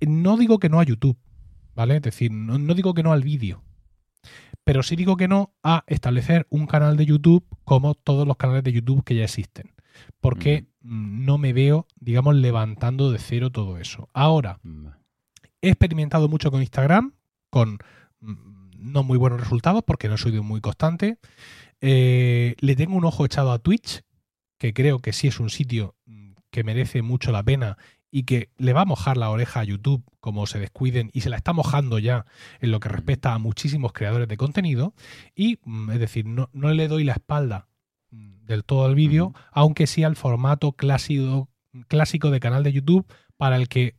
No 0.00 0.36
digo 0.36 0.58
que 0.58 0.68
no 0.68 0.80
a 0.80 0.84
YouTube. 0.84 1.16
¿Vale? 1.78 1.94
Es 1.94 2.02
decir, 2.02 2.32
no, 2.32 2.58
digo 2.74 2.92
que 2.92 3.04
no 3.04 3.12
al 3.12 3.22
vídeo, 3.22 3.62
pero 4.64 4.82
sí 4.82 4.96
digo 4.96 5.16
que 5.16 5.28
no 5.28 5.54
a 5.62 5.84
establecer 5.86 6.48
un 6.50 6.66
canal 6.66 6.96
de 6.96 7.06
YouTube 7.06 7.46
como 7.62 7.94
todos 7.94 8.26
los 8.26 8.36
canales 8.36 8.64
de 8.64 8.72
YouTube 8.72 9.04
que 9.04 9.14
ya 9.14 9.22
existen, 9.22 9.70
porque 10.20 10.66
no 10.82 11.38
me 11.38 11.52
veo, 11.52 11.86
digamos, 12.00 12.34
levantando 12.34 13.12
de 13.12 13.20
cero 13.20 13.52
todo 13.52 13.78
eso. 13.78 14.08
Ahora, 14.12 14.58
he 15.62 15.68
experimentado 15.68 16.28
mucho 16.28 16.50
con 16.50 16.62
Instagram, 16.62 17.12
con 17.48 17.78
mm, 18.22 18.70
no 18.76 19.04
muy 19.04 19.16
buenos 19.16 19.38
resultados, 19.38 19.84
porque 19.86 20.08
no 20.08 20.16
soy 20.16 20.32
muy 20.40 20.60
constante. 20.60 21.18
Eh, 21.80 22.56
le 22.58 22.74
tengo 22.74 22.96
un 22.96 23.04
ojo 23.04 23.24
echado 23.24 23.52
a 23.52 23.60
Twitch, 23.60 24.02
que 24.58 24.74
creo 24.74 24.98
que 24.98 25.12
sí 25.12 25.28
es 25.28 25.38
un 25.38 25.48
sitio 25.48 25.94
mm, 26.06 26.32
que 26.50 26.64
merece 26.64 27.02
mucho 27.02 27.30
la 27.30 27.44
pena 27.44 27.78
y 28.10 28.24
que 28.24 28.50
le 28.56 28.72
va 28.72 28.82
a 28.82 28.86
mojar 28.86 29.16
la 29.16 29.30
oreja 29.30 29.60
a 29.60 29.64
YouTube 29.64 30.04
como 30.20 30.46
se 30.46 30.58
descuiden 30.58 31.10
y 31.12 31.20
se 31.20 31.30
la 31.30 31.36
está 31.36 31.52
mojando 31.52 31.98
ya 31.98 32.26
en 32.60 32.70
lo 32.70 32.80
que 32.80 32.88
respecta 32.88 33.34
a 33.34 33.38
muchísimos 33.38 33.92
creadores 33.92 34.28
de 34.28 34.36
contenido 34.36 34.94
y 35.34 35.58
mm, 35.64 35.90
es 35.90 36.00
decir, 36.00 36.26
no, 36.26 36.48
le 36.52 36.88
doy 36.88 37.04
la 37.04 37.12
espalda 37.12 37.68
mm, 38.10 38.46
del 38.46 38.64
todo 38.64 38.86
al 38.86 38.94
vídeo, 38.94 39.34
aunque 39.52 39.86
sí 39.86 40.04
al 40.04 40.16
formato 40.16 40.72
clásico, 40.72 41.48
clásico 41.88 42.30
de 42.30 42.40
canal 42.40 42.62
de 42.62 42.72
YouTube 42.72 43.06
para 43.36 43.56
el 43.56 43.68
que 43.68 43.96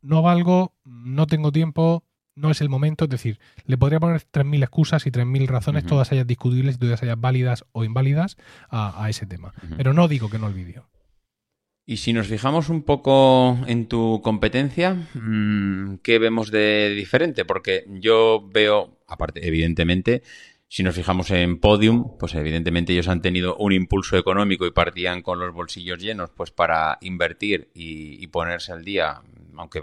no 0.00 0.22
valgo, 0.22 0.74
no 0.84 1.26
tengo 1.26 1.50
tiempo, 1.52 2.04
no 2.36 2.50
es 2.50 2.60
el 2.60 2.68
momento, 2.68 3.04
es 3.04 3.10
decir, 3.10 3.40
le 3.66 3.76
podría 3.76 3.98
poner 3.98 4.20
3.000 4.20 4.62
excusas 4.62 5.06
y 5.06 5.10
3.000 5.10 5.46
razones, 5.48 5.84
todas 5.84 6.12
ellas 6.12 6.26
discutibles 6.26 6.76
y 6.76 6.78
todas 6.78 7.02
ellas 7.02 7.20
válidas 7.20 7.64
o 7.72 7.82
inválidas 7.82 8.36
a, 8.70 9.08
ese 9.10 9.26
tema. 9.26 9.52
Pero 9.76 9.92
no 9.92 10.06
digo 10.06 10.30
que 10.30 10.38
no 10.38 10.46
el 10.46 10.54
vídeo. 10.54 10.86
Y 11.90 11.96
si 11.96 12.12
nos 12.12 12.26
fijamos 12.26 12.68
un 12.68 12.82
poco 12.82 13.56
en 13.66 13.86
tu 13.86 14.20
competencia, 14.22 15.08
mm, 15.14 16.00
¿qué 16.02 16.18
vemos 16.18 16.50
de 16.50 16.90
diferente? 16.90 17.46
Porque 17.46 17.86
yo 17.88 18.46
veo, 18.52 18.98
aparte, 19.08 19.48
evidentemente, 19.48 20.22
Si 20.70 20.82
nos 20.82 20.94
fijamos 20.94 21.30
en 21.30 21.60
Podium, 21.60 22.18
pues 22.18 22.34
evidentemente 22.34 22.92
ellos 22.92 23.08
han 23.08 23.22
tenido 23.22 23.56
un 23.56 23.72
impulso 23.72 24.18
económico 24.18 24.66
y 24.66 24.70
partían 24.70 25.22
con 25.22 25.40
los 25.40 25.54
bolsillos 25.54 25.98
llenos 25.98 26.28
pues 26.36 26.50
para 26.50 26.98
invertir 27.00 27.70
y, 27.72 28.26
ponerse 28.26 28.72
al 28.72 28.84
día, 28.84 29.22
aunque 29.56 29.82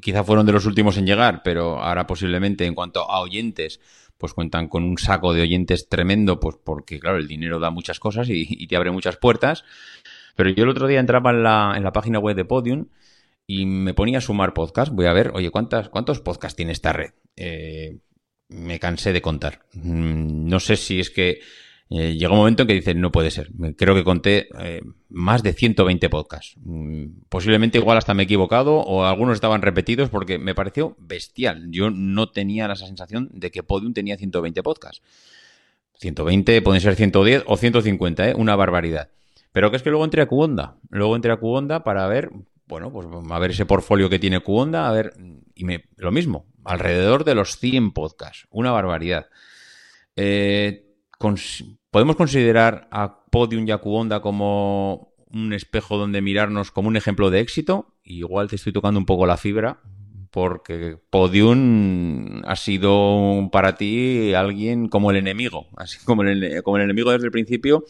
quizá 0.00 0.24
fueron 0.24 0.46
de 0.46 0.52
los 0.52 0.64
últimos 0.64 0.96
en 0.96 1.04
llegar, 1.04 1.42
pero 1.44 1.82
ahora 1.82 2.06
posiblemente 2.06 2.64
en 2.64 2.74
cuanto 2.74 3.10
a 3.10 3.20
oyentes, 3.20 3.78
pues 4.18 4.32
cuentan 4.32 4.68
con 4.68 4.84
un 4.84 4.96
saco 4.96 5.34
de 5.34 5.42
oyentes 5.42 5.88
tremendo, 5.88 6.40
pues 6.40 6.56
porque 6.64 6.98
claro, 6.98 7.18
el 7.18 7.28
dinero 7.28 7.58
da 7.58 7.70
muchas 7.70 8.00
cosas 8.00 8.28
y, 8.30 8.66
te 8.66 8.76
abre 8.76 8.90
muchas 8.90 9.18
puertas. 9.18 9.64
Pero 10.36 10.50
yo 10.50 10.64
el 10.64 10.70
otro 10.70 10.86
día 10.86 11.00
entraba 11.00 11.30
en 11.30 11.42
la, 11.42 11.74
en 11.76 11.82
la 11.82 11.92
página 11.92 12.18
web 12.20 12.36
de 12.36 12.44
Podium 12.44 12.86
y 13.46 13.66
me 13.66 13.94
ponía 13.94 14.18
a 14.18 14.20
sumar 14.20 14.54
podcast. 14.54 14.92
Voy 14.92 15.06
a 15.06 15.12
ver, 15.12 15.32
oye, 15.34 15.50
¿cuántas, 15.50 15.88
¿cuántos 15.88 16.20
podcasts 16.20 16.56
tiene 16.56 16.72
esta 16.72 16.92
red? 16.92 17.10
Eh, 17.36 17.98
me 18.48 18.78
cansé 18.78 19.12
de 19.12 19.22
contar. 19.22 19.62
Mm, 19.72 20.48
no 20.48 20.60
sé 20.60 20.76
si 20.76 21.00
es 21.00 21.10
que 21.10 21.40
eh, 21.88 22.16
llegó 22.18 22.34
un 22.34 22.40
momento 22.40 22.62
en 22.62 22.68
que 22.68 22.74
dice, 22.74 22.94
no 22.94 23.12
puede 23.12 23.30
ser. 23.30 23.50
Creo 23.76 23.94
que 23.94 24.04
conté 24.04 24.48
eh, 24.58 24.82
más 25.08 25.42
de 25.42 25.52
120 25.52 26.08
podcasts. 26.10 26.56
Mm, 26.62 27.22
posiblemente 27.28 27.78
igual 27.78 27.96
hasta 27.96 28.14
me 28.14 28.22
he 28.22 28.24
equivocado 28.24 28.76
o 28.76 29.04
algunos 29.04 29.34
estaban 29.34 29.62
repetidos 29.62 30.10
porque 30.10 30.38
me 30.38 30.54
pareció 30.54 30.96
bestial. 30.98 31.68
Yo 31.70 31.90
no 31.90 32.30
tenía 32.30 32.68
la 32.68 32.76
sensación 32.76 33.30
de 33.32 33.50
que 33.50 33.62
Podium 33.62 33.94
tenía 33.94 34.16
120 34.16 34.62
podcasts. 34.62 35.02
120, 35.98 36.60
pueden 36.60 36.80
ser 36.82 36.94
110 36.94 37.44
o 37.46 37.56
150, 37.56 38.28
¿eh? 38.28 38.34
una 38.36 38.54
barbaridad. 38.54 39.08
Pero 39.56 39.70
que 39.70 39.78
es 39.78 39.82
que 39.82 39.88
luego 39.88 40.04
entré 40.04 40.20
a 40.20 40.26
Cuonda. 40.26 40.76
Luego 40.90 41.16
entré 41.16 41.32
a 41.32 41.38
Cuonda 41.38 41.82
para 41.82 42.06
ver, 42.08 42.28
bueno, 42.66 42.92
pues 42.92 43.06
a 43.30 43.38
ver 43.38 43.52
ese 43.52 43.64
portfolio 43.64 44.10
que 44.10 44.18
tiene 44.18 44.40
Cuonda, 44.40 44.86
a 44.86 44.92
ver, 44.92 45.14
y 45.54 45.64
me, 45.64 45.86
lo 45.96 46.12
mismo, 46.12 46.44
alrededor 46.62 47.24
de 47.24 47.34
los 47.34 47.56
100 47.56 47.92
podcasts. 47.92 48.46
Una 48.50 48.70
barbaridad. 48.70 49.28
Eh, 50.14 50.84
¿Podemos 51.90 52.16
considerar 52.16 52.86
a 52.90 53.24
Podium 53.30 53.66
y 53.66 53.70
a 53.70 53.78
Cuonda 53.78 54.20
como 54.20 55.14
un 55.32 55.54
espejo 55.54 55.96
donde 55.96 56.20
mirarnos 56.20 56.70
como 56.70 56.88
un 56.88 56.98
ejemplo 56.98 57.30
de 57.30 57.40
éxito? 57.40 57.94
Igual 58.04 58.48
te 58.48 58.56
estoy 58.56 58.74
tocando 58.74 59.00
un 59.00 59.06
poco 59.06 59.24
la 59.24 59.38
fibra, 59.38 59.80
porque 60.30 60.98
Podium 61.08 62.42
ha 62.44 62.56
sido 62.56 63.48
para 63.50 63.74
ti 63.76 64.34
alguien 64.34 64.90
como 64.90 65.10
el 65.12 65.16
enemigo, 65.16 65.68
así 65.78 65.96
como 66.04 66.24
el, 66.24 66.62
como 66.62 66.76
el 66.76 66.82
enemigo 66.82 67.10
desde 67.10 67.24
el 67.24 67.32
principio. 67.32 67.84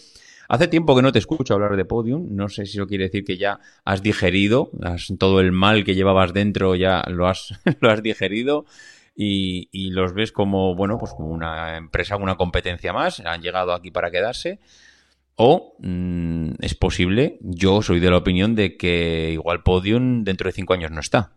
Hace 0.49 0.69
tiempo 0.69 0.95
que 0.95 1.03
no 1.03 1.13
te 1.13 1.19
escucho 1.19 1.55
hablar 1.55 1.77
de 1.77 1.85
Podium, 1.85 2.29
no 2.31 2.49
sé 2.49 2.67
si 2.67 2.79
eso 2.79 2.87
quiere 2.87 3.05
decir 3.05 3.25
que 3.25 3.37
ya 3.37 3.61
has 3.85 4.03
digerido, 4.03 4.71
todo 5.19 5.41
el 5.41 5.53
mal 5.53 5.85
que 5.85 5.95
llevabas 5.95 6.33
dentro 6.33 6.75
ya 6.75 7.03
lo 7.09 7.27
has, 7.27 7.59
lo 7.81 7.91
has 7.91 8.03
digerido 8.03 8.65
y, 9.17 9.91
los 9.91 10.13
ves 10.13 10.31
como, 10.31 10.75
bueno, 10.75 10.99
pues 10.99 11.13
como 11.13 11.29
una 11.29 11.77
empresa, 11.77 12.17
una 12.17 12.37
competencia 12.37 12.93
más, 12.93 13.21
han 13.21 13.41
llegado 13.41 13.73
aquí 13.73 13.91
para 13.91 14.11
quedarse. 14.11 14.61
O 15.37 15.77
mm, 15.81 16.53
es 16.61 16.75
posible, 16.75 17.39
yo 17.41 17.83
soy 17.83 18.01
de 18.01 18.11
la 18.11 18.19
opinión 18.19 18.55
de 18.55 18.77
que 18.77 19.31
igual 19.33 19.63
Podium 19.63 20.25
dentro 20.25 20.49
de 20.49 20.53
cinco 20.53 20.75
años 20.75 20.91
no 20.91 21.01
está 21.01 21.33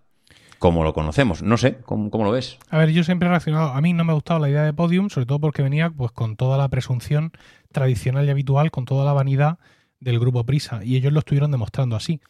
como 0.59 0.83
lo 0.83 0.93
conocemos. 0.93 1.41
No 1.41 1.57
sé, 1.57 1.77
¿cómo, 1.85 2.09
lo 2.23 2.31
ves? 2.31 2.59
A 2.69 2.77
ver, 2.77 2.91
yo 2.91 3.03
siempre 3.03 3.27
he 3.27 3.29
reaccionado. 3.29 3.69
A 3.69 3.81
mí 3.81 3.93
no 3.93 4.03
me 4.03 4.11
ha 4.11 4.15
gustado 4.15 4.41
la 4.41 4.49
idea 4.49 4.63
de 4.63 4.73
Podium, 4.73 5.09
sobre 5.09 5.25
todo 5.25 5.39
porque 5.39 5.63
venía 5.63 5.89
pues 5.89 6.11
con 6.11 6.35
toda 6.35 6.57
la 6.57 6.67
presunción 6.67 7.31
tradicional 7.71 8.25
y 8.25 8.29
habitual, 8.29 8.71
con 8.71 8.85
toda 8.85 9.05
la 9.05 9.13
vanidad 9.13 9.59
del 9.99 10.19
grupo 10.19 10.45
Prisa. 10.45 10.83
Y 10.83 10.95
ellos 10.95 11.13
lo 11.13 11.19
estuvieron 11.19 11.51
demostrando 11.51 11.95
así 11.95 12.21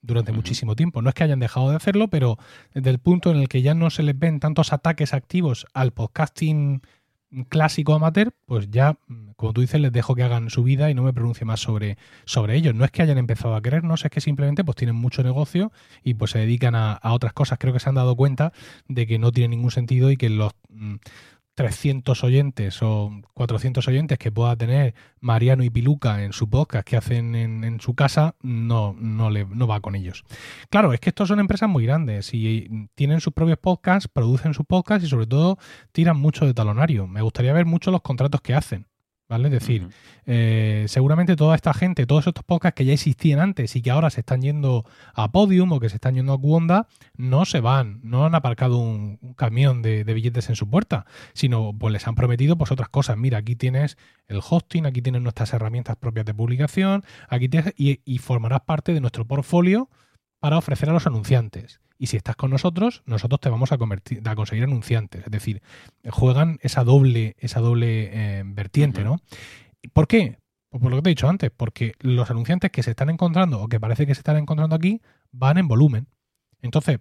durante 0.00 0.32
muchísimo 0.32 0.76
tiempo. 0.76 1.02
No 1.02 1.08
es 1.08 1.14
que 1.14 1.24
hayan 1.24 1.40
dejado 1.40 1.70
de 1.70 1.76
hacerlo, 1.76 2.08
pero 2.08 2.38
desde 2.72 2.90
el 2.90 2.98
punto 2.98 3.30
en 3.30 3.38
el 3.38 3.48
que 3.48 3.62
ya 3.62 3.74
no 3.74 3.90
se 3.90 4.02
les 4.02 4.18
ven 4.18 4.40
tantos 4.40 4.72
ataques 4.72 5.12
activos 5.12 5.66
al 5.74 5.92
podcasting 5.92 6.82
clásico 7.48 7.94
amateur, 7.94 8.32
pues 8.46 8.70
ya, 8.70 8.96
como 9.36 9.52
tú 9.52 9.60
dices, 9.60 9.80
les 9.80 9.92
dejo 9.92 10.14
que 10.14 10.22
hagan 10.22 10.48
su 10.48 10.62
vida 10.62 10.90
y 10.90 10.94
no 10.94 11.02
me 11.02 11.12
pronuncie 11.12 11.44
más 11.44 11.60
sobre, 11.60 11.98
sobre 12.24 12.56
ellos. 12.56 12.74
No 12.74 12.84
es 12.84 12.90
que 12.90 13.02
hayan 13.02 13.18
empezado 13.18 13.54
a 13.54 13.60
querernos, 13.60 14.04
es 14.04 14.10
que 14.10 14.20
simplemente 14.20 14.64
pues 14.64 14.76
tienen 14.76 14.96
mucho 14.96 15.22
negocio 15.22 15.70
y 16.02 16.14
pues 16.14 16.30
se 16.30 16.38
dedican 16.38 16.74
a, 16.74 16.92
a 16.92 17.12
otras 17.12 17.34
cosas. 17.34 17.58
Creo 17.58 17.72
que 17.72 17.80
se 17.80 17.88
han 17.88 17.96
dado 17.96 18.16
cuenta 18.16 18.52
de 18.86 19.06
que 19.06 19.18
no 19.18 19.30
tiene 19.32 19.56
ningún 19.56 19.70
sentido 19.70 20.10
y 20.10 20.16
que 20.16 20.30
los 20.30 20.52
mm, 20.70 20.94
300 21.58 22.22
oyentes 22.22 22.80
o 22.82 23.10
400 23.34 23.88
oyentes 23.88 24.16
que 24.16 24.30
pueda 24.30 24.54
tener 24.54 24.94
Mariano 25.18 25.64
y 25.64 25.70
Piluca 25.70 26.22
en 26.22 26.32
su 26.32 26.48
podcast 26.48 26.86
que 26.86 26.96
hacen 26.96 27.34
en, 27.34 27.80
su 27.80 27.96
casa, 27.96 28.36
no, 28.42 28.94
no, 28.96 29.28
le, 29.28 29.44
no 29.44 29.66
va 29.66 29.80
con 29.80 29.96
ellos. 29.96 30.22
Claro, 30.70 30.92
es 30.92 31.00
que 31.00 31.08
estos 31.08 31.26
son 31.26 31.40
empresas 31.40 31.68
muy 31.68 31.84
grandes 31.84 32.32
y 32.32 32.88
tienen 32.94 33.20
sus 33.20 33.32
propios 33.32 33.58
podcasts, 33.58 34.06
producen 34.06 34.54
sus 34.54 34.66
podcasts 34.66 35.04
y 35.04 35.10
sobre 35.10 35.26
todo 35.26 35.58
tiran 35.90 36.16
mucho 36.16 36.46
de 36.46 36.54
talonario. 36.54 37.08
Me 37.08 37.22
gustaría 37.22 37.52
ver 37.52 37.66
mucho 37.66 37.90
los 37.90 38.02
contratos 38.02 38.40
que 38.40 38.54
hacen. 38.54 38.86
¿Vale? 39.28 39.48
Es 39.48 39.52
decir, 39.52 39.88
eh, 40.24 40.86
seguramente 40.88 41.36
toda 41.36 41.54
esta 41.54 41.74
gente, 41.74 42.06
todos 42.06 42.26
estos 42.26 42.44
podcasts 42.44 42.74
que 42.74 42.86
ya 42.86 42.94
existían 42.94 43.40
antes 43.40 43.76
y 43.76 43.82
que 43.82 43.90
ahora 43.90 44.08
se 44.08 44.20
están 44.20 44.40
yendo 44.40 44.86
a 45.12 45.30
Podium 45.30 45.70
o 45.72 45.80
que 45.80 45.90
se 45.90 45.96
están 45.96 46.14
yendo 46.14 46.32
a 46.32 46.40
Cuonda, 46.40 46.86
no 47.14 47.44
se 47.44 47.60
van, 47.60 48.00
no 48.02 48.24
han 48.24 48.34
aparcado 48.34 48.78
un, 48.78 49.18
camión 49.36 49.82
de, 49.82 50.02
billetes 50.04 50.48
en 50.48 50.56
su 50.56 50.70
puerta, 50.70 51.04
sino 51.34 51.76
pues 51.78 51.92
les 51.92 52.08
han 52.08 52.14
prometido 52.14 52.56
pues 52.56 52.72
otras 52.72 52.88
cosas. 52.88 53.18
Mira, 53.18 53.36
aquí 53.36 53.54
tienes 53.54 53.98
el 54.28 54.40
hosting, 54.48 54.86
aquí 54.86 55.02
tienes 55.02 55.20
nuestras 55.20 55.52
herramientas 55.52 55.96
propias 55.96 56.24
de 56.24 56.32
publicación, 56.32 57.04
aquí 57.28 57.50
tienes, 57.50 57.74
y 57.76 58.18
formarás 58.18 58.62
parte 58.62 58.94
de 58.94 59.00
nuestro 59.02 59.26
portfolio 59.26 59.90
para 60.40 60.56
ofrecer 60.56 60.88
a 60.88 60.94
los 60.94 61.06
anunciantes. 61.06 61.80
Y 61.98 62.06
si 62.06 62.16
estás 62.16 62.36
con 62.36 62.50
nosotros, 62.50 63.02
nosotros 63.06 63.40
te 63.40 63.50
vamos 63.50 63.72
a, 63.72 63.78
convertir, 63.78 64.22
a 64.26 64.36
conseguir 64.36 64.64
anunciantes. 64.64 65.24
Es 65.24 65.30
decir, 65.30 65.62
juegan 66.10 66.58
esa 66.62 66.84
doble, 66.84 67.34
esa 67.38 67.60
doble 67.60 68.10
eh, 68.12 68.42
vertiente, 68.46 69.02
¿no? 69.02 69.20
¿Por 69.92 70.06
qué? 70.06 70.38
Pues 70.70 70.82
por 70.82 70.90
lo 70.90 70.98
que 70.98 71.02
te 71.02 71.08
he 71.10 71.12
dicho 71.12 71.28
antes, 71.28 71.50
porque 71.50 71.94
los 72.00 72.30
anunciantes 72.30 72.70
que 72.70 72.82
se 72.82 72.90
están 72.90 73.10
encontrando 73.10 73.60
o 73.60 73.68
que 73.68 73.80
parece 73.80 74.06
que 74.06 74.14
se 74.14 74.20
están 74.20 74.36
encontrando 74.36 74.76
aquí 74.76 75.00
van 75.32 75.58
en 75.58 75.66
volumen. 75.66 76.06
Entonces, 76.62 77.00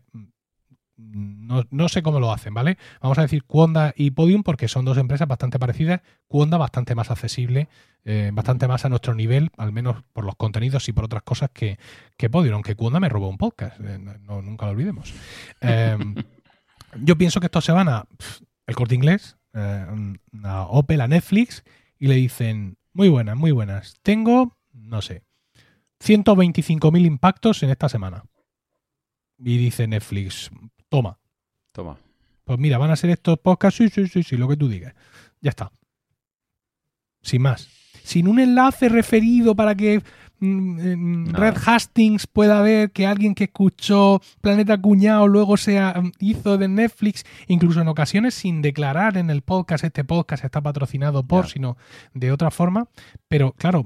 no, 0.97 1.89
sé 1.89 2.01
cómo 2.01 2.19
lo 2.19 2.31
hacen, 2.31 2.53
¿vale? 2.53 2.77
Vamos 3.01 3.17
a 3.19 3.21
decir 3.21 3.43
Cuonda 3.43 3.93
y 3.95 4.11
Podium 4.11 4.43
porque 4.43 4.67
son 4.67 4.83
dos 4.83 4.97
empresas 4.97 5.27
bastante 5.27 5.59
parecidas. 5.59 6.01
Cuonda 6.27 6.57
bastante 6.57 6.95
más 6.95 7.11
accesible, 7.11 7.69
eh, 8.03 8.31
bastante 8.33 8.67
más 8.67 8.83
a 8.83 8.89
nuestro 8.89 9.13
nivel, 9.13 9.51
al 9.57 9.71
menos 9.71 10.03
por 10.13 10.25
los 10.25 10.35
contenidos 10.35 10.89
y 10.89 10.93
por 10.93 11.05
otras 11.05 11.23
cosas 11.23 11.51
que, 11.53 11.77
que 12.17 12.29
Podium, 12.29 12.55
aunque 12.55 12.75
Cuonda 12.75 12.99
me 12.99 13.09
robó 13.09 13.29
un 13.29 13.37
podcast, 13.37 13.79
eh, 13.79 13.99
no, 13.99 14.41
nunca 14.41 14.65
lo 14.65 14.71
olvidemos. 14.71 15.13
Em, 15.61 16.15
yo 17.03 17.17
pienso 17.17 17.39
que 17.39 17.45
estos 17.45 17.63
se 17.63 17.71
van 17.71 17.89
a 17.89 18.05
el 18.65 18.75
corte 18.75 18.95
inglés, 18.95 19.37
eh, 19.53 19.85
a 20.43 20.63
Opel, 20.63 21.01
a 21.01 21.07
Netflix, 21.07 21.63
y 21.99 22.07
le 22.07 22.15
dicen, 22.15 22.77
muy 22.93 23.09
buenas, 23.09 23.37
muy 23.37 23.51
buenas, 23.51 23.95
tengo, 24.01 24.57
no 24.73 25.01
sé, 25.01 25.23
125.000 26.03 27.05
impactos 27.05 27.61
en 27.63 27.69
esta 27.69 27.87
semana. 27.87 28.23
Y 29.39 29.57
dice 29.57 29.87
Netflix, 29.87 30.49
Toma. 30.89 31.17
Toma. 31.71 31.97
Pues 32.43 32.59
mira, 32.59 32.77
van 32.77 32.91
a 32.91 32.95
ser 32.95 33.09
estos 33.09 33.37
podcasts, 33.39 33.77
sí, 33.77 33.89
sí, 33.89 34.07
sí, 34.07 34.23
sí, 34.23 34.37
lo 34.37 34.47
que 34.47 34.55
tú 34.55 34.69
digas. 34.69 34.93
Ya 35.41 35.49
está. 35.49 35.71
Sin 37.21 37.41
más. 37.41 37.67
Sin 38.03 38.27
un 38.27 38.39
enlace 38.39 38.87
referido 38.87 39.53
para 39.53 39.75
que 39.75 40.01
mm, 40.39 41.31
Red 41.31 41.57
Hastings 41.65 42.25
pueda 42.25 42.61
ver 42.61 42.91
que 42.91 43.05
alguien 43.05 43.35
que 43.35 43.45
escuchó 43.45 44.21
Planeta 44.39 44.81
Cuñado 44.81 45.27
luego 45.27 45.57
se 45.57 45.79
mm, 45.81 46.11
hizo 46.19 46.57
de 46.57 46.69
Netflix, 46.69 47.25
incluso 47.47 47.81
en 47.81 47.89
ocasiones 47.89 48.33
sin 48.33 48.61
declarar 48.61 49.17
en 49.17 49.29
el 49.29 49.41
podcast, 49.41 49.83
este 49.83 50.05
podcast 50.05 50.45
está 50.45 50.61
patrocinado 50.61 51.27
por, 51.27 51.47
sino 51.47 51.75
de 52.13 52.31
otra 52.31 52.49
forma. 52.49 52.87
Pero 53.27 53.51
claro, 53.51 53.85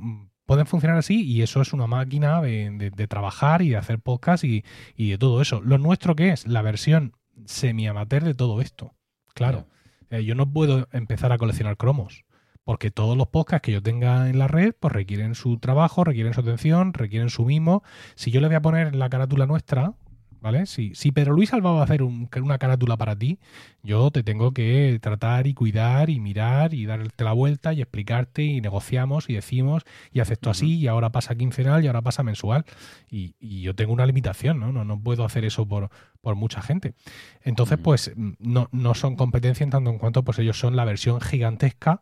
pueden 0.52 0.68
funcionar 0.68 0.98
así 0.98 1.24
y 1.24 1.44
eso 1.44 1.62
es 1.62 1.72
una 1.72 1.88
máquina 1.88 2.42
de, 2.42 3.08
trabajar 3.08 3.62
y 3.62 3.70
de 3.70 3.78
hacer 3.78 4.00
podcast 4.00 4.44
y, 4.44 4.66
de 4.98 5.18
todo 5.18 5.42
eso. 5.42 5.62
Lo 5.62 5.78
nuestro 5.78 6.14
que 6.14 6.32
es 6.32 6.46
la 6.46 6.62
versión 6.62 7.16
semi-amateur 7.46 8.26
de 8.26 8.34
todo 8.34 8.60
esto. 8.60 8.94
Claro, 9.34 9.70
eh, 10.10 10.26
yo 10.26 10.36
no 10.36 10.52
puedo 10.52 10.90
empezar 10.92 11.32
a 11.32 11.38
coleccionar 11.38 11.78
cromos 11.78 12.26
porque 12.66 12.92
todos 12.92 13.16
los 13.16 13.28
podcasts 13.28 13.66
que 13.66 13.72
yo 13.72 13.82
tenga 13.82 14.30
en 14.30 14.40
la 14.40 14.50
red 14.50 14.76
pues 14.78 14.94
requieren 14.94 15.36
su 15.36 15.58
trabajo, 15.58 16.04
requieren 16.04 16.34
su 16.34 16.42
atención, 16.42 16.94
requieren 16.94 17.30
su 17.30 17.46
mimo. 17.46 17.82
Si 18.16 18.30
yo 18.30 18.42
le 18.42 18.48
voy 18.48 18.58
a 18.58 18.62
poner 18.62 18.94
la 18.94 19.10
carátula 19.10 19.46
nuestra, 19.46 19.94
¿vale? 20.42 20.66
Si, 20.66 20.94
si 20.96 21.12
Pedro 21.12 21.34
Luis 21.34 21.54
Alba 21.54 21.72
va 21.72 21.82
a 21.82 21.84
hacer 21.84 22.04
una 22.04 22.58
carátula 22.58 22.98
para 22.98 23.16
ti, 23.16 23.40
yo 23.84 24.12
te 24.12 24.24
tengo 24.24 24.52
que 24.52 25.00
tratar 25.02 25.48
y 25.48 25.54
cuidar 25.54 26.10
y 26.10 26.20
mirar 26.20 26.74
y 26.74 26.86
darte 26.86 27.24
la 27.24 27.34
vuelta 27.34 27.74
y 27.74 27.82
explicarte 27.82 28.44
y 28.44 28.60
negociamos 28.60 29.30
y 29.30 29.34
decimos 29.36 29.84
y 30.12 30.20
acepto 30.20 30.50
así 30.50 30.80
y 30.80 30.88
ahora 30.88 31.12
pasa 31.12 31.36
quincenal 31.36 31.84
y 31.84 31.88
ahora 31.88 32.02
pasa 32.02 32.24
mensual. 32.24 32.66
Y, 33.10 33.36
yo 33.62 33.76
tengo 33.76 33.94
una 33.94 34.06
limitación, 34.06 34.60
¿no? 34.60 34.72
No, 34.72 34.84
no 34.84 35.00
puedo 35.00 35.24
hacer 35.24 35.46
eso 35.46 35.68
por, 35.68 35.90
por 36.22 36.36
mucha 36.36 36.62
gente. 36.62 36.96
Entonces, 37.44 37.78
pues 37.78 38.12
no, 38.16 38.70
no 38.72 38.94
son 38.96 39.16
competencia 39.16 39.64
en 39.64 39.70
tanto 39.70 39.92
en 39.92 40.00
cuanto 40.00 40.24
pues 40.24 40.40
ellos 40.40 40.58
son 40.58 40.76
la 40.76 40.86
versión 40.86 41.22
gigantesca 41.22 42.02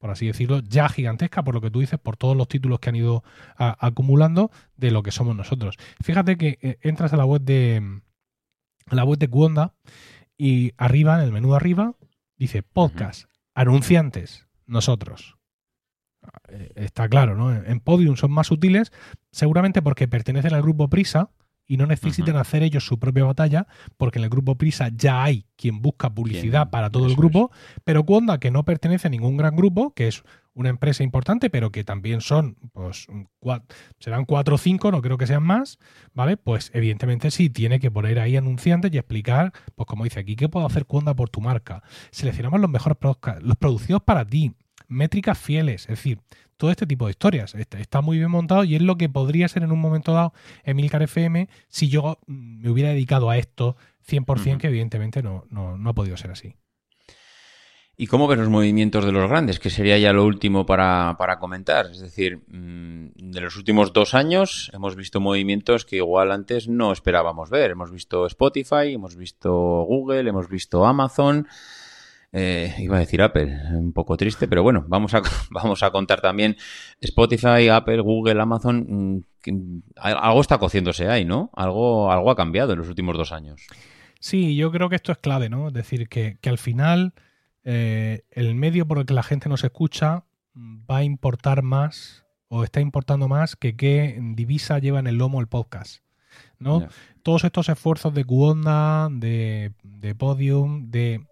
por 0.00 0.10
así 0.10 0.26
decirlo, 0.26 0.60
ya 0.60 0.88
gigantesca, 0.88 1.44
por 1.44 1.54
lo 1.54 1.60
que 1.60 1.70
tú 1.70 1.80
dices, 1.80 2.00
por 2.00 2.16
todos 2.16 2.34
los 2.36 2.48
títulos 2.48 2.80
que 2.80 2.88
han 2.88 2.96
ido 2.96 3.22
acumulando 3.56 4.50
de 4.76 4.90
lo 4.90 5.02
que 5.02 5.12
somos 5.12 5.36
nosotros. 5.36 5.76
Fíjate 6.02 6.36
que 6.38 6.58
eh, 6.62 6.78
entras 6.80 7.12
a 7.12 7.18
la 7.18 7.26
web 7.26 7.42
de 7.42 8.00
la 8.90 9.04
web 9.04 9.18
de 9.18 9.28
Cuonda 9.28 9.74
y 10.38 10.72
arriba, 10.78 11.18
en 11.18 11.24
el 11.24 11.32
menú 11.32 11.50
de 11.50 11.56
arriba, 11.56 11.94
dice 12.38 12.62
podcast, 12.62 13.30
anunciantes, 13.54 14.48
nosotros. 14.66 15.36
Eh, 16.48 16.72
Está 16.76 17.06
claro, 17.06 17.36
¿no? 17.36 17.54
En 17.54 17.80
Podium 17.80 18.16
son 18.16 18.32
más 18.32 18.50
útiles, 18.50 18.92
seguramente 19.30 19.82
porque 19.82 20.08
pertenecen 20.08 20.54
al 20.54 20.62
grupo 20.62 20.88
Prisa 20.88 21.30
y 21.70 21.76
no 21.76 21.86
necesitan 21.86 22.36
hacer 22.36 22.64
ellos 22.64 22.84
su 22.84 22.98
propia 22.98 23.22
batalla, 23.22 23.68
porque 23.96 24.18
en 24.18 24.24
el 24.24 24.30
grupo 24.30 24.56
Prisa 24.56 24.90
ya 24.92 25.22
hay 25.22 25.46
quien 25.54 25.80
busca 25.80 26.12
publicidad 26.12 26.68
para 26.68 26.90
todo 26.90 27.06
el 27.06 27.14
grupo, 27.14 27.52
pero 27.84 28.04
Cuonda, 28.04 28.40
que 28.40 28.50
no 28.50 28.64
pertenece 28.64 29.06
a 29.06 29.10
ningún 29.10 29.36
gran 29.36 29.54
grupo, 29.54 29.94
que 29.94 30.08
es 30.08 30.24
una 30.52 30.68
empresa 30.68 31.04
importante, 31.04 31.48
pero 31.48 31.70
que 31.70 31.84
también 31.84 32.22
son, 32.22 32.56
pues, 32.72 33.06
serán 34.00 34.24
cuatro 34.24 34.56
o 34.56 34.58
cinco, 34.58 34.90
no 34.90 35.00
creo 35.00 35.16
que 35.16 35.28
sean 35.28 35.44
más, 35.44 35.78
¿vale? 36.12 36.36
Pues 36.36 36.72
evidentemente 36.74 37.30
sí 37.30 37.50
tiene 37.50 37.78
que 37.78 37.92
poner 37.92 38.18
ahí 38.18 38.36
anunciantes 38.36 38.92
y 38.92 38.98
explicar, 38.98 39.52
pues 39.76 39.86
como 39.86 40.02
dice 40.02 40.18
aquí, 40.18 40.34
¿qué 40.34 40.48
puedo 40.48 40.66
hacer 40.66 40.86
Cuonda 40.86 41.14
por 41.14 41.30
tu 41.30 41.40
marca? 41.40 41.84
Seleccionamos 42.10 42.60
los 42.60 42.68
mejores 42.68 42.98
los 43.42 43.56
producidos 43.58 44.02
para 44.02 44.24
ti, 44.24 44.56
métricas 44.88 45.38
fieles, 45.38 45.82
es 45.82 45.90
decir, 45.90 46.18
todo 46.60 46.70
este 46.70 46.86
tipo 46.86 47.06
de 47.06 47.12
historias. 47.12 47.54
Está, 47.54 48.02
muy 48.02 48.18
bien 48.18 48.30
montado 48.30 48.64
y 48.64 48.76
es 48.76 48.82
lo 48.82 48.96
que 48.96 49.08
podría 49.08 49.48
ser 49.48 49.62
en 49.62 49.72
un 49.72 49.80
momento 49.80 50.12
dado 50.12 50.34
Emilcar 50.62 51.02
FM 51.02 51.48
si 51.68 51.88
yo 51.88 52.18
mm, 52.26 52.60
me 52.60 52.70
hubiera 52.70 52.90
dedicado 52.90 53.30
a 53.30 53.38
esto 53.38 53.76
100%, 54.06 54.58
que 54.58 54.66
evidentemente 54.66 55.22
no, 55.22 55.46
no, 55.48 55.78
no 55.78 55.90
ha 55.90 55.94
podido 55.94 56.18
ser 56.18 56.30
así. 56.30 56.54
¿Y 57.96 58.06
cómo 58.06 58.28
ves 58.28 58.38
los 58.38 58.48
movimientos 58.48 59.06
de 59.06 59.12
los 59.12 59.28
grandes? 59.28 59.58
Que 59.58 59.70
sería 59.70 59.96
ya 59.98 60.12
lo 60.12 60.24
último 60.24 60.66
para, 60.66 61.16
para 61.18 61.38
comentar. 61.38 61.86
Es 61.90 62.00
decir, 62.00 62.42
mm, 62.46 63.12
de 63.14 63.40
los 63.40 63.56
últimos 63.56 63.94
dos 63.94 64.14
años 64.14 64.70
hemos 64.74 64.96
visto 64.96 65.18
movimientos 65.20 65.86
que 65.86 65.96
igual 65.96 66.30
antes 66.30 66.68
no 66.68 66.92
esperábamos 66.92 67.48
ver. 67.48 67.70
Hemos 67.70 67.90
visto 67.90 68.26
Spotify, 68.26 68.94
hemos 68.94 69.16
visto 69.16 69.52
Google, 69.84 70.28
hemos 70.28 70.48
visto 70.48 70.84
Amazon. 70.84 71.46
Eh, 72.32 72.74
iba 72.78 72.96
a 72.96 73.00
decir 73.00 73.20
Apple, 73.22 73.58
un 73.72 73.92
poco 73.92 74.16
triste, 74.16 74.46
pero 74.46 74.62
bueno, 74.62 74.84
vamos 74.86 75.14
a, 75.14 75.22
vamos 75.50 75.82
a 75.82 75.90
contar 75.90 76.20
también 76.20 76.56
Spotify, 77.00 77.68
Apple, 77.68 78.00
Google, 78.00 78.40
Amazon. 78.40 79.24
mm, 79.46 79.82
algo 79.96 80.40
está 80.40 80.58
cociéndose 80.58 81.08
ahí, 81.08 81.24
¿no? 81.24 81.50
Algo, 81.54 82.12
algo 82.12 82.30
ha 82.30 82.36
cambiado 82.36 82.72
en 82.72 82.78
los 82.78 82.88
últimos 82.88 83.16
dos 83.16 83.32
años. 83.32 83.62
Sí, 84.20 84.54
yo 84.54 84.70
creo 84.70 84.88
que 84.88 84.96
esto 84.96 85.12
es 85.12 85.18
clave, 85.18 85.48
¿no? 85.48 85.68
Es 85.68 85.74
decir, 85.74 86.08
que, 86.08 86.36
que 86.40 86.50
al 86.50 86.58
final 86.58 87.14
eh, 87.64 88.24
el 88.30 88.54
medio 88.54 88.86
por 88.86 88.98
el 88.98 89.06
que 89.06 89.14
la 89.14 89.22
gente 89.22 89.48
nos 89.48 89.64
escucha 89.64 90.24
va 90.54 90.98
a 90.98 91.04
importar 91.04 91.62
más 91.62 92.24
o 92.48 92.64
está 92.64 92.80
importando 92.80 93.28
más 93.28 93.56
que 93.56 93.76
qué 93.76 94.18
divisa 94.34 94.78
lleva 94.78 94.98
en 94.98 95.06
el 95.06 95.16
lomo 95.16 95.40
el 95.40 95.46
podcast, 95.46 96.02
¿no? 96.58 96.88
Todos 97.22 97.44
estos 97.44 97.68
esfuerzos 97.68 98.12
de 98.14 98.24
Cuonda, 98.24 99.08
de, 99.10 99.72
de 99.82 100.14
Podium, 100.14 100.90
de 100.90 101.26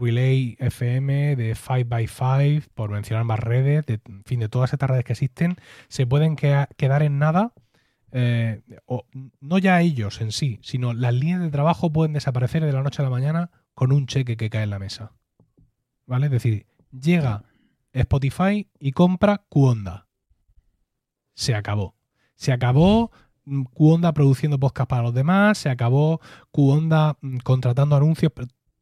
Relay 0.00 0.56
FM, 0.58 1.36
de 1.36 1.54
5x5, 1.54 2.68
por 2.74 2.90
mencionar 2.90 3.24
más 3.24 3.40
redes, 3.40 3.84
de, 3.86 4.00
en 4.06 4.24
fin, 4.24 4.40
de 4.40 4.48
todas 4.48 4.72
estas 4.72 4.90
redes 4.90 5.04
que 5.04 5.12
existen, 5.12 5.56
se 5.88 6.06
pueden 6.06 6.36
quedar 6.36 7.02
en 7.02 7.18
nada 7.18 7.52
eh, 8.12 8.62
o 8.86 9.06
no 9.40 9.58
ya 9.58 9.80
ellos 9.80 10.20
en 10.20 10.32
sí, 10.32 10.58
sino 10.62 10.92
las 10.92 11.14
líneas 11.14 11.40
de 11.40 11.50
trabajo 11.50 11.92
pueden 11.92 12.12
desaparecer 12.12 12.64
de 12.64 12.72
la 12.72 12.82
noche 12.82 13.02
a 13.02 13.04
la 13.04 13.10
mañana 13.10 13.50
con 13.74 13.92
un 13.92 14.06
cheque 14.06 14.36
que 14.36 14.50
cae 14.50 14.64
en 14.64 14.70
la 14.70 14.78
mesa. 14.78 15.12
¿Vale? 16.06 16.26
Es 16.26 16.32
decir, 16.32 16.66
llega 16.90 17.44
Spotify 17.92 18.68
y 18.78 18.92
compra 18.92 19.44
Cuonda. 19.48 20.08
Se 21.34 21.54
acabó. 21.54 21.96
Se 22.34 22.52
acabó 22.52 23.12
mm, 23.44 23.62
Cuonda 23.64 24.12
produciendo 24.12 24.58
podcast 24.58 24.90
para 24.90 25.02
los 25.02 25.14
demás, 25.14 25.58
se 25.58 25.68
acabó 25.70 26.20
Cuonda 26.50 27.16
mm, 27.20 27.38
contratando 27.38 27.94
anuncios, 27.94 28.32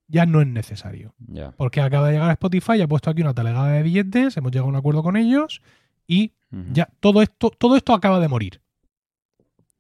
ya 0.08 0.26
no 0.26 0.40
es 0.40 0.46
necesario. 0.48 1.14
Porque 1.56 1.80
acaba 1.80 2.06
de 2.08 2.14
llegar 2.14 2.30
Spotify, 2.32 2.80
ha 2.82 2.88
puesto 2.88 3.10
aquí 3.10 3.22
una 3.22 3.34
talegada 3.34 3.68
de 3.68 3.82
billetes, 3.82 4.36
hemos 4.36 4.50
llegado 4.50 4.66
a 4.66 4.70
un 4.70 4.76
acuerdo 4.76 5.02
con 5.02 5.16
ellos 5.16 5.62
y 6.06 6.32
ya 6.72 6.88
todo 7.00 7.20
esto, 7.22 7.50
todo 7.50 7.76
esto 7.76 7.92
acaba 7.92 8.18
de 8.20 8.28
morir. 8.28 8.60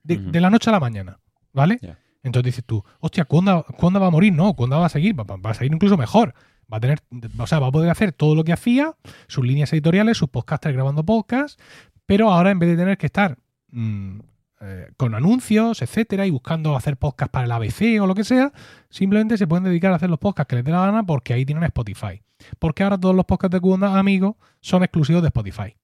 De, 0.02 0.16
la 0.40 0.50
noche 0.50 0.70
a 0.70 0.72
la 0.72 0.80
mañana. 0.80 1.18
¿Vale? 1.52 1.78
Ya. 1.82 1.98
Entonces 2.22 2.44
dices 2.44 2.64
tú, 2.64 2.84
hostia, 3.00 3.24
¿cuándo, 3.24 3.64
¿cuándo 3.78 4.00
va 4.00 4.08
a 4.08 4.10
morir? 4.10 4.32
No, 4.32 4.54
¿cuándo 4.54 4.78
va 4.78 4.86
a 4.86 4.90
seguir? 4.90 5.18
Va, 5.18 5.24
va- 5.24 5.36
va 5.36 5.50
a 5.50 5.54
seguir 5.54 5.72
incluso 5.72 5.96
mejor. 5.96 6.34
Va 6.70 6.76
a 6.76 6.80
tener, 6.80 6.98
o 7.38 7.46
sea, 7.46 7.58
va 7.58 7.68
a 7.68 7.72
poder 7.72 7.88
hacer 7.90 8.12
todo 8.12 8.34
lo 8.34 8.44
que 8.44 8.52
hacía, 8.52 8.94
sus 9.28 9.46
líneas 9.46 9.72
editoriales, 9.72 10.18
sus 10.18 10.28
podcasters 10.28 10.74
grabando 10.74 11.04
podcasts, 11.04 11.56
pero 12.04 12.30
ahora 12.30 12.50
en 12.50 12.58
vez 12.58 12.68
de 12.70 12.76
tener 12.76 12.98
que 12.98 13.06
estar 13.06 13.38
mm, 13.70 14.18
eh, 14.60 14.90
con 14.96 15.14
anuncios, 15.14 15.82
etcétera, 15.82 16.26
y 16.26 16.30
buscando 16.30 16.76
hacer 16.76 16.96
podcast 16.96 17.30
para 17.30 17.44
el 17.46 17.52
ABC 17.52 18.00
o 18.02 18.06
lo 18.06 18.14
que 18.14 18.24
sea, 18.24 18.52
simplemente 18.90 19.36
se 19.38 19.46
pueden 19.46 19.64
dedicar 19.64 19.92
a 19.92 19.96
hacer 19.96 20.10
los 20.10 20.18
podcasts 20.18 20.48
que 20.50 20.56
les 20.56 20.64
dé 20.64 20.72
la 20.72 20.80
gana 20.86 21.02
porque 21.04 21.34
ahí 21.34 21.44
tienen 21.44 21.64
Spotify. 21.64 22.22
Porque 22.58 22.82
ahora 22.82 22.98
todos 22.98 23.14
los 23.14 23.24
podcasts 23.24 23.52
de 23.54 23.60
Cuonda, 23.60 23.98
amigos, 23.98 24.36
son 24.60 24.82
exclusivos 24.82 25.22
de 25.22 25.28
Spotify. 25.28 25.76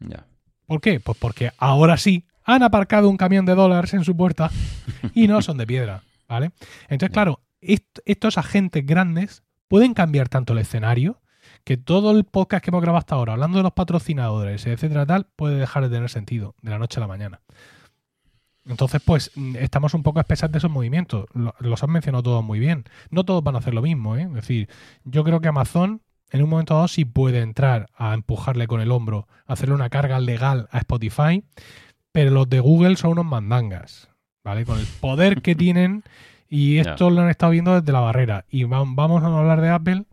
Ya. 0.00 0.26
¿Por 0.66 0.80
qué? 0.80 1.00
Pues 1.00 1.16
porque 1.18 1.52
ahora 1.58 1.96
sí 1.96 2.26
han 2.44 2.62
aparcado 2.62 3.08
un 3.08 3.16
camión 3.16 3.44
de 3.46 3.54
dólares 3.54 3.94
en 3.94 4.04
su 4.04 4.16
puerta 4.16 4.50
y 5.14 5.26
no 5.28 5.42
son 5.42 5.56
de 5.58 5.66
piedra, 5.66 6.02
¿vale? 6.28 6.52
Entonces, 6.88 7.12
claro, 7.12 7.40
est- 7.60 7.98
estos 8.04 8.38
agentes 8.38 8.84
grandes 8.86 9.42
pueden 9.68 9.94
cambiar 9.94 10.28
tanto 10.28 10.52
el 10.52 10.60
escenario 10.60 11.20
que 11.64 11.76
todo 11.76 12.12
el 12.12 12.24
podcast 12.24 12.64
que 12.64 12.70
hemos 12.70 12.82
grabado 12.82 12.98
hasta 12.98 13.14
ahora, 13.16 13.32
hablando 13.32 13.58
de 13.58 13.62
los 13.64 13.72
patrocinadores, 13.72 14.66
etcétera, 14.66 15.06
tal, 15.06 15.26
puede 15.36 15.56
dejar 15.56 15.82
de 15.88 15.94
tener 15.94 16.08
sentido 16.10 16.54
de 16.62 16.70
la 16.70 16.78
noche 16.78 16.98
a 16.98 17.02
la 17.02 17.06
mañana. 17.08 17.40
Entonces, 18.68 19.00
pues, 19.04 19.30
mm, 19.34 19.56
estamos 19.56 19.94
un 19.94 20.02
poco 20.02 20.18
a 20.18 20.22
expensas 20.22 20.50
de 20.52 20.58
esos 20.58 20.70
movimientos. 20.70 21.26
Lo- 21.34 21.54
Los 21.60 21.82
han 21.82 21.90
mencionado 21.90 22.22
todos 22.22 22.44
muy 22.44 22.58
bien. 22.58 22.84
No 23.10 23.24
todos 23.24 23.42
van 23.44 23.54
a 23.54 23.58
hacer 23.58 23.74
lo 23.74 23.82
mismo, 23.82 24.16
¿eh? 24.16 24.22
Es 24.22 24.32
decir, 24.34 24.68
yo 25.04 25.22
creo 25.24 25.40
que 25.40 25.48
Amazon 25.48 26.02
en 26.32 26.42
un 26.42 26.50
momento 26.50 26.74
dado 26.74 26.88
sí 26.88 27.04
puede 27.04 27.40
entrar 27.40 27.88
a 27.96 28.12
empujarle 28.14 28.66
con 28.66 28.80
el 28.80 28.90
hombro, 28.90 29.28
hacerle 29.46 29.74
una 29.76 29.88
carga 29.90 30.18
legal 30.18 30.68
a 30.72 30.78
Spotify, 30.78 31.44
pero 32.12 32.30
los 32.32 32.48
de 32.50 32.58
Google 32.60 32.96
son 32.96 33.12
unos 33.12 33.26
mandangas, 33.26 34.08
¿vale? 34.42 34.64
Con 34.64 34.78
el 34.80 34.86
poder 35.00 35.42
que 35.42 35.54
tienen 35.54 36.02
y 36.48 36.78
esto 36.78 37.10
lo 37.10 37.22
han 37.22 37.30
estado 37.30 37.52
viendo 37.52 37.78
desde 37.80 37.92
la 37.92 38.00
barrera. 38.00 38.44
Y 38.50 38.64
va- 38.64 38.82
vamos 38.86 39.22
a 39.22 39.26
hablar 39.26 39.60
de 39.60 39.68
Apple, 39.70 40.04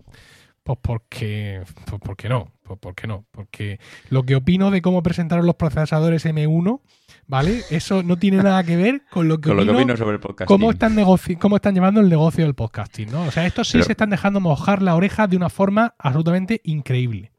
pues 0.64 0.78
porque, 0.82 1.62
pues 1.88 2.02
porque 2.04 2.30
no, 2.30 2.52
pues 2.64 2.78
porque 2.80 3.08
no, 3.08 3.26
porque 3.32 3.80
lo 4.10 4.24
que 4.24 4.36
opino 4.36 4.70
de 4.72 4.82
cómo 4.84 5.02
presentaron 5.04 5.46
los 5.46 5.56
procesadores 5.56 6.26
M1, 6.26 6.80
¿vale? 7.28 7.62
Eso 7.70 8.04
no 8.04 8.18
tiene 8.18 8.38
nada 8.44 8.64
que 8.64 8.76
ver 8.76 9.04
con 9.12 9.28
lo 9.28 9.40
que 9.40 9.50
Con 9.50 9.58
lo 9.58 9.66
que 9.66 9.72
opino 9.72 9.98
sobre 9.98 10.16
el 10.16 10.20
podcast. 10.20 10.48
cómo 10.48 10.72
están, 10.72 10.96
cómo 11.40 11.56
están 11.56 11.74
llevando 11.74 12.02
el 12.02 12.10
negocio 12.10 12.44
del 12.46 12.54
podcasting, 12.56 13.12
¿no? 13.12 13.24
O 13.24 13.32
sea, 13.32 13.46
estos 13.46 13.68
sí 13.68 13.74
Pero- 13.74 13.86
se 13.86 13.92
están 13.94 14.10
dejando 14.10 14.40
mojar 14.40 14.82
la 14.82 14.96
oreja 14.96 15.28
de 15.28 15.38
una 15.38 15.50
forma 15.50 15.96
absolutamente 15.98 16.62
increíble. 16.64 17.32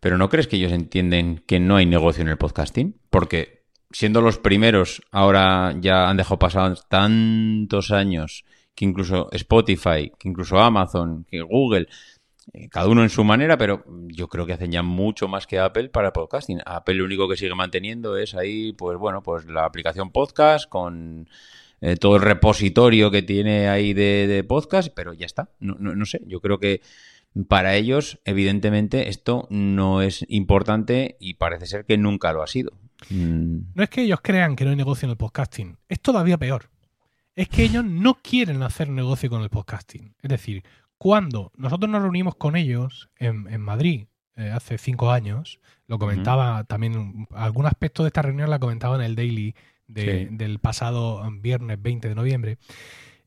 Pero 0.00 0.16
¿no 0.18 0.28
crees 0.28 0.46
que 0.46 0.56
ellos 0.56 0.72
entienden 0.72 1.42
que 1.46 1.58
no 1.60 1.76
hay 1.76 1.86
negocio 1.86 2.22
en 2.22 2.28
el 2.28 2.36
podcasting? 2.38 2.96
Porque 3.10 3.64
siendo 3.90 4.20
los 4.20 4.38
primeros, 4.38 5.02
ahora 5.10 5.74
ya 5.80 6.08
han 6.08 6.16
dejado 6.16 6.38
pasar 6.38 6.76
tantos 6.88 7.90
años 7.90 8.44
que 8.74 8.84
incluso 8.84 9.28
Spotify, 9.32 10.12
que 10.18 10.28
incluso 10.28 10.60
Amazon, 10.60 11.24
que 11.28 11.42
Google, 11.42 11.88
eh, 12.52 12.68
cada 12.68 12.88
uno 12.88 13.02
en 13.02 13.10
su 13.10 13.24
manera, 13.24 13.58
pero 13.58 13.84
yo 14.08 14.28
creo 14.28 14.46
que 14.46 14.52
hacen 14.54 14.72
ya 14.72 14.82
mucho 14.82 15.28
más 15.28 15.46
que 15.46 15.58
Apple 15.58 15.88
para 15.88 16.12
podcasting. 16.12 16.60
Apple 16.64 16.94
lo 16.94 17.04
único 17.04 17.28
que 17.28 17.36
sigue 17.36 17.54
manteniendo 17.54 18.16
es 18.16 18.34
ahí, 18.34 18.72
pues 18.72 18.98
bueno, 18.98 19.22
pues 19.22 19.46
la 19.46 19.64
aplicación 19.64 20.10
podcast 20.10 20.68
con 20.68 21.28
eh, 21.80 21.96
todo 21.96 22.16
el 22.16 22.22
repositorio 22.22 23.10
que 23.10 23.22
tiene 23.22 23.68
ahí 23.68 23.92
de, 23.94 24.26
de 24.26 24.44
podcast, 24.44 24.88
pero 24.94 25.12
ya 25.12 25.26
está. 25.26 25.50
No, 25.60 25.76
no, 25.78 25.94
no 25.94 26.04
sé, 26.06 26.20
yo 26.26 26.40
creo 26.40 26.58
que 26.58 26.80
para 27.46 27.76
ellos, 27.76 28.18
evidentemente, 28.24 29.08
esto 29.08 29.46
no 29.50 30.02
es 30.02 30.24
importante 30.28 31.16
y 31.20 31.34
parece 31.34 31.66
ser 31.66 31.84
que 31.84 31.98
nunca 31.98 32.32
lo 32.32 32.42
ha 32.42 32.46
sido. 32.46 32.72
Mm, 33.10 33.58
No 33.74 33.82
es 33.82 33.90
que 33.90 34.02
ellos 34.02 34.20
crean 34.22 34.56
que 34.56 34.64
no 34.64 34.70
hay 34.70 34.76
negocio 34.76 35.06
en 35.06 35.10
el 35.10 35.16
podcasting, 35.16 35.76
es 35.88 36.00
todavía 36.00 36.38
peor. 36.38 36.70
Es 37.36 37.48
que 37.48 37.62
ellos 37.62 37.84
no 37.84 38.14
quieren 38.14 38.62
hacer 38.64 38.88
negocio 38.88 39.30
con 39.30 39.42
el 39.42 39.50
podcasting. 39.50 40.16
Es 40.20 40.28
decir, 40.28 40.64
cuando 40.98 41.52
nosotros 41.56 41.90
nos 41.90 42.02
reunimos 42.02 42.34
con 42.34 42.56
ellos 42.56 43.08
en, 43.16 43.46
en 43.48 43.60
Madrid 43.60 44.06
eh, 44.36 44.50
hace 44.50 44.78
cinco 44.78 45.10
años, 45.10 45.60
lo 45.86 45.98
comentaba 45.98 46.64
también, 46.64 47.26
algún 47.34 47.66
aspecto 47.66 48.02
de 48.02 48.08
esta 48.08 48.22
reunión 48.22 48.50
la 48.50 48.58
comentaba 48.58 48.96
en 48.96 49.02
el 49.02 49.16
daily 49.16 49.54
de- 49.86 50.28
Sí. 50.28 50.36
del 50.36 50.58
pasado 50.58 51.28
viernes 51.40 51.80
20 51.80 52.08
de 52.08 52.14
noviembre. 52.14 52.58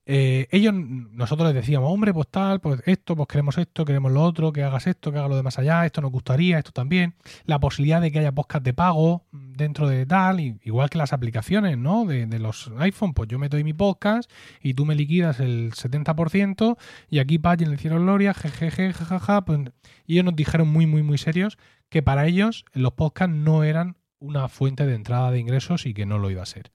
Eh, 0.05 0.47
ellos, 0.49 0.73
nosotros 0.73 1.47
les 1.47 1.55
decíamos, 1.55 1.91
hombre, 1.91 2.13
pues 2.13 2.27
tal, 2.29 2.59
pues 2.59 2.81
esto, 2.85 3.15
pues 3.15 3.27
queremos 3.27 3.57
esto, 3.57 3.85
queremos 3.85 4.11
lo 4.11 4.23
otro, 4.23 4.51
que 4.51 4.63
hagas 4.63 4.87
esto, 4.87 5.11
que 5.11 5.19
hagas 5.19 5.29
lo 5.29 5.35
de 5.35 5.43
más 5.43 5.59
allá, 5.59 5.85
esto 5.85 6.01
nos 6.01 6.11
gustaría, 6.11 6.57
esto 6.57 6.71
también. 6.71 7.13
La 7.45 7.59
posibilidad 7.59 8.01
de 8.01 8.11
que 8.11 8.19
haya 8.19 8.31
podcast 8.31 8.65
de 8.65 8.73
pago 8.73 9.25
dentro 9.31 9.87
de 9.87 10.05
tal, 10.05 10.39
igual 10.39 10.89
que 10.89 10.97
las 10.97 11.13
aplicaciones, 11.13 11.77
¿no? 11.77 12.05
De, 12.05 12.25
de 12.25 12.39
los 12.39 12.71
iPhone, 12.79 13.13
pues 13.13 13.29
yo 13.29 13.37
meto 13.37 13.57
ahí 13.57 13.63
mi 13.63 13.73
podcast 13.73 14.29
y 14.61 14.73
tú 14.73 14.85
me 14.85 14.95
liquidas 14.95 15.39
el 15.39 15.71
70% 15.73 16.77
y 17.09 17.19
aquí 17.19 17.37
paguen 17.37 17.71
el 17.71 17.77
cielo 17.77 18.01
gloria, 18.01 18.33
jejeje, 18.33 18.93
jajaja. 18.93 19.45
Pues, 19.45 19.59
y 20.07 20.13
ellos 20.13 20.25
nos 20.25 20.35
dijeron 20.35 20.67
muy, 20.67 20.87
muy, 20.87 21.03
muy 21.03 21.19
serios 21.19 21.57
que 21.89 22.01
para 22.01 22.25
ellos 22.25 22.65
los 22.73 22.93
podcasts 22.93 23.35
no 23.35 23.63
eran 23.63 23.97
una 24.19 24.47
fuente 24.47 24.85
de 24.85 24.95
entrada 24.95 25.31
de 25.31 25.39
ingresos 25.39 25.85
y 25.85 25.93
que 25.93 26.05
no 26.05 26.17
lo 26.17 26.31
iba 26.31 26.41
a 26.41 26.45
ser. 26.45 26.71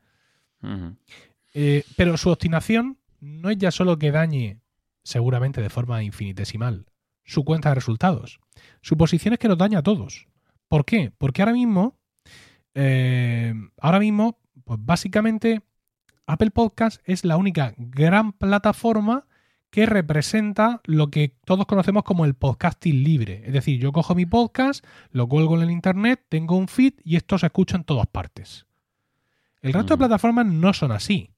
Eh, 1.54 1.84
pero 1.96 2.16
su 2.16 2.30
obstinación 2.30 2.98
no 3.26 3.50
es 3.50 3.58
ya 3.58 3.70
solo 3.70 3.98
que 3.98 4.12
dañe, 4.12 4.60
seguramente 5.02 5.60
de 5.60 5.70
forma 5.70 6.02
infinitesimal, 6.02 6.86
su 7.24 7.44
cuenta 7.44 7.70
de 7.70 7.74
resultados. 7.74 8.40
Su 8.80 8.96
posición 8.96 9.34
es 9.34 9.40
que 9.40 9.48
nos 9.48 9.58
daña 9.58 9.80
a 9.80 9.82
todos. 9.82 10.28
¿Por 10.68 10.84
qué? 10.84 11.12
Porque 11.18 11.42
ahora 11.42 11.52
mismo, 11.52 11.98
eh, 12.74 13.54
ahora 13.80 13.98
mismo, 13.98 14.38
pues 14.64 14.78
básicamente 14.82 15.62
Apple 16.26 16.50
Podcast 16.50 17.00
es 17.04 17.24
la 17.24 17.36
única 17.36 17.74
gran 17.76 18.32
plataforma 18.32 19.26
que 19.70 19.86
representa 19.86 20.80
lo 20.84 21.10
que 21.10 21.36
todos 21.44 21.66
conocemos 21.66 22.04
como 22.04 22.24
el 22.24 22.34
podcasting 22.34 23.02
libre. 23.02 23.42
Es 23.44 23.52
decir, 23.52 23.78
yo 23.80 23.92
cojo 23.92 24.14
mi 24.14 24.24
podcast, 24.24 24.84
lo 25.10 25.28
cuelgo 25.28 25.56
en 25.56 25.62
el 25.62 25.70
internet, 25.70 26.24
tengo 26.28 26.56
un 26.56 26.68
feed 26.68 26.94
y 27.04 27.16
esto 27.16 27.38
se 27.38 27.46
escucha 27.46 27.76
en 27.76 27.84
todas 27.84 28.06
partes. 28.06 28.66
El 29.60 29.72
resto 29.72 29.94
de 29.94 29.98
plataformas 29.98 30.46
no 30.46 30.72
son 30.72 30.92
así. 30.92 31.35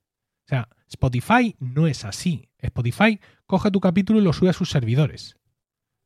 O 0.49 0.51
sea, 0.51 0.69
Spotify 0.89 1.55
no 1.61 1.87
es 1.87 2.07
así. 2.07 2.49
Spotify 2.59 3.21
coge 3.47 3.71
tu 3.71 3.81
capítulo 3.81 4.19
y 4.19 4.23
lo 4.23 4.33
sube 4.33 4.49
a 4.49 4.55
sus 4.55 4.71
servidores. 4.71 5.37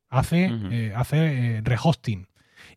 Hace, 0.09 0.51
eh, 0.51 0.93
hace 0.97 1.16
eh, 1.18 1.61
rehosting. 1.62 2.26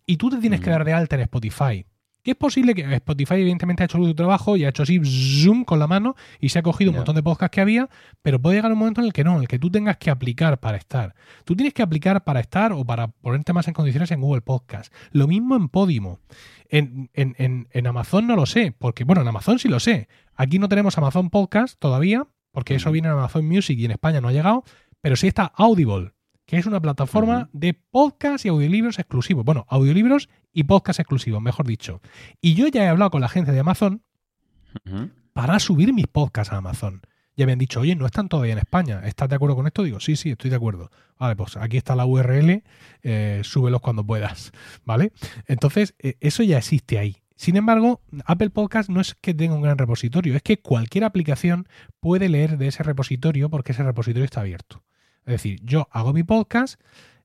Y 0.06 0.18
tú 0.18 0.30
te 0.30 0.38
tienes 0.38 0.62
que 0.62 0.70
dar 0.70 0.86
de 0.86 0.94
alta 0.94 1.16
en 1.16 1.24
Spotify. 1.24 1.88
Que 2.26 2.32
es 2.32 2.38
posible 2.38 2.74
que 2.74 2.82
Spotify, 2.96 3.36
evidentemente, 3.36 3.84
ha 3.84 3.86
hecho 3.86 4.00
su 4.00 4.16
trabajo 4.16 4.58
y 4.58 4.66
ha 4.66 4.70
hecho 4.70 4.82
así 4.82 5.00
zoom 5.06 5.64
con 5.64 5.78
la 5.78 5.86
mano 5.86 6.16
y 6.40 6.50
se 6.50 6.58
ha 6.58 6.64
cogido 6.64 6.90
un 6.90 6.98
montón 6.98 7.14
de 7.14 7.22
podcasts 7.22 7.54
que 7.54 7.62
había, 7.62 7.88
pero 8.24 8.42
puede 8.42 8.56
llegar 8.56 8.72
un 8.72 8.80
momento 8.80 9.00
en 9.02 9.06
el 9.06 9.14
que 9.14 9.24
no, 9.24 9.36
en 9.36 9.42
el 9.42 9.48
que 9.48 9.60
tú 9.60 9.70
tengas 9.70 9.98
que 9.98 10.10
aplicar 10.10 10.60
para 10.60 10.76
estar. 10.76 11.14
Tú 11.44 11.56
tienes 11.56 11.76
que 11.76 11.84
aplicar 11.84 12.24
para 12.24 12.40
estar 12.40 12.74
o 12.74 12.84
para 12.84 13.10
ponerte 13.10 13.54
más 13.54 13.68
en 13.68 13.76
condiciones 13.76 14.10
en 14.10 14.22
Google 14.22 14.42
Podcast. 14.42 14.92
Lo 15.12 15.28
mismo 15.28 15.56
en 15.56 15.70
Podimo. 15.70 16.20
En, 16.68 17.12
en, 17.14 17.68
en, 17.72 17.88
Amazon 17.88 18.26
no 18.26 18.36
lo 18.36 18.48
sé, 18.48 18.74
porque, 18.76 19.04
bueno, 19.04 19.22
en 19.22 19.28
Amazon 19.28 19.60
sí 19.60 19.68
lo 19.68 19.80
sé. 19.80 20.08
Aquí 20.34 20.58
no 20.58 20.68
tenemos 20.68 20.98
Amazon 20.98 21.30
Podcast 21.30 21.78
todavía, 21.78 22.26
porque 22.52 22.74
eso 22.74 22.92
viene 22.92 23.08
en 23.08 23.14
Amazon 23.14 23.48
Music 23.48 23.78
y 23.78 23.86
en 23.86 23.92
España 23.92 24.20
no 24.20 24.30
ha 24.30 24.34
llegado, 24.34 24.64
pero 25.00 25.16
sí 25.16 25.28
está 25.28 25.52
Audible 25.56 26.16
que 26.46 26.58
es 26.58 26.66
una 26.66 26.80
plataforma 26.80 27.50
de 27.54 27.74
podcast 27.74 28.46
y 28.46 28.50
audiolibros 28.50 29.00
exclusivos. 29.00 29.44
Bueno, 29.44 29.66
audiolibros 29.68 30.30
y 30.56 30.64
podcast 30.64 31.00
exclusivos, 31.00 31.42
mejor 31.42 31.68
dicho. 31.68 32.02
Y 32.42 32.56
yo 32.56 32.68
ya 32.68 32.86
he 32.86 32.88
hablado 32.88 33.12
con 33.12 33.20
la 33.22 33.28
agencia 33.28 33.54
de 33.54 33.60
Amazon 33.60 34.02
para 35.34 35.60
subir 35.60 35.94
mis 35.94 36.08
podcasts 36.08 36.54
a 36.54 36.58
Amazon. 36.58 37.02
Ya 37.36 37.46
me 37.46 37.52
han 37.52 37.60
dicho, 37.60 37.82
oye, 37.82 37.94
no 37.96 38.06
están 38.06 38.30
todavía 38.30 38.54
en 38.54 38.60
España. 38.60 39.02
¿Estás 39.04 39.28
de 39.28 39.36
acuerdo 39.36 39.58
con 39.58 39.68
esto? 39.68 39.84
Digo, 39.84 40.00
sí, 40.00 40.16
sí, 40.16 40.32
estoy 40.32 40.50
de 40.50 40.56
acuerdo. 40.56 40.90
Vale, 41.20 41.36
pues 41.36 41.58
aquí 41.58 41.76
está 41.76 41.94
la 41.94 42.06
URL, 42.06 42.64
eh, 43.04 43.42
súbelos 43.44 43.82
cuando 43.82 44.06
puedas. 44.06 44.54
¿Vale? 44.86 45.12
Entonces, 45.46 45.94
eh, 46.00 46.16
eso 46.22 46.42
ya 46.42 46.58
existe 46.58 46.98
ahí. 46.98 47.18
Sin 47.36 47.58
embargo, 47.58 48.02
Apple 48.26 48.50
Podcast 48.50 48.90
no 48.90 49.02
es 49.02 49.14
que 49.16 49.34
tenga 49.34 49.56
un 49.56 49.62
gran 49.62 49.78
repositorio, 49.78 50.38
es 50.38 50.42
que 50.42 50.62
cualquier 50.62 51.04
aplicación 51.04 51.68
puede 52.00 52.30
leer 52.30 52.58
de 52.58 52.68
ese 52.68 52.82
repositorio 52.82 53.50
porque 53.50 53.74
ese 53.74 53.84
repositorio 53.84 54.24
está 54.24 54.40
abierto. 54.40 54.84
Es 55.26 55.34
decir, 55.34 55.60
yo 55.62 55.90
hago 55.92 56.14
mi 56.14 56.24
podcast, 56.24 56.80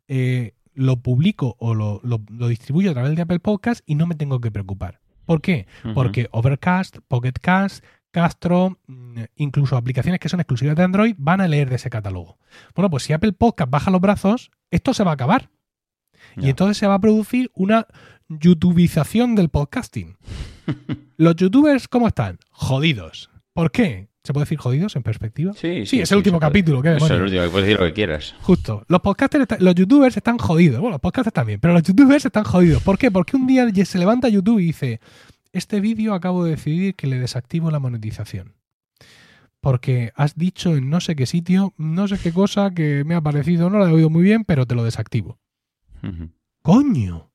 eh, 0.08 0.54
lo 0.80 0.96
publico 0.96 1.56
o 1.58 1.74
lo, 1.74 2.00
distribuyo 2.48 2.90
a 2.90 2.94
través 2.94 3.14
de 3.14 3.22
Apple 3.22 3.40
Podcast 3.40 3.82
y 3.86 3.94
no 3.94 4.06
me 4.06 4.14
tengo 4.14 4.40
que 4.40 4.50
preocupar. 4.50 5.00
¿Por 5.26 5.42
qué? 5.42 5.66
Porque 5.94 6.28
Overcast, 6.32 6.98
Pocketcast, 7.06 7.84
Castro, 8.10 8.78
mm, 8.86 9.20
incluso 9.36 9.76
aplicaciones 9.76 10.18
que 10.20 10.28
son 10.28 10.40
exclusivas 10.40 10.76
de 10.76 10.82
Android, 10.82 11.14
van 11.18 11.40
a 11.40 11.48
leer 11.48 11.68
de 11.68 11.76
ese 11.76 11.90
catálogo. 11.90 12.38
Bueno, 12.74 12.90
pues 12.90 13.04
si 13.04 13.12
Apple 13.12 13.32
Podcast 13.32 13.70
baja 13.70 13.90
los 13.90 14.00
brazos, 14.00 14.50
esto 14.70 14.94
se 14.94 15.04
va 15.04 15.12
a 15.12 15.14
acabar. 15.14 15.50
Y 16.36 16.48
entonces 16.48 16.78
se 16.78 16.86
va 16.86 16.94
a 16.94 17.00
producir 17.00 17.50
una 17.54 17.86
youtubización 18.28 19.34
del 19.34 19.50
podcasting. 19.50 20.16
los 21.16 21.36
youtubers, 21.36 21.88
¿cómo 21.88 22.08
están? 22.08 22.38
Jodidos. 22.50 23.30
¿Por 23.52 23.70
qué? 23.70 24.08
¿Se 24.30 24.32
puede 24.32 24.44
decir 24.44 24.58
jodidos 24.58 24.94
en 24.94 25.02
perspectiva? 25.02 25.52
Sí, 25.54 25.86
sí. 25.86 26.00
es 26.00 26.12
el 26.12 26.18
último 26.18 26.38
capítulo. 26.38 26.84
es 26.84 27.10
el 27.10 27.20
último, 27.20 27.50
puedes 27.50 27.66
decir 27.66 27.80
lo 27.80 27.86
que 27.86 27.92
quieras. 27.92 28.36
Justo. 28.42 28.84
Los 28.86 29.00
podcasters, 29.00 29.60
los 29.60 29.74
youtubers 29.74 30.16
están 30.16 30.38
jodidos. 30.38 30.78
Bueno, 30.78 30.92
los 30.92 31.00
podcasters 31.00 31.34
también, 31.34 31.58
pero 31.58 31.74
los 31.74 31.82
youtubers 31.82 32.24
están 32.24 32.44
jodidos. 32.44 32.80
¿Por 32.84 32.96
qué? 32.96 33.10
Porque 33.10 33.36
un 33.36 33.48
día 33.48 33.68
se 33.84 33.98
levanta 33.98 34.28
YouTube 34.28 34.60
y 34.60 34.66
dice: 34.66 35.00
Este 35.52 35.80
vídeo 35.80 36.14
acabo 36.14 36.44
de 36.44 36.52
decidir 36.52 36.94
que 36.94 37.08
le 37.08 37.18
desactivo 37.18 37.72
la 37.72 37.80
monetización. 37.80 38.54
Porque 39.60 40.12
has 40.14 40.36
dicho 40.36 40.76
en 40.76 40.90
no 40.90 41.00
sé 41.00 41.16
qué 41.16 41.26
sitio, 41.26 41.74
no 41.76 42.06
sé 42.06 42.16
qué 42.16 42.32
cosa 42.32 42.70
que 42.70 43.02
me 43.04 43.16
ha 43.16 43.20
parecido, 43.20 43.68
no 43.68 43.78
lo 43.78 43.88
he 43.88 43.92
oído 43.92 44.10
muy 44.10 44.22
bien, 44.22 44.44
pero 44.44 44.64
te 44.64 44.76
lo 44.76 44.84
desactivo. 44.84 45.40
¡Coño! 46.62 47.29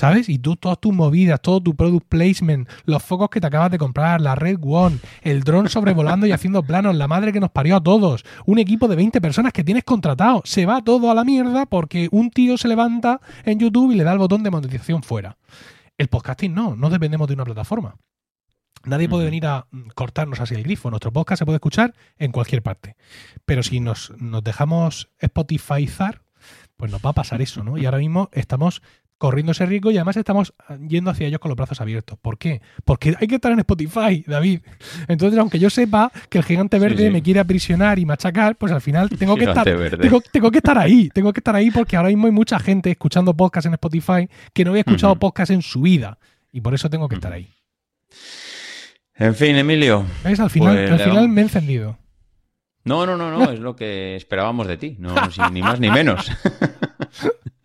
¿Sabes? 0.00 0.30
Y 0.30 0.38
tú, 0.38 0.56
todas 0.56 0.80
tus 0.80 0.94
movidas, 0.94 1.42
todo 1.42 1.60
tu 1.60 1.76
product 1.76 2.06
placement, 2.08 2.66
los 2.86 3.02
focos 3.02 3.28
que 3.28 3.38
te 3.38 3.46
acabas 3.46 3.70
de 3.70 3.76
comprar, 3.76 4.22
la 4.22 4.34
Red 4.34 4.58
One, 4.62 4.96
el 5.20 5.42
dron 5.42 5.68
sobrevolando 5.68 6.26
y 6.26 6.32
haciendo 6.32 6.62
planos, 6.62 6.96
la 6.96 7.06
madre 7.06 7.34
que 7.34 7.38
nos 7.38 7.50
parió 7.50 7.76
a 7.76 7.82
todos, 7.82 8.24
un 8.46 8.58
equipo 8.58 8.88
de 8.88 8.96
20 8.96 9.20
personas 9.20 9.52
que 9.52 9.62
tienes 9.62 9.84
contratado, 9.84 10.40
se 10.46 10.64
va 10.64 10.80
todo 10.80 11.10
a 11.10 11.14
la 11.14 11.22
mierda 11.22 11.66
porque 11.66 12.08
un 12.12 12.30
tío 12.30 12.56
se 12.56 12.66
levanta 12.66 13.20
en 13.44 13.58
YouTube 13.58 13.92
y 13.92 13.96
le 13.96 14.04
da 14.04 14.14
el 14.14 14.18
botón 14.18 14.42
de 14.42 14.50
monetización 14.50 15.02
fuera. 15.02 15.36
El 15.98 16.08
podcasting 16.08 16.54
no, 16.54 16.74
no 16.76 16.88
dependemos 16.88 17.28
de 17.28 17.34
una 17.34 17.44
plataforma. 17.44 17.96
Nadie 18.86 19.06
puede 19.06 19.26
venir 19.26 19.44
a 19.44 19.66
cortarnos 19.94 20.40
así 20.40 20.54
el 20.54 20.62
grifo. 20.62 20.88
Nuestro 20.88 21.12
podcast 21.12 21.40
se 21.40 21.44
puede 21.44 21.56
escuchar 21.56 21.94
en 22.16 22.32
cualquier 22.32 22.62
parte. 22.62 22.96
Pero 23.44 23.62
si 23.62 23.80
nos, 23.80 24.14
nos 24.16 24.42
dejamos 24.42 25.10
Spotifyzar, 25.18 26.22
pues 26.80 26.90
nos 26.90 27.04
va 27.04 27.10
a 27.10 27.12
pasar 27.12 27.42
eso, 27.42 27.62
¿no? 27.62 27.76
Y 27.76 27.84
ahora 27.84 27.98
mismo 27.98 28.30
estamos 28.32 28.80
corriendo 29.20 29.52
ese 29.52 29.66
riesgo 29.66 29.90
y 29.90 29.98
además 29.98 30.16
estamos 30.16 30.54
yendo 30.88 31.10
hacia 31.10 31.26
ellos 31.26 31.40
con 31.40 31.50
los 31.50 31.56
brazos 31.56 31.78
abiertos. 31.82 32.18
¿Por 32.18 32.38
qué? 32.38 32.62
Porque 32.86 33.14
hay 33.20 33.28
que 33.28 33.34
estar 33.34 33.52
en 33.52 33.58
Spotify, 33.58 34.24
David. 34.26 34.62
Entonces, 35.08 35.38
aunque 35.38 35.58
yo 35.58 35.68
sepa 35.68 36.10
que 36.30 36.38
el 36.38 36.44
gigante 36.44 36.78
verde 36.78 37.10
me 37.10 37.20
quiere 37.22 37.38
aprisionar 37.38 37.98
y 37.98 38.06
machacar, 38.06 38.56
pues 38.56 38.72
al 38.72 38.80
final 38.80 39.10
tengo 39.18 39.36
que 39.36 39.44
estar 39.44 39.66
tengo, 40.32 40.50
que 40.50 40.58
estar 40.58 40.78
ahí, 40.78 41.10
tengo 41.10 41.34
que 41.34 41.40
estar 41.40 41.54
ahí 41.54 41.70
porque 41.70 41.98
ahora 41.98 42.08
mismo 42.08 42.28
hay 42.28 42.32
mucha 42.32 42.58
gente 42.58 42.90
escuchando 42.90 43.36
podcast 43.36 43.66
en 43.66 43.74
Spotify 43.74 44.26
que 44.54 44.64
no 44.64 44.70
había 44.70 44.80
escuchado 44.80 45.14
podcast 45.16 45.50
en 45.50 45.60
su 45.60 45.82
vida 45.82 46.18
y 46.50 46.62
por 46.62 46.72
eso 46.72 46.88
tengo 46.88 47.06
que 47.06 47.16
estar 47.16 47.30
ahí. 47.30 47.46
En 49.16 49.34
fin, 49.34 49.54
Emilio. 49.54 50.06
¿Ves? 50.24 50.40
Al 50.40 50.48
final, 50.48 50.76
pues 50.88 50.92
al 50.92 51.10
final 51.10 51.28
me 51.28 51.42
he 51.42 51.44
encendido. 51.44 51.98
No, 52.84 53.04
no, 53.04 53.18
no, 53.18 53.30
no, 53.30 53.50
es 53.50 53.60
lo 53.60 53.76
que 53.76 54.16
esperábamos 54.16 54.66
de 54.66 54.78
ti, 54.78 54.96
no, 54.98 55.14
ni 55.52 55.60
más 55.60 55.78
ni 55.78 55.90
menos. 55.90 56.32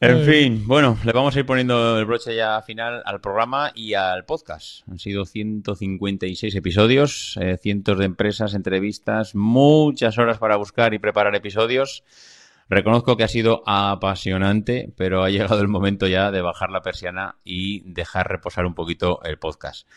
en 0.00 0.24
fin, 0.24 0.66
bueno, 0.66 0.98
le 1.04 1.12
vamos 1.12 1.34
a 1.34 1.40
ir 1.40 1.46
poniendo 1.46 1.98
el 1.98 2.04
broche 2.04 2.34
ya 2.34 2.60
final 2.62 3.02
al 3.04 3.20
programa 3.20 3.72
y 3.74 3.94
al 3.94 4.24
podcast. 4.24 4.88
Han 4.88 4.98
sido 4.98 5.24
156 5.24 6.54
episodios, 6.54 7.36
eh, 7.40 7.56
cientos 7.56 7.98
de 7.98 8.04
empresas, 8.04 8.54
entrevistas, 8.54 9.34
muchas 9.34 10.18
horas 10.18 10.38
para 10.38 10.56
buscar 10.56 10.94
y 10.94 10.98
preparar 10.98 11.34
episodios. 11.34 12.04
Reconozco 12.68 13.16
que 13.16 13.24
ha 13.24 13.28
sido 13.28 13.64
apasionante, 13.66 14.92
pero 14.96 15.24
ha 15.24 15.30
llegado 15.30 15.60
el 15.60 15.68
momento 15.68 16.06
ya 16.06 16.30
de 16.30 16.40
bajar 16.40 16.70
la 16.70 16.82
persiana 16.82 17.36
y 17.42 17.80
dejar 17.90 18.28
reposar 18.28 18.64
un 18.64 18.74
poquito 18.74 19.20
el 19.24 19.38
podcast. 19.38 19.88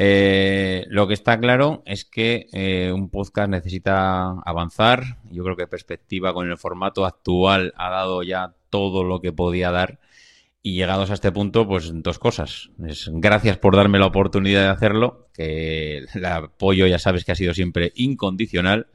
Eh, 0.00 0.86
lo 0.90 1.08
que 1.08 1.14
está 1.14 1.40
claro 1.40 1.82
es 1.84 2.04
que 2.04 2.46
eh, 2.52 2.92
un 2.94 3.10
podcast 3.10 3.50
necesita 3.50 4.30
avanzar. 4.46 5.18
Yo 5.28 5.42
creo 5.42 5.56
que 5.56 5.66
perspectiva 5.66 6.32
con 6.32 6.48
el 6.48 6.56
formato 6.56 7.04
actual 7.04 7.74
ha 7.76 7.90
dado 7.90 8.22
ya 8.22 8.54
todo 8.70 9.02
lo 9.02 9.20
que 9.20 9.32
podía 9.32 9.72
dar. 9.72 9.98
Y 10.62 10.74
llegados 10.74 11.10
a 11.10 11.14
este 11.14 11.32
punto, 11.32 11.66
pues 11.66 11.90
dos 11.94 12.18
cosas. 12.20 12.70
gracias 12.78 13.58
por 13.58 13.74
darme 13.74 13.98
la 13.98 14.06
oportunidad 14.06 14.62
de 14.62 14.68
hacerlo, 14.68 15.28
que 15.34 15.98
el 15.98 16.24
apoyo 16.24 16.86
ya 16.86 16.98
sabes 16.98 17.24
que 17.24 17.32
ha 17.32 17.36
sido 17.36 17.54
siempre 17.54 17.92
incondicional. 17.96 18.86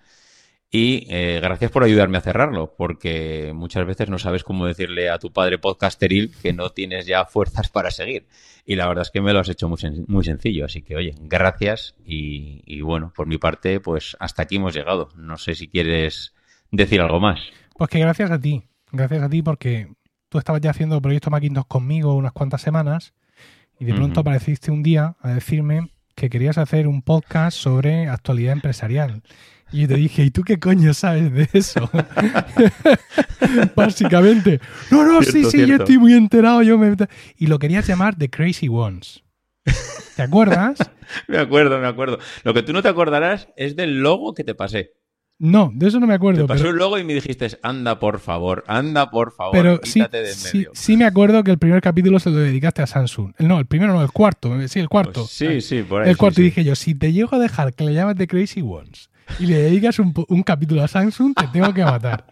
Y 0.75 1.05
eh, 1.07 1.39
gracias 1.39 1.69
por 1.69 1.83
ayudarme 1.83 2.17
a 2.17 2.21
cerrarlo, 2.21 2.73
porque 2.75 3.51
muchas 3.53 3.85
veces 3.85 4.09
no 4.09 4.17
sabes 4.17 4.43
cómo 4.43 4.65
decirle 4.65 5.11
a 5.11 5.19
tu 5.19 5.31
padre 5.31 5.59
podcasteril 5.59 6.33
que 6.41 6.51
no 6.51 6.71
tienes 6.71 7.05
ya 7.05 7.25
fuerzas 7.25 7.69
para 7.69 7.91
seguir. 7.91 8.25
Y 8.65 8.75
la 8.75 8.87
verdad 8.87 9.03
es 9.03 9.11
que 9.11 9.21
me 9.21 9.33
lo 9.33 9.39
has 9.39 9.49
hecho 9.49 9.69
muy, 9.69 9.77
muy 10.07 10.23
sencillo. 10.23 10.65
Así 10.65 10.81
que, 10.81 10.95
oye, 10.95 11.13
gracias. 11.21 11.93
Y, 12.03 12.81
bueno, 12.81 13.13
por 13.15 13.27
mi 13.27 13.37
parte, 13.37 13.79
pues 13.81 14.17
hasta 14.19 14.41
aquí 14.41 14.55
hemos 14.55 14.73
llegado. 14.73 15.09
No 15.15 15.37
sé 15.37 15.53
si 15.53 15.67
quieres 15.67 16.33
decir 16.71 17.01
algo 17.01 17.19
más. 17.19 17.39
Pues 17.77 17.91
que 17.91 17.99
gracias 17.99 18.31
a 18.31 18.41
ti. 18.41 18.63
Gracias 18.91 19.21
a 19.21 19.29
ti 19.29 19.43
porque 19.43 19.93
tú 20.27 20.39
estabas 20.39 20.59
ya 20.61 20.71
haciendo 20.71 20.99
Proyecto 21.03 21.29
Macintosh 21.29 21.67
conmigo 21.67 22.15
unas 22.15 22.31
cuantas 22.31 22.63
semanas 22.63 23.13
y 23.79 23.85
de 23.85 23.93
pronto 23.93 24.21
apareciste 24.21 24.71
un 24.71 24.81
día 24.81 25.17
a 25.21 25.35
decirme 25.35 25.91
que 26.15 26.31
querías 26.31 26.57
hacer 26.57 26.87
un 26.87 27.03
podcast 27.03 27.55
sobre 27.55 28.07
actualidad 28.07 28.53
empresarial. 28.53 29.21
Y 29.73 29.81
yo 29.81 29.87
te 29.87 29.95
dije, 29.95 30.23
¿y 30.23 30.29
tú 30.29 30.43
qué 30.43 30.59
coño 30.59 30.93
sabes 30.93 31.33
de 31.33 31.49
eso? 31.51 31.89
Básicamente. 33.75 34.61
No, 34.91 35.03
no, 35.03 35.23
sí, 35.23 35.43
sí, 35.45 35.65
yo 35.65 35.77
estoy 35.77 35.97
muy 35.97 36.13
enterado. 36.13 36.61
Yo 36.61 36.77
me... 36.77 36.95
Y 37.37 37.47
lo 37.47 37.57
querías 37.57 37.87
llamar 37.87 38.15
The 38.15 38.29
Crazy 38.29 38.67
Ones. 38.69 39.23
¿Te 40.15 40.21
acuerdas? 40.21 40.77
me 41.27 41.39
acuerdo, 41.39 41.79
me 41.79 41.87
acuerdo. 41.87 42.19
Lo 42.43 42.53
que 42.53 42.61
tú 42.61 42.71
no 42.71 42.83
te 42.83 42.89
acordarás 42.89 43.47
es 43.55 43.75
del 43.75 44.01
logo 44.01 44.35
que 44.35 44.43
te 44.43 44.53
pasé. 44.53 44.93
No, 45.39 45.71
de 45.73 45.87
eso 45.87 45.99
no 45.99 46.05
me 46.05 46.13
acuerdo. 46.13 46.43
Te 46.43 46.47
pasó 46.47 46.69
el 46.69 46.75
logo 46.75 46.99
y 46.99 47.03
me 47.03 47.15
dijiste, 47.15 47.47
anda 47.63 47.99
por 47.99 48.19
favor, 48.19 48.63
anda 48.67 49.09
por 49.09 49.33
favor, 49.33 49.51
pero 49.51 49.81
quítate 49.81 50.27
sí, 50.27 50.51
de 50.51 50.59
medio. 50.59 50.71
Sí, 50.75 50.95
me 50.95 51.05
acuerdo 51.05 51.43
que 51.43 51.49
el 51.49 51.57
primer 51.57 51.81
capítulo 51.81 52.19
se 52.19 52.29
lo 52.29 52.37
dedicaste 52.37 52.83
a 52.83 52.87
Samsung. 52.87 53.33
No, 53.39 53.57
el 53.57 53.65
primero 53.65 53.93
no, 53.93 54.03
el 54.03 54.11
cuarto. 54.11 54.55
Sí, 54.67 54.79
el 54.79 54.87
cuarto. 54.87 55.21
Pues 55.21 55.31
sí, 55.31 55.61
sí, 55.61 55.81
por 55.81 56.03
ahí. 56.03 56.11
El 56.11 56.17
cuarto. 56.17 56.39
y 56.39 56.45
dije 56.45 56.63
yo, 56.63 56.75
si 56.75 56.93
te 56.93 57.11
llego 57.11 57.35
a 57.35 57.39
dejar 57.39 57.73
que 57.73 57.83
le 57.83 57.93
llames 57.95 58.15
The 58.15 58.27
Crazy 58.27 58.61
Ones 58.61 59.09
y 59.39 59.45
le 59.47 59.57
dedicas 59.61 59.99
un, 59.99 60.13
capítulo 60.43 60.83
a 60.83 60.87
Samsung, 60.87 61.33
te 61.35 61.47
tengo 61.47 61.73
que 61.73 61.83
matar. 61.83 62.25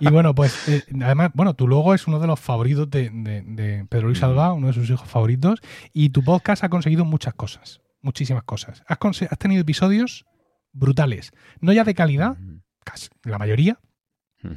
Y 0.00 0.08
bueno, 0.08 0.34
pues 0.34 0.68
eh, 0.68 0.82
además, 1.02 1.30
bueno, 1.34 1.54
tu 1.54 1.66
logo 1.68 1.94
es 1.94 2.06
uno 2.06 2.18
de 2.20 2.26
los 2.26 2.38
favoritos 2.40 2.90
de, 2.90 3.10
de- 3.10 3.42
de 3.42 3.84
Pedro 3.88 4.06
Luis 4.08 4.22
Alba, 4.22 4.52
uno 4.52 4.68
de 4.68 4.72
sus 4.72 4.88
hijos 4.90 5.08
favoritos, 5.08 5.60
y 5.92 6.10
tu 6.10 6.22
podcast 6.22 6.64
ha 6.64 6.68
conseguido 6.68 7.04
muchas 7.04 7.34
cosas, 7.34 7.80
muchísimas 8.02 8.44
cosas. 8.44 8.82
Has, 8.86 8.98
tenido 9.38 9.60
episodios 9.62 10.26
brutales, 10.72 11.32
no 11.60 11.72
ya 11.72 11.84
de 11.84 11.94
calidad, 11.94 12.36
casi 12.84 13.08
la 13.24 13.38
mayoría, 13.38 13.78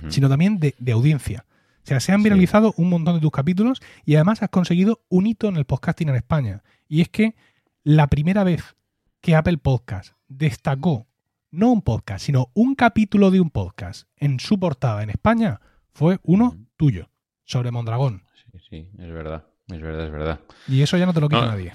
sino 0.10 0.30
también 0.30 0.60
de, 0.60 0.76
de 0.78 0.92
audiencia. 0.92 1.46
O 1.84 1.88
sea, 1.90 2.00
se 2.00 2.12
han 2.12 2.20
Sí. 2.20 2.26
viralizado 2.26 2.74
un 2.78 2.90
montón 2.90 3.16
de 3.16 3.22
tus 3.22 3.32
capítulos 3.32 3.82
y 4.06 4.16
además 4.16 4.44
has 4.44 4.50
conseguido 4.50 5.02
un 5.10 5.26
hito 5.26 5.48
en 5.48 5.56
el 5.56 5.66
podcasting 5.66 6.10
en 6.10 6.16
España. 6.16 6.62
Y 6.88 7.02
es 7.02 7.10
que 7.10 7.36
la 7.84 8.08
primera 8.08 8.44
vez 8.44 8.76
que 9.22 9.36
Apple 9.36 9.58
Podcast 9.58 10.14
destacó 10.28 11.08
no 11.52 11.72
un 11.72 11.82
podcast, 11.82 12.26
sino 12.26 12.52
un 12.54 12.76
capítulo 12.76 13.32
de 13.32 13.39
un 13.39 13.50
podcast 13.50 14.08
en 14.18 14.39
su 14.39 14.60
portada 14.60 15.04
en 15.04 15.10
España 15.10 15.60
fue 15.91 16.20
uno 16.24 16.58
tuyo, 16.78 17.10
sobre 17.45 17.72
Mondragón. 17.72 18.24
Sí, 18.36 18.60
sí, 18.70 18.89
es 18.97 19.12
verdad, 19.12 19.45
es 19.72 19.82
verdad, 19.82 20.06
es 20.06 20.12
verdad. 20.12 20.39
Y 20.68 20.82
eso 20.82 20.97
ya 20.97 21.06
no 21.06 21.14
te 21.14 21.22
lo 21.22 21.30
quita 21.30 21.41
No. 21.41 21.47
nadie. 21.47 21.74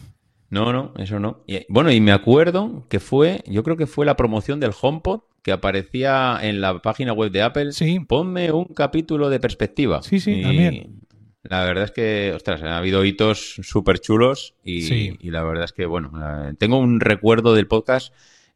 No, 0.51 0.73
no, 0.73 0.93
eso 0.99 1.19
no. 1.19 1.43
Y, 1.49 1.67
bueno, 1.69 1.91
y 1.91 2.01
me 2.01 2.13
acuerdo 2.13 2.87
que 2.89 3.01
fue, 3.01 3.43
yo 3.47 3.65
creo 3.65 3.77
que 3.77 3.87
fue 3.89 4.07
la 4.07 4.17
promoción 4.17 4.61
del 4.61 4.71
HomePod 4.81 5.23
que 5.43 5.51
aparecía 5.53 6.39
en 6.43 6.61
la 6.61 6.81
página 6.81 7.13
web 7.13 7.33
de 7.33 7.43
Apple. 7.43 7.73
Sí, 7.73 7.99
Ponme 8.01 8.53
un 8.53 8.67
capítulo 8.67 9.29
de 9.31 9.41
perspectiva. 9.41 10.03
Sí, 10.03 10.21
sí, 10.21 10.33
Y 10.39 10.43
también. 10.43 11.01
La 11.43 11.65
verdad 11.65 11.85
es 11.85 11.91
que, 11.91 12.33
ostras, 12.35 12.63
ha 12.63 12.79
habido 12.79 13.05
hitos 13.05 13.57
súper 13.63 13.99
chulos 13.99 14.55
y, 14.65 14.83
Sí. 14.83 15.17
y 15.21 15.31
la 15.31 15.43
verdad 15.43 15.65
es 15.65 15.73
que, 15.73 15.85
bueno, 15.87 16.13
tengo 16.59 16.79
un 16.79 17.01
recuerdo 17.01 17.53
del 17.55 17.67
podcast, 17.67 18.15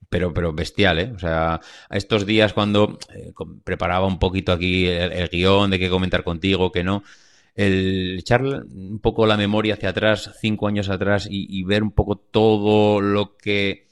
pero, 0.09 0.33
pero 0.33 0.53
bestial, 0.53 0.99
¿eh? 0.99 1.13
O 1.15 1.19
sea, 1.19 1.61
estos 1.91 2.27
días 2.27 2.53
cuando 2.53 2.99
eh, 3.15 3.33
preparaba 3.65 4.07
un 4.07 4.19
poquito 4.19 4.53
aquí 4.53 4.87
el, 4.87 5.13
el 5.13 5.29
guion 5.29 5.71
de 5.71 5.79
qué 5.79 5.91
comentar 5.91 6.25
contigo, 6.25 6.73
qué 6.73 6.85
no, 6.85 7.03
el 7.59 8.21
echar 8.21 8.45
un 8.45 9.01
poco 9.01 9.27
la 9.27 9.37
memoria 9.37 9.75
hacia 9.75 9.89
atrás, 9.89 10.31
cinco 10.41 10.69
años 10.69 10.89
atrás, 10.89 11.27
y, 11.29 11.65
ver 11.65 11.83
un 11.83 11.91
poco 11.91 12.17
todo 12.17 13.01
lo 13.01 13.37
que, 13.37 13.89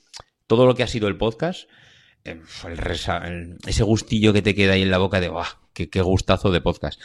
todo 0.46 0.66
lo 0.66 0.76
que 0.76 0.84
ha 0.84 0.86
sido 0.86 1.08
el 1.08 1.16
podcast, 1.16 1.68
eh, 2.24 2.40
el 2.64 3.58
ese 3.66 3.82
gustillo 3.82 4.32
que 4.32 4.42
te 4.42 4.54
queda 4.54 4.74
ahí 4.74 4.82
en 4.82 4.90
la 4.92 4.98
boca 4.98 5.20
de. 5.20 5.32
Qué, 5.72 5.90
qué 5.90 6.00
gustazo 6.00 6.52
de 6.52 6.60
podcast! 6.60 7.00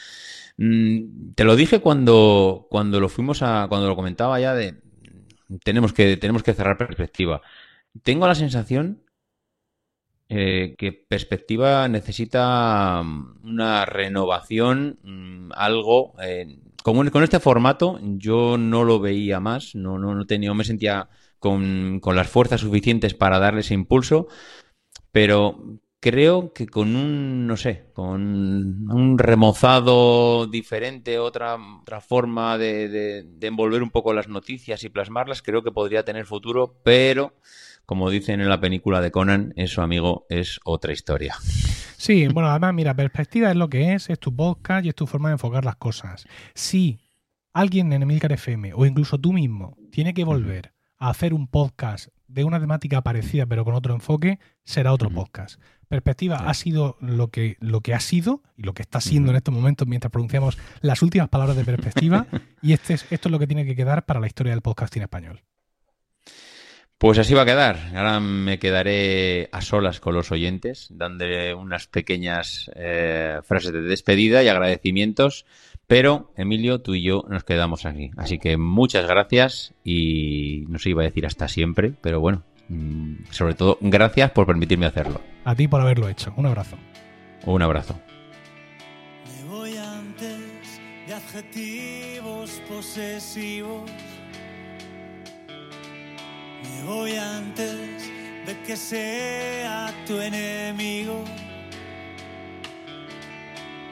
Mm, 0.57 1.34
te 1.34 1.45
lo 1.45 1.55
dije 1.55 1.80
cuando, 1.80 2.68
cuando 2.70 2.99
lo 2.99 3.09
fuimos 3.09 3.41
a, 3.41 3.66
cuando 3.68 3.88
lo 3.88 3.95
comentaba 3.95 4.39
ya 4.39 4.53
de, 4.53 4.82
tenemos 5.64 5.93
que, 5.93 6.16
tenemos 6.18 6.43
que 6.43 6.53
cerrar 6.53 6.78
perspectiva. 6.78 7.41
Tengo 8.03 8.28
la 8.28 8.36
sensación 8.36 9.01
eh, 10.34 10.75
que 10.77 10.93
perspectiva 10.93 11.88
necesita 11.89 13.01
mm, 13.03 13.39
una 13.43 13.86
renovación, 13.86 14.99
mm, 15.03 15.51
algo. 15.55 16.13
eh, 16.23 16.59
con, 16.84 17.09
con 17.09 17.23
este 17.23 17.39
formato 17.39 17.99
yo 18.01 18.57
no 18.57 18.84
lo 18.84 18.99
veía 18.99 19.39
más, 19.39 19.75
no, 19.75 19.99
no, 19.99 20.15
no 20.15 20.25
tenía, 20.25 20.53
me 20.53 20.63
sentía 20.63 21.09
con, 21.39 21.99
con 22.01 22.15
las 22.15 22.27
fuerzas 22.29 22.61
suficientes 22.61 23.13
para 23.13 23.39
darle 23.39 23.61
ese 23.61 23.73
impulso, 23.73 24.27
pero 25.11 25.79
creo 25.99 26.53
que 26.53 26.67
con 26.67 26.95
un, 26.95 27.45
no 27.47 27.57
sé, 27.57 27.86
con 27.93 28.21
un 28.91 29.17
remozado 29.19 30.47
diferente, 30.47 31.19
otra, 31.19 31.57
otra 31.82 32.01
forma 32.01 32.57
de- 32.57 33.23
de 33.25 33.47
envolver 33.47 33.84
un 33.84 33.91
poco 33.91 34.13
las 34.13 34.27
noticias 34.27 34.84
y 34.84 34.89
plasmarlas, 34.89 35.41
creo 35.41 35.63
que 35.63 35.71
podría 35.71 36.03
tener 36.05 36.25
futuro, 36.25 36.75
pero 36.84 37.36
como 37.92 38.10
dicen 38.10 38.39
en 38.39 38.48
la 38.48 38.62
película 38.62 39.02
de 39.02 39.12
Conan, 39.12 39.52
eso, 39.58 39.82
amigo, 39.82 40.26
es 40.30 40.62
otra 40.64 40.94
historia. 40.94 41.36
Sí, 41.98 42.26
bueno, 42.30 42.48
además, 42.50 42.74
mira, 42.74 42.94
perspectiva 42.94 43.50
es 43.50 43.58
lo 43.58 43.70
que 43.70 43.92
es, 43.92 44.10
es 44.10 44.18
tu 44.18 44.34
podcast 44.34 44.86
y 44.86 44.88
es 44.88 44.96
tu 44.96 45.08
forma 45.08 45.28
de 45.28 45.34
enfocar 45.34 45.66
las 45.66 45.76
cosas. 45.76 46.26
Si 46.54 47.02
alguien 47.52 47.92
en 47.92 48.04
Emilcar 48.04 48.32
FM 48.32 48.72
o 48.76 48.86
incluso 48.86 49.20
tú 49.20 49.34
mismo 49.34 49.76
tiene 49.92 50.14
que 50.14 50.24
volver 50.24 50.74
a 51.00 51.10
hacer 51.10 51.34
un 51.34 51.48
podcast 51.50 52.08
de 52.30 52.46
una 52.46 52.62
temática 52.62 53.02
parecida 53.02 53.46
pero 53.46 53.66
con 53.66 53.76
otro 53.76 53.94
enfoque, 53.94 54.39
será 54.64 54.94
otro 54.94 55.10
podcast. 55.10 55.60
Perspectiva 55.89 56.38
Sí. 56.38 56.46
ha 56.48 56.54
sido 56.54 56.96
lo 57.02 57.28
que, 57.28 57.58
lo 57.60 57.82
que 57.82 57.94
ha 57.94 58.00
sido 58.00 58.42
y 58.56 58.64
lo 58.64 58.74
que 58.74 58.84
está 58.84 59.02
siendo 59.02 59.32
en 59.32 59.36
estos 59.36 59.54
momentos 59.54 59.86
mientras 59.86 60.12
pronunciamos 60.12 60.58
las 60.80 61.02
últimas 61.02 61.28
palabras 61.28 61.58
de 61.58 61.66
perspectiva 61.66 62.26
y 62.62 62.72
este 62.72 62.94
es, 62.94 63.06
esto 63.12 63.28
es 63.28 63.32
lo 63.34 63.38
que 63.39 63.48
tiene 63.48 63.66
que 63.66 63.76
quedar 63.76 64.06
para 64.06 64.22
la 64.22 64.28
historia 64.28 64.54
del 64.54 64.62
podcasting 64.62 65.02
español. 65.02 65.42
Pues 67.02 67.18
así 67.18 67.34
va 67.34 67.41
a 67.41 67.45
quedar. 67.45 67.80
Ahora 67.95 68.20
me 68.20 68.60
quedaré 68.60 69.49
a 69.52 69.62
solas 69.62 69.99
con 69.99 70.14
los 70.14 70.32
oyentes, 70.32 70.88
dándole 70.91 71.56
unas 71.56 71.88
pequeñas 71.88 72.70
eh, 72.76 73.39
frases 73.43 73.74
de 73.74 73.82
despedida 73.82 74.43
y 74.43 74.49
agradecimientos. 74.49 75.47
Pero, 75.88 76.32
Emilio, 76.38 76.82
tú 76.82 76.93
y 76.93 77.02
yo 77.02 77.26
nos 77.28 77.43
quedamos 77.43 77.88
aquí. 77.88 78.12
Así 78.18 78.38
que 78.38 78.56
muchas 78.56 79.08
gracias 79.08 79.74
y 79.84 80.66
no 80.70 80.78
se 80.78 80.91
iba 80.91 81.02
a 81.02 81.06
decir 81.06 81.26
hasta 81.26 81.47
siempre, 81.47 81.91
pero 82.02 82.20
bueno, 82.20 82.43
mm, 82.70 83.32
sobre 83.32 83.56
todo, 83.56 83.80
gracias 83.82 84.30
por 84.30 84.45
permitirme 84.45 84.86
hacerlo. 84.86 85.22
A 85.43 85.56
ti 85.56 85.68
por 85.68 85.82
haberlo 85.82 86.08
hecho. 86.08 86.32
Un 86.38 86.45
abrazo. 86.45 86.78
Un 87.47 87.64
abrazo. 87.64 87.99
Me 89.26 89.49
voy 89.49 89.76
antes 89.76 90.80
de 91.08 91.14
adjetivos 91.16 92.62
posesivos. 92.70 93.89
Me 96.72 96.84
voy 96.84 97.15
antes 97.15 98.09
de 98.45 98.61
que 98.65 98.76
sea 98.76 99.93
tu 100.07 100.19
enemigo. 100.19 101.24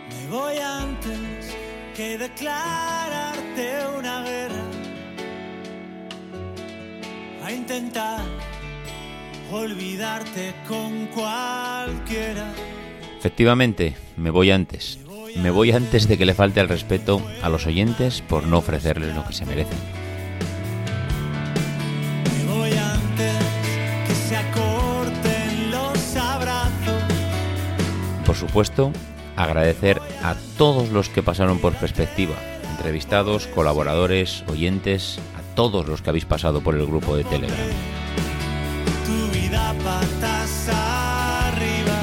Me 0.10 0.28
voy 0.30 0.58
antes 0.58 1.56
que 1.96 2.18
declararte 2.18 3.72
una 3.98 4.24
guerra. 4.24 4.64
A 7.44 7.52
intentar 7.52 8.22
olvidarte 9.52 10.54
con 10.68 11.08
cualquiera. 11.08 12.54
Efectivamente, 13.18 13.96
me 14.18 14.30
voy 14.30 14.52
antes. 14.52 15.00
Me 15.36 15.52
voy 15.52 15.72
antes 15.72 16.08
de 16.08 16.18
que 16.18 16.26
le 16.26 16.34
falte 16.34 16.60
el 16.60 16.70
respeto 16.70 17.22
a 17.42 17.50
los 17.50 17.68
oyentes 17.68 18.22
por 18.22 18.48
no 18.48 18.58
ofrecerles 18.58 19.14
lo 19.14 19.26
que 19.26 19.34
se 19.34 19.46
merecen. 19.46 19.99
Supuesto, 28.40 28.92
agradecer 29.36 30.02
a 30.24 30.36
todos 30.58 30.90
los 30.90 31.10
que 31.10 31.22
pasaron 31.22 31.60
por 31.60 31.74
perspectiva, 31.74 32.36
entrevistados, 32.72 33.48
colaboradores, 33.48 34.44
oyentes, 34.48 35.20
a 35.38 35.56
todos 35.56 35.88
los 35.88 36.02
que 36.02 36.10
habéis 36.10 36.26
pasado 36.26 36.62
por 36.62 36.76
el 36.76 36.86
grupo 36.86 37.16
de 37.16 37.24
Telegram. 37.26 37.58
Tu 39.06 39.38
vida 39.38 39.74
patas 39.84 40.70
arriba. 40.70 42.00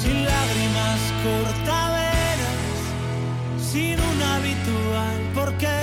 Sin 0.00 0.24
lágrimas 0.24 1.00
cortaveras, 1.24 2.58
sin 3.60 3.98
un 4.00 4.22
habitual 4.22 5.20
porqué. 5.34 5.80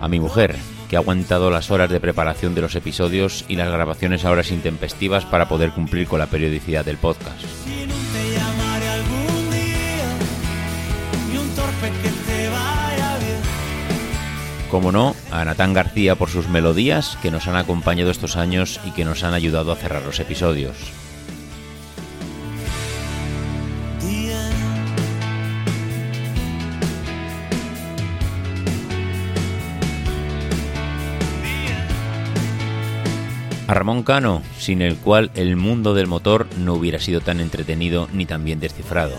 A 0.00 0.08
mi 0.08 0.18
mujer, 0.20 0.56
que 0.92 0.96
ha 0.96 1.00
aguantado 1.00 1.50
las 1.50 1.70
horas 1.70 1.88
de 1.88 2.00
preparación 2.00 2.54
de 2.54 2.60
los 2.60 2.74
episodios 2.74 3.46
y 3.48 3.56
las 3.56 3.72
grabaciones 3.72 4.26
a 4.26 4.30
horas 4.30 4.50
intempestivas 4.50 5.24
para 5.24 5.48
poder 5.48 5.70
cumplir 5.70 6.06
con 6.06 6.18
la 6.18 6.26
periodicidad 6.26 6.84
del 6.84 6.98
podcast. 6.98 7.40
Como 14.70 14.92
no, 14.92 15.16
a 15.30 15.46
Natán 15.46 15.72
García 15.72 16.16
por 16.16 16.28
sus 16.28 16.48
melodías 16.48 17.16
que 17.22 17.30
nos 17.30 17.48
han 17.48 17.56
acompañado 17.56 18.10
estos 18.10 18.36
años 18.36 18.78
y 18.84 18.90
que 18.90 19.06
nos 19.06 19.24
han 19.24 19.32
ayudado 19.32 19.72
a 19.72 19.76
cerrar 19.76 20.02
los 20.02 20.20
episodios. 20.20 20.76
Ramón 33.74 34.02
Cano, 34.02 34.42
sin 34.58 34.82
el 34.82 34.96
cual 34.96 35.30
el 35.34 35.56
mundo 35.56 35.94
del 35.94 36.06
motor 36.06 36.46
no 36.58 36.74
hubiera 36.74 36.98
sido 36.98 37.20
tan 37.20 37.40
entretenido 37.40 38.08
ni 38.12 38.26
tan 38.26 38.44
bien 38.44 38.60
descifrado. 38.60 39.16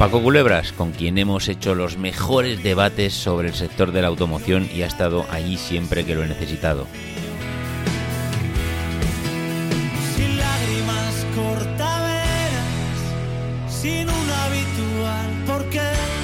Paco 0.00 0.22
Culebras, 0.22 0.72
con 0.72 0.92
quien 0.92 1.18
hemos 1.18 1.46
hecho 1.48 1.74
los 1.74 1.98
mejores 1.98 2.62
debates 2.62 3.12
sobre 3.12 3.48
el 3.48 3.54
sector 3.54 3.92
de 3.92 4.00
la 4.00 4.08
automoción 4.08 4.66
y 4.74 4.80
ha 4.80 4.86
estado 4.86 5.26
allí 5.30 5.58
siempre 5.58 6.06
que 6.06 6.14
lo 6.14 6.24
he 6.24 6.26
necesitado. 6.26 6.86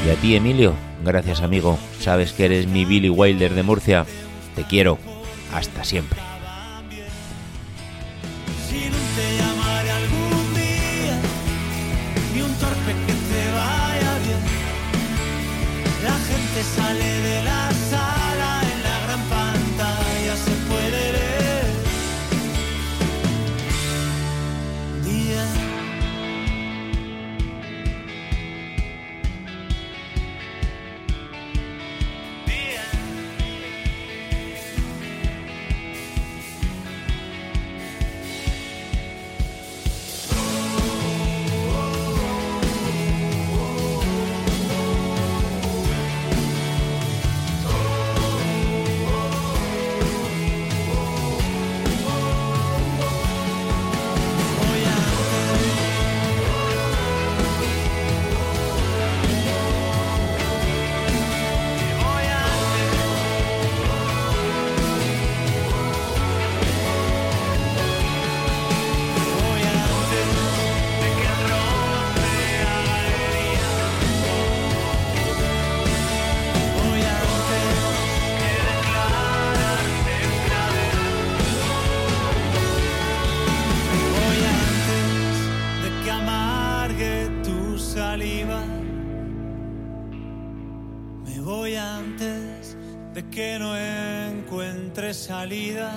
Y 0.06 0.08
a 0.08 0.14
ti, 0.22 0.36
Emilio, 0.36 0.72
gracias 1.04 1.42
amigo. 1.42 1.78
Sabes 2.00 2.32
que 2.32 2.46
eres 2.46 2.66
mi 2.66 2.86
Billy 2.86 3.10
Wilder 3.10 3.52
de 3.52 3.62
Murcia. 3.62 4.06
Te 4.54 4.62
quiero. 4.62 4.98
Hasta 5.52 5.84
siempre. 5.84 6.25
Salida. 95.47 95.94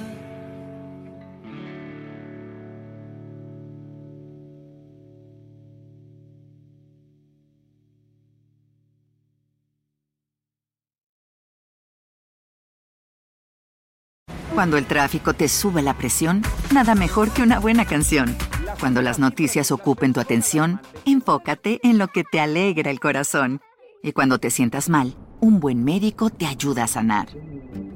Cuando 14.53 14.77
el 14.77 14.85
tráfico 14.85 15.33
te 15.33 15.47
sube 15.47 15.81
la 15.81 15.97
presión, 15.97 16.43
nada 16.73 16.93
mejor 16.93 17.31
que 17.31 17.41
una 17.41 17.59
buena 17.59 17.85
canción. 17.85 18.35
Cuando 18.79 19.01
las 19.01 19.17
noticias 19.17 19.71
ocupen 19.71 20.13
tu 20.13 20.19
atención, 20.19 20.81
enfócate 21.05 21.79
en 21.83 21.97
lo 21.97 22.09
que 22.09 22.23
te 22.23 22.39
alegra 22.39 22.91
el 22.91 22.99
corazón. 22.99 23.61
Y 24.03 24.11
cuando 24.11 24.37
te 24.37 24.51
sientas 24.51 24.89
mal, 24.89 25.15
un 25.41 25.59
buen 25.59 25.83
médico 25.83 26.29
te 26.29 26.45
ayuda 26.45 26.83
a 26.83 26.87
sanar. 26.87 27.27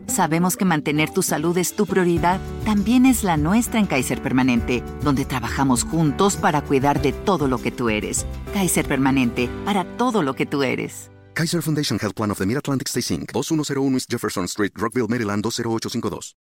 Sabemos 0.08 0.58
que 0.58 0.66
mantener 0.66 1.10
tu 1.10 1.24
salud 1.24 1.58
es 1.58 1.76
tu 1.76 1.86
prioridad, 1.86 2.40
también 2.66 3.06
es 3.06 3.24
la 3.24 3.38
nuestra 3.38 3.80
en 3.80 3.88
Kaiser 3.88 4.22
Permanente, 4.22 4.84
donde 5.02 5.26
trabajamos 5.26 5.84
juntos 5.84 6.36
para 6.36 6.62
cuidar 6.62 7.02
de 7.02 7.14
todo 7.14 7.48
lo 7.48 7.58
que 7.58 7.72
tú 7.72 7.90
eres. 7.90 8.26
Kaiser 8.54 8.88
Permanente, 8.88 9.50
para 9.66 9.86
todo 9.98 10.22
lo 10.22 10.36
que 10.36 10.46
tú 10.46 10.64
eres. 10.64 11.10
Kaiser 11.34 11.62
Foundation 11.64 11.98
Health 12.00 12.16
Plan 12.16 12.32
of 12.32 12.38
the 12.38 12.46
Mid-Atlantic 12.46 12.88
Stay 12.88 13.16
Inc. 13.16 13.32
2101 13.32 13.94
East 13.96 14.12
Jefferson 14.12 14.46
Street, 14.46 14.72
Rockville, 14.76 15.08
Maryland 15.08 15.44
20852. 15.44 16.32